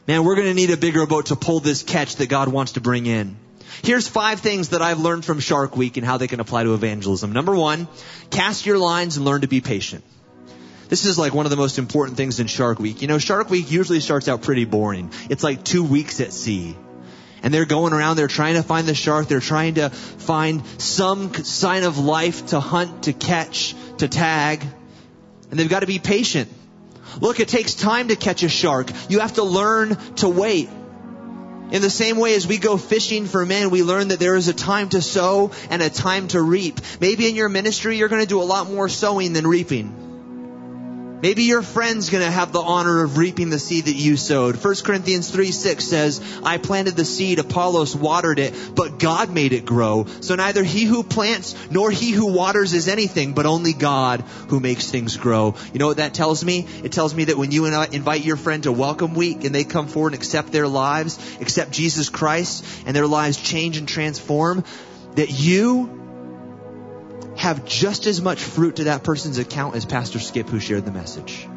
Man, 0.07 0.23
we're 0.23 0.36
going 0.36 0.47
to 0.47 0.53
need 0.55 0.71
a 0.71 0.77
bigger 0.77 1.05
boat 1.05 1.27
to 1.27 1.36
pull 1.36 1.59
this 1.59 1.83
catch 1.83 2.15
that 2.15 2.27
God 2.27 2.47
wants 2.47 2.73
to 2.73 2.81
bring 2.81 3.05
in. 3.05 3.38
Here's 3.81 4.07
five 4.07 4.39
things 4.39 4.69
that 4.69 4.81
I've 4.81 4.99
learned 4.99 5.25
from 5.25 5.39
Shark 5.39 5.75
Week 5.75 5.97
and 5.97 6.05
how 6.05 6.17
they 6.17 6.27
can 6.27 6.39
apply 6.39 6.63
to 6.63 6.73
evangelism. 6.73 7.33
Number 7.33 7.55
one, 7.55 7.88
cast 8.29 8.65
your 8.65 8.77
lines 8.77 9.17
and 9.17 9.25
learn 9.25 9.41
to 9.41 9.47
be 9.47 9.62
patient. 9.62 10.03
This 10.89 11.05
is 11.05 11.17
like 11.17 11.33
one 11.33 11.45
of 11.45 11.49
the 11.49 11.57
most 11.57 11.79
important 11.79 12.17
things 12.17 12.39
in 12.39 12.47
Shark 12.47 12.77
Week. 12.79 13.01
You 13.01 13.07
know, 13.07 13.17
Shark 13.17 13.49
Week 13.49 13.71
usually 13.71 13.99
starts 13.99 14.27
out 14.27 14.43
pretty 14.43 14.65
boring. 14.65 15.12
It's 15.29 15.43
like 15.43 15.63
two 15.63 15.83
weeks 15.83 16.21
at 16.21 16.31
sea. 16.33 16.77
And 17.41 17.53
they're 17.53 17.65
going 17.65 17.93
around, 17.93 18.15
they're 18.15 18.27
trying 18.27 18.55
to 18.55 18.63
find 18.63 18.88
the 18.88 18.93
shark, 18.95 19.27
they're 19.27 19.41
trying 19.41 19.73
to 19.73 19.89
find 19.89 20.63
some 20.77 21.33
sign 21.33 21.83
of 21.83 21.97
life 21.97 22.45
to 22.47 22.59
hunt, 22.59 23.03
to 23.03 23.13
catch, 23.13 23.75
to 23.97 24.07
tag. 24.07 24.63
And 25.49 25.59
they've 25.59 25.69
got 25.69 25.81
to 25.81 25.88
be 25.88 25.99
patient. 25.99 26.49
Look, 27.19 27.39
it 27.39 27.47
takes 27.47 27.73
time 27.73 28.07
to 28.07 28.15
catch 28.15 28.43
a 28.43 28.49
shark. 28.49 28.89
You 29.09 29.19
have 29.19 29.33
to 29.33 29.43
learn 29.43 29.95
to 30.15 30.29
wait. 30.29 30.69
In 31.73 31.81
the 31.81 31.89
same 31.89 32.17
way 32.17 32.36
as 32.36 32.45
we 32.45 32.59
go 32.59 32.77
fishing 32.77 33.25
for 33.25 33.43
men, 33.47 33.71
we 33.71 33.81
learn 33.81 34.09
that 34.09 34.19
there 34.19 34.36
is 34.36 34.47
a 34.47 34.53
time 34.53 34.89
to 34.89 35.01
sow 35.01 35.49
and 35.71 35.81
a 35.81 35.89
time 35.89 36.27
to 36.27 36.39
reap. 36.39 36.79
Maybe 37.01 37.27
in 37.27 37.36
your 37.36 37.49
ministry, 37.49 37.97
you're 37.97 38.09
going 38.09 38.21
to 38.21 38.27
do 38.27 38.39
a 38.39 38.43
lot 38.43 38.69
more 38.69 38.88
sowing 38.88 39.33
than 39.33 39.47
reaping. 39.47 40.02
Maybe 41.23 41.43
your 41.43 41.62
friend's 41.62 42.09
gonna 42.09 42.29
have 42.29 42.51
the 42.51 42.59
honor 42.59 43.01
of 43.01 43.17
reaping 43.17 43.49
the 43.49 43.57
seed 43.57 43.86
that 43.86 43.95
you 43.95 44.17
sowed. 44.17 44.62
1 44.62 44.75
Corinthians 44.83 45.31
3 45.31 45.51
6 45.53 45.86
says, 45.86 46.21
I 46.43 46.57
planted 46.57 46.97
the 46.97 47.05
seed, 47.05 47.39
Apollos 47.39 47.95
watered 47.95 48.39
it, 48.39 48.53
but 48.75 48.99
God 48.99 49.33
made 49.33 49.53
it 49.53 49.63
grow. 49.63 50.05
So 50.19 50.36
neither 50.36 50.65
he 50.65 50.83
who 50.83 51.01
plants 51.01 51.55
nor 51.71 51.91
he 51.91 52.12
who 52.12 52.33
waters 52.33 52.73
is 52.73 52.89
anything, 52.89 53.31
but 53.31 53.45
only 53.45 53.71
God 53.71 54.19
who 54.49 54.59
makes 54.59 54.91
things 54.91 55.15
grow. 55.15 55.55
You 55.71 55.79
know 55.79 55.88
what 55.88 55.95
that 55.95 56.13
tells 56.13 56.43
me? 56.43 56.67
It 56.83 56.91
tells 56.91 57.15
me 57.15 57.23
that 57.23 57.38
when 57.38 57.51
you 57.51 57.67
invite 57.67 58.25
your 58.25 58.36
friend 58.36 58.63
to 58.63 58.73
welcome 58.73 59.13
week 59.13 59.45
and 59.45 59.55
they 59.55 59.63
come 59.63 59.88
forward 59.88 60.12
and 60.12 60.21
accept 60.21 60.51
their 60.51 60.67
lives, 60.67 61.17
accept 61.39 61.71
Jesus 61.71 62.09
Christ, 62.09 62.65
and 62.86 62.93
their 62.93 63.07
lives 63.07 63.38
change 63.38 63.77
and 63.77 63.88
transform, 63.88 64.65
that 65.15 65.29
you 65.29 66.02
have 67.37 67.65
just 67.65 68.05
as 68.05 68.21
much 68.21 68.41
fruit 68.41 68.77
to 68.77 68.85
that 68.85 69.03
person's 69.03 69.37
account 69.37 69.75
as 69.75 69.85
Pastor 69.85 70.19
Skip 70.19 70.47
who 70.49 70.59
shared 70.59 70.85
the 70.85 70.91
message. 70.91 71.47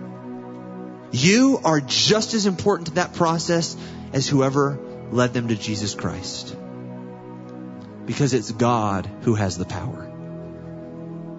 You 1.12 1.60
are 1.64 1.80
just 1.80 2.34
as 2.34 2.46
important 2.46 2.88
to 2.88 2.94
that 2.94 3.14
process 3.14 3.76
as 4.12 4.28
whoever 4.28 4.78
led 5.10 5.32
them 5.32 5.48
to 5.48 5.54
Jesus 5.54 5.94
Christ. 5.94 6.56
Because 8.06 8.34
it's 8.34 8.50
God 8.50 9.10
who 9.22 9.34
has 9.34 9.58
the 9.58 9.64
power. 9.64 10.10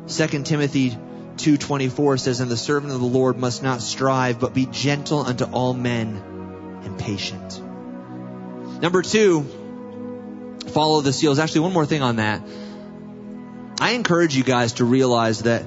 2 0.08 0.44
Timothy 0.44 0.98
2:24 1.38 2.20
says 2.20 2.40
and 2.40 2.50
the 2.50 2.58
servant 2.58 2.94
of 2.94 3.00
the 3.00 3.06
Lord 3.06 3.38
must 3.38 3.62
not 3.62 3.82
strive 3.82 4.40
but 4.40 4.54
be 4.54 4.66
gentle 4.66 5.20
unto 5.20 5.44
all 5.44 5.74
men 5.74 6.22
and 6.84 6.98
patient. 6.98 7.62
Number 8.82 9.02
2 9.02 9.46
follow 10.70 11.02
the 11.02 11.14
seals. 11.14 11.40
Actually 11.40 11.62
one 11.62 11.74
more 11.74 11.86
thing 11.86 12.02
on 12.02 12.18
that. 12.18 12.42
I 13.80 13.92
encourage 13.92 14.36
you 14.36 14.44
guys 14.44 14.74
to 14.74 14.86
realize 14.86 15.44
that 15.44 15.64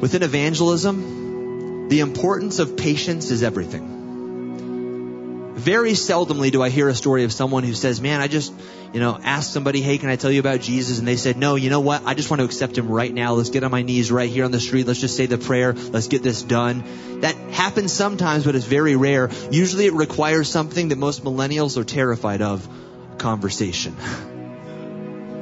within 0.00 0.22
evangelism, 0.22 1.88
the 1.88 2.00
importance 2.00 2.60
of 2.60 2.76
patience 2.76 3.32
is 3.32 3.42
everything. 3.42 3.98
Very 5.56 5.92
seldomly 5.92 6.52
do 6.52 6.62
I 6.62 6.70
hear 6.70 6.88
a 6.88 6.94
story 6.94 7.24
of 7.24 7.32
someone 7.32 7.64
who 7.64 7.74
says, 7.74 8.00
man, 8.00 8.20
I 8.20 8.28
just, 8.28 8.54
you 8.94 9.00
know, 9.00 9.18
asked 9.22 9.52
somebody, 9.52 9.82
hey, 9.82 9.98
can 9.98 10.08
I 10.08 10.14
tell 10.16 10.30
you 10.30 10.38
about 10.40 10.60
Jesus? 10.60 11.00
And 11.00 11.08
they 11.08 11.16
said, 11.16 11.36
no, 11.36 11.56
you 11.56 11.68
know 11.68 11.80
what? 11.80 12.06
I 12.06 12.14
just 12.14 12.30
want 12.30 12.40
to 12.40 12.46
accept 12.46 12.78
him 12.78 12.88
right 12.88 13.12
now. 13.12 13.34
Let's 13.34 13.50
get 13.50 13.64
on 13.64 13.72
my 13.72 13.82
knees 13.82 14.12
right 14.12 14.30
here 14.30 14.44
on 14.44 14.52
the 14.52 14.60
street. 14.60 14.86
Let's 14.86 15.00
just 15.00 15.16
say 15.16 15.26
the 15.26 15.36
prayer. 15.36 15.72
Let's 15.74 16.06
get 16.06 16.22
this 16.22 16.42
done. 16.42 17.20
That 17.20 17.34
happens 17.50 17.92
sometimes, 17.92 18.44
but 18.44 18.54
it's 18.54 18.64
very 18.64 18.94
rare. 18.94 19.30
Usually 19.50 19.86
it 19.86 19.94
requires 19.94 20.48
something 20.48 20.88
that 20.88 20.96
most 20.96 21.24
millennials 21.24 21.76
are 21.76 21.84
terrified 21.84 22.40
of, 22.40 22.66
conversation. 23.18 23.96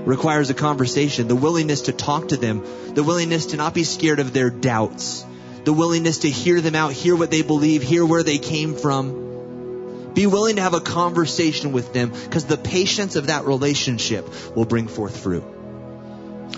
requires 0.04 0.50
a 0.50 0.54
conversation, 0.54 1.28
the 1.28 1.37
willingness 1.37 1.82
to 1.82 1.92
talk 1.92 2.28
to 2.28 2.37
them, 2.37 2.64
the 2.94 3.02
willingness 3.02 3.46
to 3.46 3.56
not 3.56 3.74
be 3.74 3.84
scared 3.84 4.20
of 4.20 4.32
their 4.32 4.50
doubts, 4.50 5.24
the 5.64 5.72
willingness 5.72 6.18
to 6.18 6.30
hear 6.30 6.61
them 6.61 6.74
out, 6.74 6.92
hear 6.92 7.14
what 7.14 7.30
they 7.30 7.42
believe, 7.42 7.82
hear 7.82 8.04
where 8.04 8.22
they 8.22 8.38
came 8.38 8.74
from. 8.74 10.12
Be 10.14 10.26
willing 10.26 10.56
to 10.56 10.62
have 10.62 10.74
a 10.74 10.80
conversation 10.80 11.72
with 11.72 11.92
them 11.92 12.11
because 12.11 12.46
the 12.46 12.56
patience 12.56 13.16
of 13.16 13.26
that 13.26 13.44
relationship 13.44 14.28
will 14.56 14.64
bring 14.64 14.88
forth 14.88 15.16
fruit. 15.16 15.44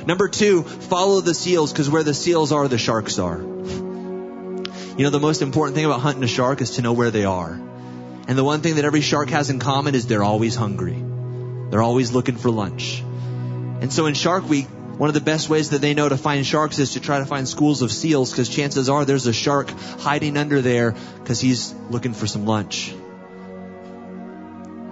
Number 0.07 0.29
two, 0.29 0.63
follow 0.63 1.21
the 1.21 1.35
seals 1.35 1.73
because 1.73 1.91
where 1.91 2.05
the 2.05 2.15
seals 2.15 2.53
are, 2.53 2.69
the 2.69 2.79
sharks 2.79 3.19
are. 3.19 3.41
You 3.41 5.05
know, 5.05 5.11
the 5.11 5.21
most 5.21 5.43
important 5.43 5.77
thing 5.77 5.85
about 5.85 6.01
hunting 6.01 6.23
a 6.23 6.29
shark 6.29 6.61
is 6.61 6.73
to 6.73 6.83
know 6.83 6.93
where 6.93 7.11
they 7.11 7.25
are. 7.25 7.53
And 8.29 8.39
the 8.39 8.45
one 8.45 8.61
thing 8.61 8.77
that 8.77 8.85
every 8.85 9.01
shark 9.01 9.31
has 9.31 9.51
in 9.51 9.59
common 9.59 9.95
is 9.95 10.07
they're 10.07 10.23
always 10.23 10.55
hungry. 10.55 11.03
They're 11.71 11.83
always 11.83 12.13
looking 12.13 12.37
for 12.37 12.51
lunch. 12.51 13.03
And 13.81 13.93
so 13.93 14.07
in 14.07 14.15
Shark 14.15 14.49
Week, 14.49 14.67
one 14.99 15.09
of 15.09 15.15
the 15.15 15.21
best 15.23 15.49
ways 15.49 15.71
that 15.71 15.81
they 15.81 15.95
know 15.95 16.09
to 16.09 16.19
find 16.19 16.45
sharks 16.45 16.79
is 16.79 16.93
to 16.93 17.01
try 17.01 17.21
to 17.21 17.25
find 17.25 17.49
schools 17.49 17.81
of 17.81 17.91
seals 17.91 18.31
because 18.31 18.51
chances 18.51 18.91
are 18.91 19.07
there's 19.07 19.27
a 19.27 19.33
shark 19.33 19.71
hiding 19.71 20.37
under 20.37 20.61
there 20.61 20.95
because 21.23 21.41
he's 21.41 21.75
looking 21.89 22.13
for 22.13 22.27
some 22.27 22.45
lunch. 22.45 22.93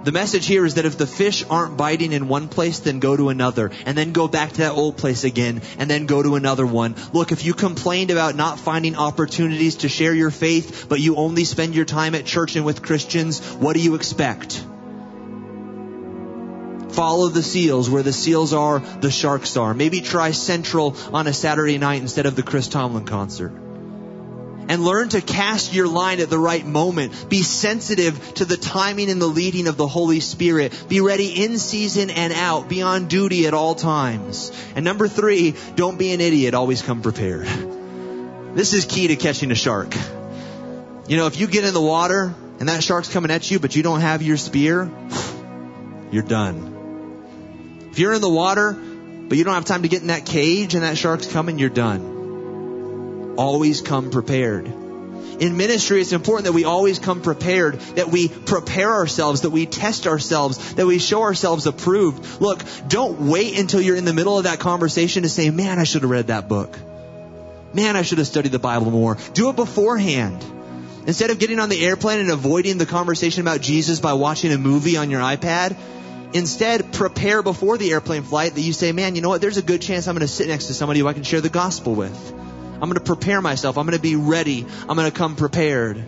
The 0.01 0.11
message 0.13 0.47
here 0.47 0.65
is 0.65 0.75
that 0.75 0.85
if 0.85 0.97
the 0.97 1.05
fish 1.05 1.43
aren't 1.47 1.77
biting 1.77 2.13
in 2.13 2.27
one 2.29 2.47
place, 2.47 2.79
then 2.79 2.99
go 2.99 3.15
to 3.15 3.29
another, 3.29 3.69
and 3.85 3.97
then 3.97 4.13
go 4.13 4.27
back 4.27 4.53
to 4.53 4.61
that 4.61 4.71
old 4.71 4.97
place 4.97 5.25
again, 5.25 5.61
and 5.77 5.87
then 5.89 6.05
go 6.05 6.23
to 6.23 6.35
another 6.35 6.65
one. 6.65 6.95
Look, 7.11 7.33
if 7.33 7.43
you 7.45 7.53
complained 7.53 8.09
about 8.09 8.35
not 8.35 8.59
finding 8.59 8.95
opportunities 8.95 9.75
to 9.77 9.89
share 9.89 10.15
your 10.15 10.31
faith, 10.31 10.87
but 10.89 11.01
you 11.01 11.17
only 11.17 11.43
spend 11.43 11.75
your 11.75 11.85
time 11.85 12.15
at 12.15 12.25
church 12.25 12.55
and 12.55 12.65
with 12.65 12.81
Christians, 12.81 13.39
what 13.55 13.75
do 13.75 13.81
you 13.81 13.95
expect? 13.95 14.63
Follow 16.91 17.27
the 17.29 17.43
seals. 17.43 17.89
Where 17.89 18.03
the 18.03 18.13
seals 18.13 18.53
are, 18.53 18.79
the 18.79 19.11
sharks 19.11 19.57
are. 19.57 19.73
Maybe 19.73 20.01
try 20.01 20.31
Central 20.31 20.95
on 21.13 21.27
a 21.27 21.33
Saturday 21.33 21.77
night 21.77 22.01
instead 22.01 22.25
of 22.25 22.35
the 22.35 22.43
Chris 22.43 22.67
Tomlin 22.67 23.05
concert. 23.05 23.51
And 24.69 24.83
learn 24.83 25.09
to 25.09 25.21
cast 25.21 25.73
your 25.73 25.87
line 25.87 26.19
at 26.19 26.29
the 26.29 26.37
right 26.37 26.63
moment. 26.63 27.27
Be 27.27 27.41
sensitive 27.41 28.35
to 28.35 28.45
the 28.45 28.55
timing 28.55 29.09
and 29.09 29.19
the 29.19 29.25
leading 29.25 29.67
of 29.67 29.77
the 29.77 29.87
Holy 29.87 30.19
Spirit. 30.19 30.85
Be 30.87 31.01
ready 31.01 31.43
in 31.43 31.57
season 31.57 32.11
and 32.11 32.31
out. 32.33 32.69
Be 32.69 32.83
on 32.83 33.07
duty 33.07 33.47
at 33.47 33.55
all 33.55 33.73
times. 33.73 34.51
And 34.75 34.85
number 34.85 35.07
three, 35.07 35.55
don't 35.75 35.97
be 35.97 36.11
an 36.11 36.21
idiot. 36.21 36.53
Always 36.53 36.83
come 36.83 37.01
prepared. 37.01 37.47
This 38.55 38.73
is 38.73 38.85
key 38.85 39.07
to 39.07 39.15
catching 39.15 39.49
a 39.51 39.55
shark. 39.55 39.95
You 41.07 41.17
know, 41.17 41.25
if 41.25 41.39
you 41.39 41.47
get 41.47 41.63
in 41.65 41.73
the 41.73 41.81
water 41.81 42.35
and 42.59 42.69
that 42.69 42.83
shark's 42.83 43.11
coming 43.11 43.31
at 43.31 43.49
you, 43.49 43.57
but 43.57 43.75
you 43.75 43.81
don't 43.81 44.01
have 44.01 44.21
your 44.21 44.37
spear, 44.37 44.91
you're 46.11 46.21
done. 46.21 46.78
You're 47.99 48.13
in 48.13 48.21
the 48.21 48.29
water, 48.29 48.71
but 48.71 49.37
you 49.37 49.43
don't 49.43 49.55
have 49.55 49.65
time 49.65 49.81
to 49.81 49.89
get 49.89 50.01
in 50.01 50.07
that 50.07 50.25
cage 50.25 50.73
and 50.73 50.83
that 50.83 50.97
shark's 50.97 51.27
coming, 51.27 51.59
you're 51.59 51.67
done. 51.67 53.35
Always 53.37 53.81
come 53.81 54.09
prepared. 54.09 54.67
In 54.67 55.57
ministry, 55.57 55.99
it's 55.99 56.13
important 56.13 56.45
that 56.45 56.53
we 56.53 56.63
always 56.63 56.97
come 56.97 57.21
prepared, 57.21 57.79
that 57.95 58.09
we 58.09 58.29
prepare 58.29 58.89
ourselves, 58.89 59.41
that 59.41 59.49
we 59.49 59.65
test 59.65 60.07
ourselves, 60.07 60.75
that 60.75 60.85
we 60.85 60.97
show 60.97 61.23
ourselves 61.23 61.65
approved. 61.67 62.41
Look, 62.41 62.63
don't 62.87 63.19
wait 63.27 63.59
until 63.59 63.81
you're 63.81 63.97
in 63.97 64.05
the 64.05 64.13
middle 64.13 64.37
of 64.37 64.45
that 64.45 64.59
conversation 64.59 65.23
to 65.23 65.29
say, 65.29 65.49
man, 65.49 65.77
I 65.77 65.83
should 65.83 66.01
have 66.03 66.11
read 66.11 66.27
that 66.27 66.47
book. 66.47 66.77
Man, 67.73 67.97
I 67.97 68.03
should 68.03 68.19
have 68.19 68.27
studied 68.27 68.53
the 68.53 68.59
Bible 68.59 68.91
more. 68.91 69.17
Do 69.33 69.49
it 69.49 69.57
beforehand. 69.57 70.41
Instead 71.05 71.31
of 71.31 71.39
getting 71.39 71.59
on 71.59 71.67
the 71.67 71.85
airplane 71.85 72.19
and 72.19 72.31
avoiding 72.31 72.77
the 72.77 72.85
conversation 72.85 73.41
about 73.41 73.59
Jesus 73.59 73.99
by 73.99 74.13
watching 74.13 74.53
a 74.53 74.57
movie 74.57 74.95
on 74.95 75.09
your 75.09 75.21
iPad, 75.21 75.77
instead 76.33 76.93
prepare 76.93 77.41
before 77.41 77.77
the 77.77 77.91
airplane 77.91 78.23
flight 78.23 78.55
that 78.55 78.61
you 78.61 78.73
say, 78.73 78.91
man, 78.91 79.15
you 79.15 79.21
know 79.21 79.29
what? 79.29 79.41
There's 79.41 79.57
a 79.57 79.61
good 79.61 79.81
chance 79.81 80.07
I'm 80.07 80.15
going 80.15 80.21
to 80.21 80.27
sit 80.27 80.47
next 80.47 80.65
to 80.65 80.73
somebody 80.73 80.99
who 80.99 81.07
I 81.07 81.13
can 81.13 81.23
share 81.23 81.41
the 81.41 81.49
gospel 81.49 81.95
with. 81.95 82.33
I'm 82.33 82.81
going 82.81 82.93
to 82.93 83.01
prepare 83.01 83.41
myself. 83.41 83.77
I'm 83.77 83.85
going 83.85 83.97
to 83.97 84.01
be 84.01 84.15
ready. 84.15 84.65
I'm 84.87 84.95
going 84.95 85.11
to 85.11 85.17
come 85.17 85.35
prepared. 85.35 86.03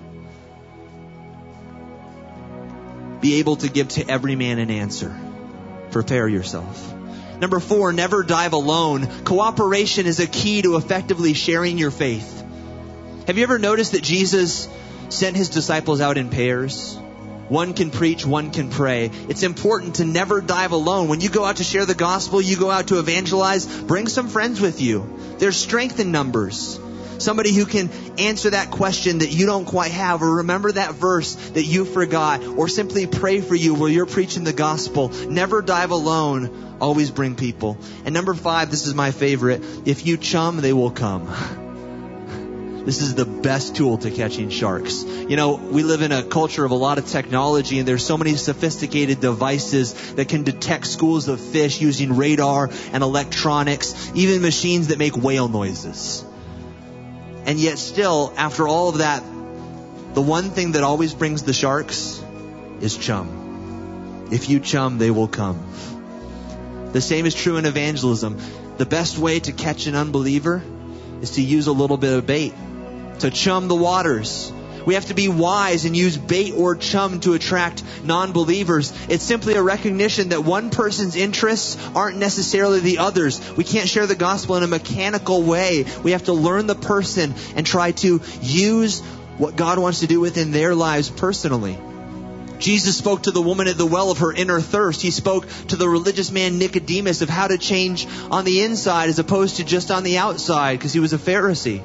Be 3.19 3.35
able 3.35 3.57
to 3.57 3.69
give 3.69 3.89
to 3.89 4.09
every 4.09 4.35
man 4.35 4.57
an 4.59 4.71
answer. 4.71 5.15
Prepare 5.91 6.27
yourself. 6.27 6.93
Number 7.39 7.59
four, 7.59 7.91
never 7.91 8.23
dive 8.23 8.53
alone. 8.53 9.07
Cooperation 9.25 10.05
is 10.05 10.19
a 10.19 10.27
key 10.27 10.61
to 10.61 10.75
effectively 10.75 11.33
sharing 11.33 11.77
your 11.77 11.91
faith. 11.91 12.39
Have 13.27 13.37
you 13.37 13.43
ever 13.43 13.59
noticed 13.59 13.91
that 13.91 14.03
Jesus 14.03 14.69
sent 15.09 15.35
his 15.35 15.49
disciples 15.49 16.01
out 16.01 16.17
in 16.17 16.29
pairs? 16.29 16.97
One 17.51 17.73
can 17.73 17.89
preach, 17.89 18.25
one 18.25 18.51
can 18.51 18.69
pray. 18.69 19.11
It's 19.27 19.43
important 19.43 19.95
to 19.95 20.05
never 20.05 20.39
dive 20.39 20.71
alone. 20.71 21.09
When 21.09 21.19
you 21.19 21.27
go 21.27 21.43
out 21.43 21.57
to 21.57 21.65
share 21.65 21.85
the 21.85 21.93
gospel, 21.93 22.41
you 22.41 22.55
go 22.55 22.71
out 22.71 22.87
to 22.87 22.99
evangelize, 22.99 23.65
bring 23.65 24.07
some 24.07 24.29
friends 24.29 24.61
with 24.61 24.79
you. 24.79 25.35
There's 25.37 25.57
strength 25.57 25.99
in 25.99 26.13
numbers. 26.13 26.79
Somebody 27.17 27.53
who 27.53 27.65
can 27.65 27.89
answer 28.17 28.51
that 28.51 28.71
question 28.71 29.17
that 29.17 29.33
you 29.33 29.47
don't 29.47 29.65
quite 29.65 29.91
have, 29.91 30.21
or 30.21 30.37
remember 30.37 30.71
that 30.71 30.93
verse 30.93 31.35
that 31.49 31.65
you 31.65 31.83
forgot, 31.83 32.41
or 32.41 32.69
simply 32.69 33.05
pray 33.05 33.41
for 33.41 33.55
you 33.55 33.73
while 33.73 33.89
you're 33.89 34.05
preaching 34.05 34.45
the 34.45 34.53
gospel. 34.53 35.09
Never 35.09 35.61
dive 35.61 35.91
alone. 35.91 36.77
Always 36.79 37.11
bring 37.11 37.35
people. 37.35 37.77
And 38.05 38.13
number 38.13 38.33
five, 38.33 38.71
this 38.71 38.87
is 38.87 38.95
my 38.95 39.11
favorite. 39.11 39.61
If 39.83 40.05
you 40.05 40.15
chum, 40.15 40.61
they 40.61 40.71
will 40.71 40.91
come. 40.91 41.27
This 42.83 43.01
is 43.03 43.13
the 43.13 43.25
best 43.25 43.75
tool 43.75 43.99
to 43.99 44.09
catching 44.09 44.49
sharks. 44.49 45.03
You 45.03 45.35
know, 45.35 45.53
we 45.53 45.83
live 45.83 46.01
in 46.01 46.11
a 46.11 46.23
culture 46.23 46.65
of 46.65 46.71
a 46.71 46.75
lot 46.75 46.97
of 46.97 47.05
technology 47.05 47.77
and 47.77 47.87
there's 47.87 48.03
so 48.03 48.17
many 48.17 48.35
sophisticated 48.35 49.21
devices 49.21 50.13
that 50.13 50.27
can 50.29 50.43
detect 50.43 50.87
schools 50.87 51.27
of 51.27 51.39
fish 51.39 51.79
using 51.79 52.15
radar 52.15 52.71
and 52.91 53.03
electronics, 53.03 54.11
even 54.15 54.41
machines 54.41 54.87
that 54.87 54.97
make 54.97 55.15
whale 55.15 55.47
noises. 55.47 56.25
And 57.45 57.59
yet 57.59 57.77
still, 57.77 58.33
after 58.35 58.67
all 58.67 58.89
of 58.89 58.97
that, 58.97 59.23
the 60.15 60.21
one 60.21 60.49
thing 60.49 60.71
that 60.71 60.83
always 60.83 61.13
brings 61.13 61.43
the 61.43 61.53
sharks 61.53 62.23
is 62.81 62.97
chum. 62.97 64.27
If 64.31 64.49
you 64.49 64.59
chum, 64.59 64.97
they 64.97 65.11
will 65.11 65.27
come. 65.27 65.63
The 66.93 67.01
same 67.01 67.27
is 67.27 67.35
true 67.35 67.57
in 67.57 67.65
evangelism. 67.65 68.39
The 68.77 68.87
best 68.87 69.19
way 69.19 69.39
to 69.39 69.51
catch 69.51 69.85
an 69.85 69.93
unbeliever 69.93 70.63
is 71.21 71.31
to 71.31 71.41
use 71.43 71.67
a 71.67 71.71
little 71.71 71.97
bit 71.97 72.13
of 72.13 72.25
bait 72.25 72.53
to 73.21 73.31
chum 73.31 73.67
the 73.67 73.75
waters. 73.75 74.51
We 74.85 74.95
have 74.95 75.05
to 75.07 75.13
be 75.13 75.27
wise 75.27 75.85
and 75.85 75.95
use 75.95 76.17
bait 76.17 76.53
or 76.55 76.75
chum 76.75 77.19
to 77.21 77.33
attract 77.33 77.83
non-believers. 78.03 78.93
It's 79.09 79.23
simply 79.23 79.53
a 79.53 79.61
recognition 79.61 80.29
that 80.29 80.43
one 80.43 80.69
person's 80.69 81.15
interests 81.15 81.77
aren't 81.95 82.17
necessarily 82.17 82.79
the 82.79 82.97
others. 82.97 83.39
We 83.55 83.63
can't 83.63 83.87
share 83.87 84.07
the 84.07 84.15
gospel 84.15 84.57
in 84.57 84.63
a 84.63 84.67
mechanical 84.67 85.43
way. 85.43 85.85
We 86.03 86.11
have 86.11 86.25
to 86.25 86.33
learn 86.33 86.67
the 86.67 86.75
person 86.75 87.35
and 87.55 87.65
try 87.65 87.91
to 87.91 88.21
use 88.41 89.01
what 89.37 89.55
God 89.55 89.79
wants 89.79 89.99
to 90.01 90.07
do 90.07 90.19
within 90.19 90.51
their 90.51 90.75
lives 90.75 91.09
personally. 91.09 91.77
Jesus 92.57 92.95
spoke 92.95 93.23
to 93.23 93.31
the 93.31 93.41
woman 93.41 93.67
at 93.67 93.77
the 93.77 93.87
well 93.87 94.11
of 94.11 94.19
her 94.19 94.31
inner 94.31 94.61
thirst. 94.61 95.01
He 95.01 95.09
spoke 95.09 95.47
to 95.69 95.75
the 95.75 95.89
religious 95.89 96.31
man 96.31 96.59
Nicodemus 96.59 97.23
of 97.23 97.29
how 97.29 97.47
to 97.47 97.57
change 97.57 98.07
on 98.29 98.45
the 98.45 98.61
inside 98.61 99.09
as 99.09 99.17
opposed 99.17 99.57
to 99.57 99.63
just 99.63 99.89
on 99.89 100.03
the 100.03 100.19
outside 100.19 100.77
because 100.77 100.93
he 100.93 100.99
was 100.99 101.13
a 101.13 101.17
Pharisee. 101.17 101.81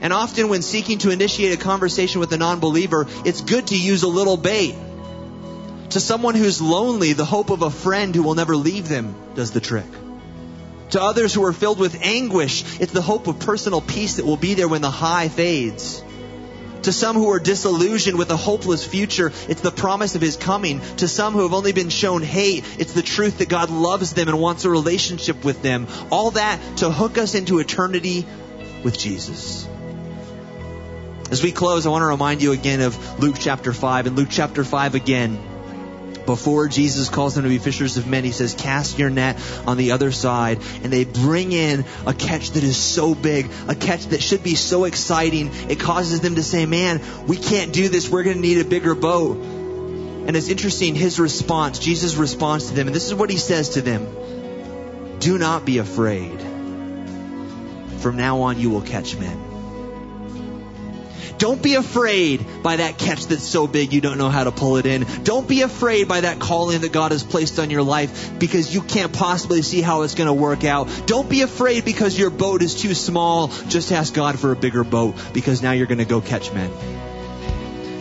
And 0.00 0.12
often 0.12 0.48
when 0.48 0.62
seeking 0.62 0.98
to 0.98 1.10
initiate 1.10 1.52
a 1.52 1.62
conversation 1.62 2.20
with 2.20 2.32
a 2.32 2.36
non-believer, 2.36 3.06
it's 3.24 3.40
good 3.40 3.68
to 3.68 3.78
use 3.78 4.02
a 4.02 4.08
little 4.08 4.36
bait. 4.36 4.74
To 5.90 6.00
someone 6.00 6.34
who's 6.34 6.60
lonely, 6.60 7.12
the 7.12 7.24
hope 7.24 7.50
of 7.50 7.62
a 7.62 7.70
friend 7.70 8.14
who 8.14 8.22
will 8.22 8.34
never 8.34 8.56
leave 8.56 8.88
them 8.88 9.14
does 9.34 9.52
the 9.52 9.60
trick. 9.60 9.86
To 10.90 11.02
others 11.02 11.32
who 11.32 11.44
are 11.44 11.52
filled 11.52 11.78
with 11.78 12.02
anguish, 12.02 12.80
it's 12.80 12.92
the 12.92 13.02
hope 13.02 13.26
of 13.26 13.38
personal 13.38 13.80
peace 13.80 14.16
that 14.16 14.26
will 14.26 14.36
be 14.36 14.54
there 14.54 14.68
when 14.68 14.82
the 14.82 14.90
high 14.90 15.28
fades. 15.28 16.02
To 16.82 16.92
some 16.92 17.16
who 17.16 17.30
are 17.30 17.40
disillusioned 17.40 18.18
with 18.18 18.30
a 18.30 18.36
hopeless 18.36 18.86
future, 18.86 19.32
it's 19.48 19.62
the 19.62 19.70
promise 19.70 20.16
of 20.16 20.20
His 20.20 20.36
coming. 20.36 20.80
To 20.96 21.08
some 21.08 21.32
who 21.32 21.40
have 21.40 21.54
only 21.54 21.72
been 21.72 21.88
shown 21.88 22.22
hate, 22.22 22.64
it's 22.78 22.92
the 22.92 23.02
truth 23.02 23.38
that 23.38 23.48
God 23.48 23.70
loves 23.70 24.12
them 24.12 24.28
and 24.28 24.38
wants 24.38 24.66
a 24.66 24.70
relationship 24.70 25.44
with 25.44 25.62
them. 25.62 25.86
All 26.10 26.32
that 26.32 26.60
to 26.78 26.90
hook 26.90 27.16
us 27.16 27.34
into 27.34 27.58
eternity 27.58 28.26
with 28.82 28.98
Jesus. 28.98 29.66
As 31.30 31.42
we 31.42 31.52
close, 31.52 31.86
I 31.86 31.90
want 31.90 32.02
to 32.02 32.06
remind 32.06 32.42
you 32.42 32.52
again 32.52 32.80
of 32.80 33.20
Luke 33.20 33.36
chapter 33.38 33.72
5. 33.72 34.06
In 34.06 34.14
Luke 34.14 34.28
chapter 34.30 34.62
5 34.62 34.94
again, 34.94 35.38
before 36.26 36.68
Jesus 36.68 37.08
calls 37.08 37.34
them 37.34 37.44
to 37.44 37.50
be 37.50 37.58
fishers 37.58 37.96
of 37.96 38.06
men, 38.06 38.24
he 38.24 38.32
says, 38.32 38.54
cast 38.54 38.98
your 38.98 39.10
net 39.10 39.38
on 39.66 39.76
the 39.76 39.92
other 39.92 40.12
side. 40.12 40.58
And 40.82 40.92
they 40.92 41.04
bring 41.04 41.52
in 41.52 41.84
a 42.06 42.14
catch 42.14 42.50
that 42.52 42.62
is 42.62 42.76
so 42.76 43.14
big, 43.14 43.50
a 43.68 43.74
catch 43.74 44.06
that 44.06 44.22
should 44.22 44.42
be 44.42 44.54
so 44.54 44.84
exciting. 44.84 45.50
It 45.68 45.80
causes 45.80 46.20
them 46.20 46.36
to 46.36 46.42
say, 46.42 46.66
man, 46.66 47.02
we 47.26 47.36
can't 47.36 47.72
do 47.72 47.88
this. 47.88 48.08
We're 48.08 48.22
going 48.22 48.36
to 48.36 48.42
need 48.42 48.60
a 48.60 48.64
bigger 48.64 48.94
boat. 48.94 49.36
And 49.36 50.34
it's 50.36 50.48
interesting, 50.48 50.94
his 50.94 51.20
response, 51.20 51.78
Jesus' 51.78 52.14
response 52.14 52.68
to 52.68 52.74
them, 52.74 52.86
and 52.86 52.96
this 52.96 53.06
is 53.06 53.14
what 53.14 53.28
he 53.28 53.36
says 53.36 53.70
to 53.70 53.82
them. 53.82 55.18
Do 55.18 55.36
not 55.36 55.66
be 55.66 55.78
afraid. 55.78 56.40
From 58.00 58.16
now 58.16 58.42
on, 58.42 58.58
you 58.58 58.70
will 58.70 58.82
catch 58.82 59.16
men. 59.16 59.53
Don't 61.44 61.62
be 61.62 61.74
afraid 61.74 62.62
by 62.62 62.76
that 62.76 62.96
catch 62.96 63.26
that's 63.26 63.42
so 63.42 63.66
big 63.66 63.92
you 63.92 64.00
don't 64.00 64.16
know 64.16 64.30
how 64.30 64.44
to 64.44 64.50
pull 64.50 64.78
it 64.78 64.86
in. 64.86 65.04
Don't 65.24 65.46
be 65.46 65.60
afraid 65.60 66.08
by 66.08 66.22
that 66.22 66.38
calling 66.38 66.80
that 66.80 66.90
God 66.90 67.12
has 67.12 67.22
placed 67.22 67.58
on 67.58 67.68
your 67.68 67.82
life 67.82 68.38
because 68.38 68.74
you 68.74 68.80
can't 68.80 69.12
possibly 69.12 69.60
see 69.60 69.82
how 69.82 70.00
it's 70.02 70.14
going 70.14 70.28
to 70.28 70.32
work 70.32 70.64
out. 70.64 70.88
Don't 71.04 71.28
be 71.28 71.42
afraid 71.42 71.84
because 71.84 72.18
your 72.18 72.30
boat 72.30 72.62
is 72.62 72.74
too 72.74 72.94
small. 72.94 73.48
Just 73.68 73.92
ask 73.92 74.14
God 74.14 74.38
for 74.38 74.52
a 74.52 74.56
bigger 74.56 74.84
boat 74.84 75.16
because 75.34 75.62
now 75.62 75.72
you're 75.72 75.86
going 75.86 75.98
to 75.98 76.06
go 76.06 76.22
catch 76.22 76.50
men. 76.54 76.70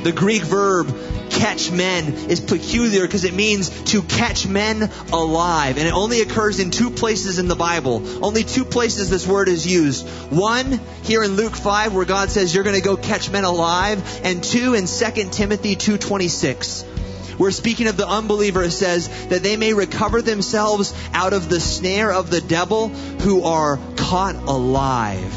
The 0.04 0.12
Greek 0.12 0.43
verb 0.43 0.93
catch 1.30 1.72
men 1.72 2.14
is 2.30 2.39
peculiar 2.39 3.01
because 3.01 3.24
it 3.24 3.34
means 3.34 3.70
to 3.91 4.01
catch 4.01 4.45
men 4.45 4.89
alive. 5.12 5.78
And 5.78 5.88
it 5.88 5.93
only 5.93 6.22
occurs 6.22 6.60
in 6.60 6.72
two 6.72 6.89
places 6.89 7.39
in 7.39 7.47
the 7.47 7.56
Bible. 7.56 8.01
Only 8.24 8.43
two 8.43 8.66
places 8.66 9.10
this 9.10 9.28
word 9.28 9.47
is 9.47 9.66
used. 9.66 10.08
One, 10.30 10.80
here 11.04 11.24
in 11.24 11.36
Luke 11.36 11.56
5, 11.56 11.93
where 11.93 12.06
God 12.06 12.30
says 12.30 12.54
you're 12.54 12.64
going 12.64 12.76
to 12.76 12.82
go 12.82 12.97
catch 12.97 13.30
men 13.30 13.45
alive. 13.45 14.22
And 14.24 14.43
two, 14.43 14.74
in 14.74 14.88
2 14.88 15.30
Timothy 15.32 15.76
2.26 15.76 16.89
where 17.38 17.49
speaking 17.49 17.88
of 17.88 17.97
the 17.97 18.08
unbeliever, 18.08 18.64
it 18.64 18.72
says 18.72 19.28
that 19.30 19.41
they 19.41 19.58
may 19.58 19.74
recover 19.74 20.22
themselves 20.22 20.93
out 21.14 21.34
of 21.34 21.49
the 21.49 21.60
snare 21.60 22.12
of 22.12 22.30
the 22.30 22.41
devil 22.41 22.89
who 22.89 23.43
are 23.43 23.80
caught 23.95 24.36
alive 24.36 25.34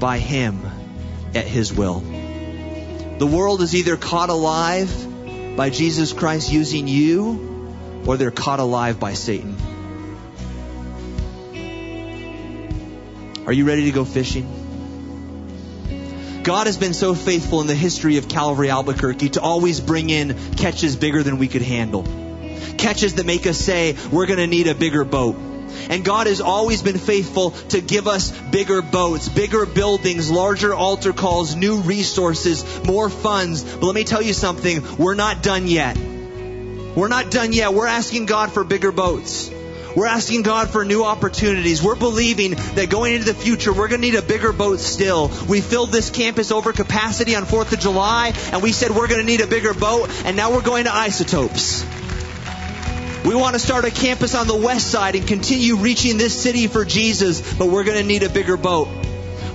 by 0.00 0.18
him 0.18 0.62
at 1.34 1.46
his 1.46 1.72
will. 1.72 2.02
The 3.20 3.26
world 3.26 3.60
is 3.60 3.74
either 3.74 3.98
caught 3.98 4.30
alive 4.30 4.88
by 5.54 5.68
Jesus 5.68 6.14
Christ 6.14 6.50
using 6.50 6.88
you, 6.88 7.76
or 8.06 8.16
they're 8.16 8.30
caught 8.30 8.60
alive 8.60 8.98
by 8.98 9.12
Satan. 9.12 9.58
Are 13.44 13.52
you 13.52 13.66
ready 13.66 13.84
to 13.84 13.90
go 13.90 14.06
fishing? 14.06 14.48
God 16.44 16.66
has 16.66 16.78
been 16.78 16.94
so 16.94 17.14
faithful 17.14 17.60
in 17.60 17.66
the 17.66 17.74
history 17.74 18.16
of 18.16 18.26
Calvary 18.26 18.70
Albuquerque 18.70 19.28
to 19.30 19.42
always 19.42 19.80
bring 19.80 20.08
in 20.08 20.54
catches 20.56 20.96
bigger 20.96 21.22
than 21.22 21.36
we 21.36 21.46
could 21.46 21.60
handle. 21.60 22.04
Catches 22.78 23.16
that 23.16 23.26
make 23.26 23.46
us 23.46 23.58
say, 23.58 23.98
we're 24.10 24.24
going 24.24 24.38
to 24.38 24.46
need 24.46 24.66
a 24.66 24.74
bigger 24.74 25.04
boat. 25.04 25.36
And 25.88 26.04
God 26.04 26.26
has 26.26 26.40
always 26.40 26.82
been 26.82 26.98
faithful 26.98 27.52
to 27.70 27.80
give 27.80 28.06
us 28.06 28.30
bigger 28.30 28.82
boats, 28.82 29.28
bigger 29.28 29.66
buildings, 29.66 30.30
larger 30.30 30.74
altar 30.74 31.12
calls, 31.12 31.56
new 31.56 31.80
resources, 31.80 32.84
more 32.84 33.08
funds. 33.08 33.62
But 33.62 33.84
let 33.84 33.94
me 33.94 34.04
tell 34.04 34.22
you 34.22 34.32
something, 34.32 34.96
we're 34.96 35.14
not 35.14 35.42
done 35.42 35.66
yet. 35.66 35.96
We're 35.96 37.08
not 37.08 37.30
done 37.30 37.52
yet. 37.52 37.72
We're 37.72 37.86
asking 37.86 38.26
God 38.26 38.52
for 38.52 38.64
bigger 38.64 38.92
boats. 38.92 39.50
We're 39.94 40.06
asking 40.06 40.42
God 40.42 40.70
for 40.70 40.84
new 40.84 41.04
opportunities. 41.04 41.82
We're 41.82 41.96
believing 41.96 42.52
that 42.52 42.90
going 42.90 43.14
into 43.14 43.26
the 43.26 43.34
future, 43.34 43.72
we're 43.72 43.88
going 43.88 44.00
to 44.00 44.06
need 44.06 44.16
a 44.16 44.22
bigger 44.22 44.52
boat 44.52 44.78
still. 44.78 45.30
We 45.48 45.60
filled 45.60 45.90
this 45.90 46.10
campus 46.10 46.52
over 46.52 46.72
capacity 46.72 47.34
on 47.34 47.44
4th 47.44 47.72
of 47.72 47.80
July, 47.80 48.32
and 48.52 48.62
we 48.62 48.72
said 48.72 48.92
we're 48.92 49.08
going 49.08 49.20
to 49.20 49.26
need 49.26 49.40
a 49.40 49.48
bigger 49.48 49.74
boat, 49.74 50.10
and 50.24 50.36
now 50.36 50.52
we're 50.52 50.62
going 50.62 50.84
to 50.84 50.94
isotopes. 50.94 51.84
We 53.24 53.34
want 53.34 53.54
to 53.54 53.58
start 53.58 53.84
a 53.84 53.90
campus 53.90 54.34
on 54.34 54.46
the 54.46 54.56
west 54.56 54.90
side 54.90 55.14
and 55.14 55.26
continue 55.26 55.76
reaching 55.76 56.16
this 56.16 56.40
city 56.40 56.66
for 56.68 56.84
Jesus, 56.84 57.54
but 57.54 57.66
we're 57.66 57.84
going 57.84 57.98
to 57.98 58.06
need 58.06 58.22
a 58.22 58.30
bigger 58.30 58.56
boat. 58.56 58.88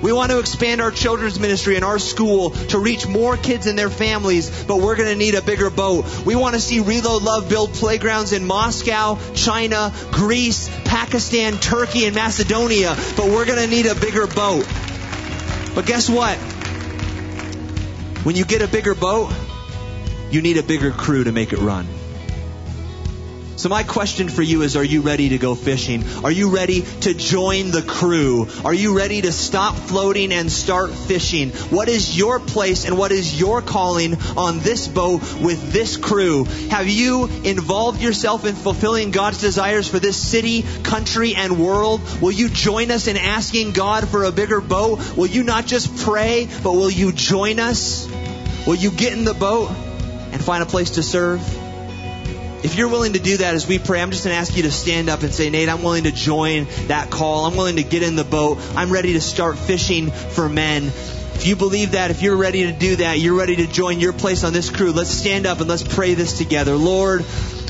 We 0.04 0.14
want 0.14 0.32
to 0.32 0.38
expand 0.38 0.82
our 0.82 0.92
children's 0.92 1.40
ministry 1.40 1.76
and 1.76 1.84
our 1.84 1.98
school 1.98 2.52
to 2.52 2.78
reach 2.78 3.08
more 3.08 3.38
kids 3.38 3.66
and 3.66 3.78
their 3.78 3.90
families, 3.90 4.66
but 4.66 4.78
we're 4.78 4.96
going 4.96 5.10
to 5.10 5.16
need 5.16 5.34
a 5.34 5.42
bigger 5.42 5.72
boat. 5.72 6.06
We 6.26 6.36
want 6.36 6.54
to 6.54 6.62
see 6.62 6.80
Reload 6.80 7.24
Love 7.24 7.50
build 7.50 7.74
playgrounds 7.74 8.32
in 8.32 8.46
Moscow, 8.46 9.18
China, 9.34 9.92
Greece, 10.12 10.70
Pakistan, 10.86 11.58
Turkey, 11.58 12.06
and 12.06 12.14
Macedonia, 12.14 12.96
but 13.18 13.26
we're 13.26 13.46
going 13.46 13.58
to 13.58 13.68
need 13.68 13.88
a 13.88 13.96
bigger 13.96 14.28
boat. 14.28 14.68
But 15.74 15.88
guess 15.88 16.08
what? 16.08 16.38
When 18.24 18.36
you 18.36 18.46
get 18.46 18.62
a 18.62 18.68
bigger 18.68 18.94
boat, 18.94 19.34
you 20.30 20.44
need 20.44 20.58
a 20.58 20.64
bigger 20.64 20.92
crew 20.92 21.24
to 21.24 21.32
make 21.32 21.52
it 21.52 21.60
run. 21.60 21.88
So 23.58 23.70
my 23.70 23.84
question 23.84 24.28
for 24.28 24.42
you 24.42 24.64
is, 24.64 24.76
are 24.76 24.84
you 24.84 25.02
ready 25.02 25.30
to 25.30 25.38
go 25.38 25.56
fishing? 25.56 26.04
Are 26.26 26.32
you 26.32 26.54
ready 26.54 26.82
to 27.02 27.14
join 27.14 27.72
the 27.72 27.82
crew? 27.82 28.50
Are 28.66 28.74
you 28.74 28.98
ready 28.98 29.22
to 29.22 29.32
stop 29.32 29.76
floating 29.76 30.34
and 30.34 30.52
start 30.52 30.92
fishing? 30.92 31.52
What 31.52 31.88
is 31.88 32.18
your 32.18 32.42
place 32.42 32.86
and 32.86 32.98
what 32.98 33.14
is 33.14 33.40
your 33.40 33.62
calling 33.62 34.18
on 34.36 34.60
this 34.60 34.90
boat 34.90 35.22
with 35.40 35.72
this 35.72 35.96
crew? 35.96 36.44
Have 36.70 36.90
you 36.90 37.26
involved 37.26 38.02
yourself 38.02 38.46
in 38.46 38.56
fulfilling 38.56 39.12
God's 39.12 39.40
desires 39.40 39.88
for 39.88 40.00
this 40.00 40.18
city, 40.18 40.66
country, 40.84 41.34
and 41.36 41.58
world? 41.58 42.02
Will 42.22 42.34
you 42.34 42.50
join 42.50 42.92
us 42.92 43.08
in 43.08 43.16
asking 43.16 43.72
God 43.72 44.10
for 44.10 44.26
a 44.26 44.34
bigger 44.34 44.60
boat? 44.60 45.16
Will 45.16 45.28
you 45.28 45.44
not 45.44 45.66
just 45.66 45.96
pray, 46.04 46.50
but 46.62 46.74
will 46.74 46.92
you 46.92 47.14
join 47.14 47.60
us? 47.60 48.06
Will 48.68 48.76
you 48.76 48.92
get 48.92 49.14
in 49.14 49.24
the 49.24 49.34
boat 49.34 49.70
and 49.70 50.44
find 50.44 50.62
a 50.62 50.66
place 50.66 50.92
to 50.92 51.04
serve? 51.04 51.65
If 52.66 52.74
you're 52.74 52.88
willing 52.88 53.14
to 53.14 53.20
do 53.20 53.38
that 53.38 53.54
as 53.54 53.68
we 53.68 53.78
pray, 53.78 54.02
I'm 54.02 54.10
just 54.10 54.24
going 54.24 54.34
to 54.34 54.40
ask 54.40 54.58
you 54.58 54.64
to 54.64 54.72
stand 54.72 55.08
up 55.08 55.22
and 55.22 55.32
say, 55.32 55.52
Nate, 55.52 55.70
I'm 55.70 55.84
willing 55.84 56.06
to 56.06 56.12
join 56.12 56.66
that 56.88 57.12
call. 57.12 57.46
I'm 57.46 57.56
willing 57.56 57.76
to 57.76 57.84
get 57.84 58.02
in 58.02 58.16
the 58.16 58.24
boat. 58.24 58.58
I'm 58.76 58.92
ready 58.92 59.14
to 59.14 59.22
start 59.22 59.60
fishing 59.60 60.10
for 60.10 60.50
men. 60.50 60.86
If 60.86 61.46
you 61.46 61.56
believe 61.56 61.92
that, 61.92 62.10
if 62.10 62.24
you're 62.24 62.36
ready 62.36 62.64
to 62.64 62.72
do 62.72 62.96
that, 62.96 63.20
you're 63.20 63.38
ready 63.38 63.58
to 63.58 63.68
join 63.68 64.00
your 64.00 64.14
place 64.14 64.44
on 64.44 64.52
this 64.52 64.72
crew, 64.72 64.92
let's 64.94 65.12
stand 65.12 65.46
up 65.46 65.60
and 65.60 65.70
let's 65.70 65.84
pray 65.84 66.16
this 66.16 66.40
together. 66.40 66.76
Lord, 66.76 67.20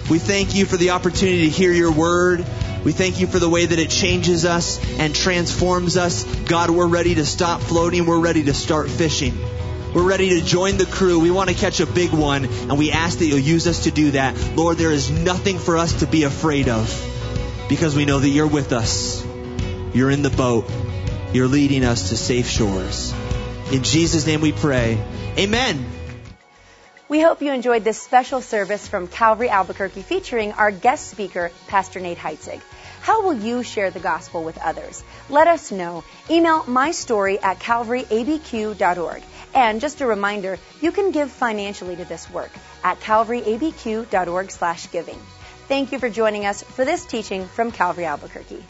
we 0.10 0.18
thank 0.18 0.56
you 0.56 0.66
for 0.66 0.78
the 0.78 0.92
opportunity 0.92 1.50
to 1.50 1.50
hear 1.50 1.74
your 1.74 1.92
word. 1.92 2.46
We 2.86 2.94
thank 2.94 3.20
you 3.20 3.28
for 3.28 3.38
the 3.38 3.50
way 3.50 3.66
that 3.66 3.78
it 3.78 3.90
changes 3.90 4.46
us 4.46 4.80
and 4.98 5.14
transforms 5.14 5.98
us. 5.98 6.24
God, 6.46 6.70
we're 6.70 6.88
ready 6.88 7.16
to 7.16 7.26
stop 7.26 7.60
floating. 7.60 8.06
We're 8.06 8.22
ready 8.22 8.46
to 8.46 8.54
start 8.54 8.90
fishing. 8.90 9.38
We're 9.96 10.04
ready 10.04 10.42
to 10.42 10.42
join 10.42 10.76
the 10.76 10.86
crew. 10.86 11.22
We 11.22 11.32
want 11.32 11.50
to 11.50 11.56
catch 11.56 11.80
a 11.80 11.86
big 11.86 12.12
one, 12.12 12.44
and 12.44 12.78
we 12.78 12.92
ask 12.92 13.20
that 13.20 13.28
you'll 13.28 13.40
use 13.40 13.66
us 13.66 13.86
to 13.86 13.92
do 13.92 14.12
that. 14.12 14.36
Lord, 14.54 14.76
there 14.78 14.92
is 14.92 15.10
nothing 15.10 15.58
for 15.58 15.78
us 15.78 16.02
to 16.02 16.06
be 16.06 16.24
afraid 16.24 16.68
of 16.68 17.66
because 17.70 17.96
we 17.96 18.04
know 18.04 18.20
that 18.20 18.28
you're 18.28 18.46
with 18.46 18.74
us. 18.74 19.26
You're 19.94 20.12
in 20.12 20.22
the 20.22 20.30
boat. 20.30 20.70
You're 21.32 21.48
leading 21.48 21.86
us 21.86 22.10
to 22.10 22.18
safe 22.18 22.50
shores. 22.50 23.14
In 23.72 23.84
Jesus' 23.84 24.28
name 24.28 24.42
we 24.42 24.52
pray. 24.52 25.02
Amen. 25.38 25.86
We 27.08 27.22
hope 27.22 27.42
you 27.42 27.54
enjoyed 27.54 27.86
this 27.86 28.02
special 28.02 28.42
service 28.42 28.86
from 28.90 29.08
Calvary 29.08 29.48
Albuquerque 29.48 30.02
featuring 30.02 30.52
our 30.52 30.72
guest 30.72 31.08
speaker, 31.08 31.54
Pastor 31.68 32.02
Nate 32.02 32.18
Heitzig. 32.18 32.60
How 33.00 33.24
will 33.24 33.36
you 33.36 33.64
share 33.64 33.92
the 33.92 34.00
gospel 34.00 34.44
with 34.44 34.58
others? 34.58 35.04
Let 35.30 35.48
us 35.48 35.72
know. 35.72 36.04
Email 36.30 36.66
my 36.66 36.92
story 36.92 37.40
at 37.40 37.60
calvaryabq.org. 37.60 39.24
And 39.56 39.82
just 39.82 40.02
a 40.02 40.06
reminder, 40.06 40.60
you 40.82 40.92
can 40.92 41.10
give 41.12 41.32
financially 41.32 41.96
to 41.96 42.06
this 42.06 42.30
work 42.30 42.52
at 42.84 43.00
calvaryabq.org/giving. 43.00 45.20
Thank 45.68 45.92
you 45.92 45.98
for 45.98 46.10
joining 46.10 46.46
us 46.46 46.62
for 46.62 46.86
this 46.86 47.06
teaching 47.06 47.48
from 47.48 47.72
Calvary 47.72 48.06
Albuquerque. 48.06 48.64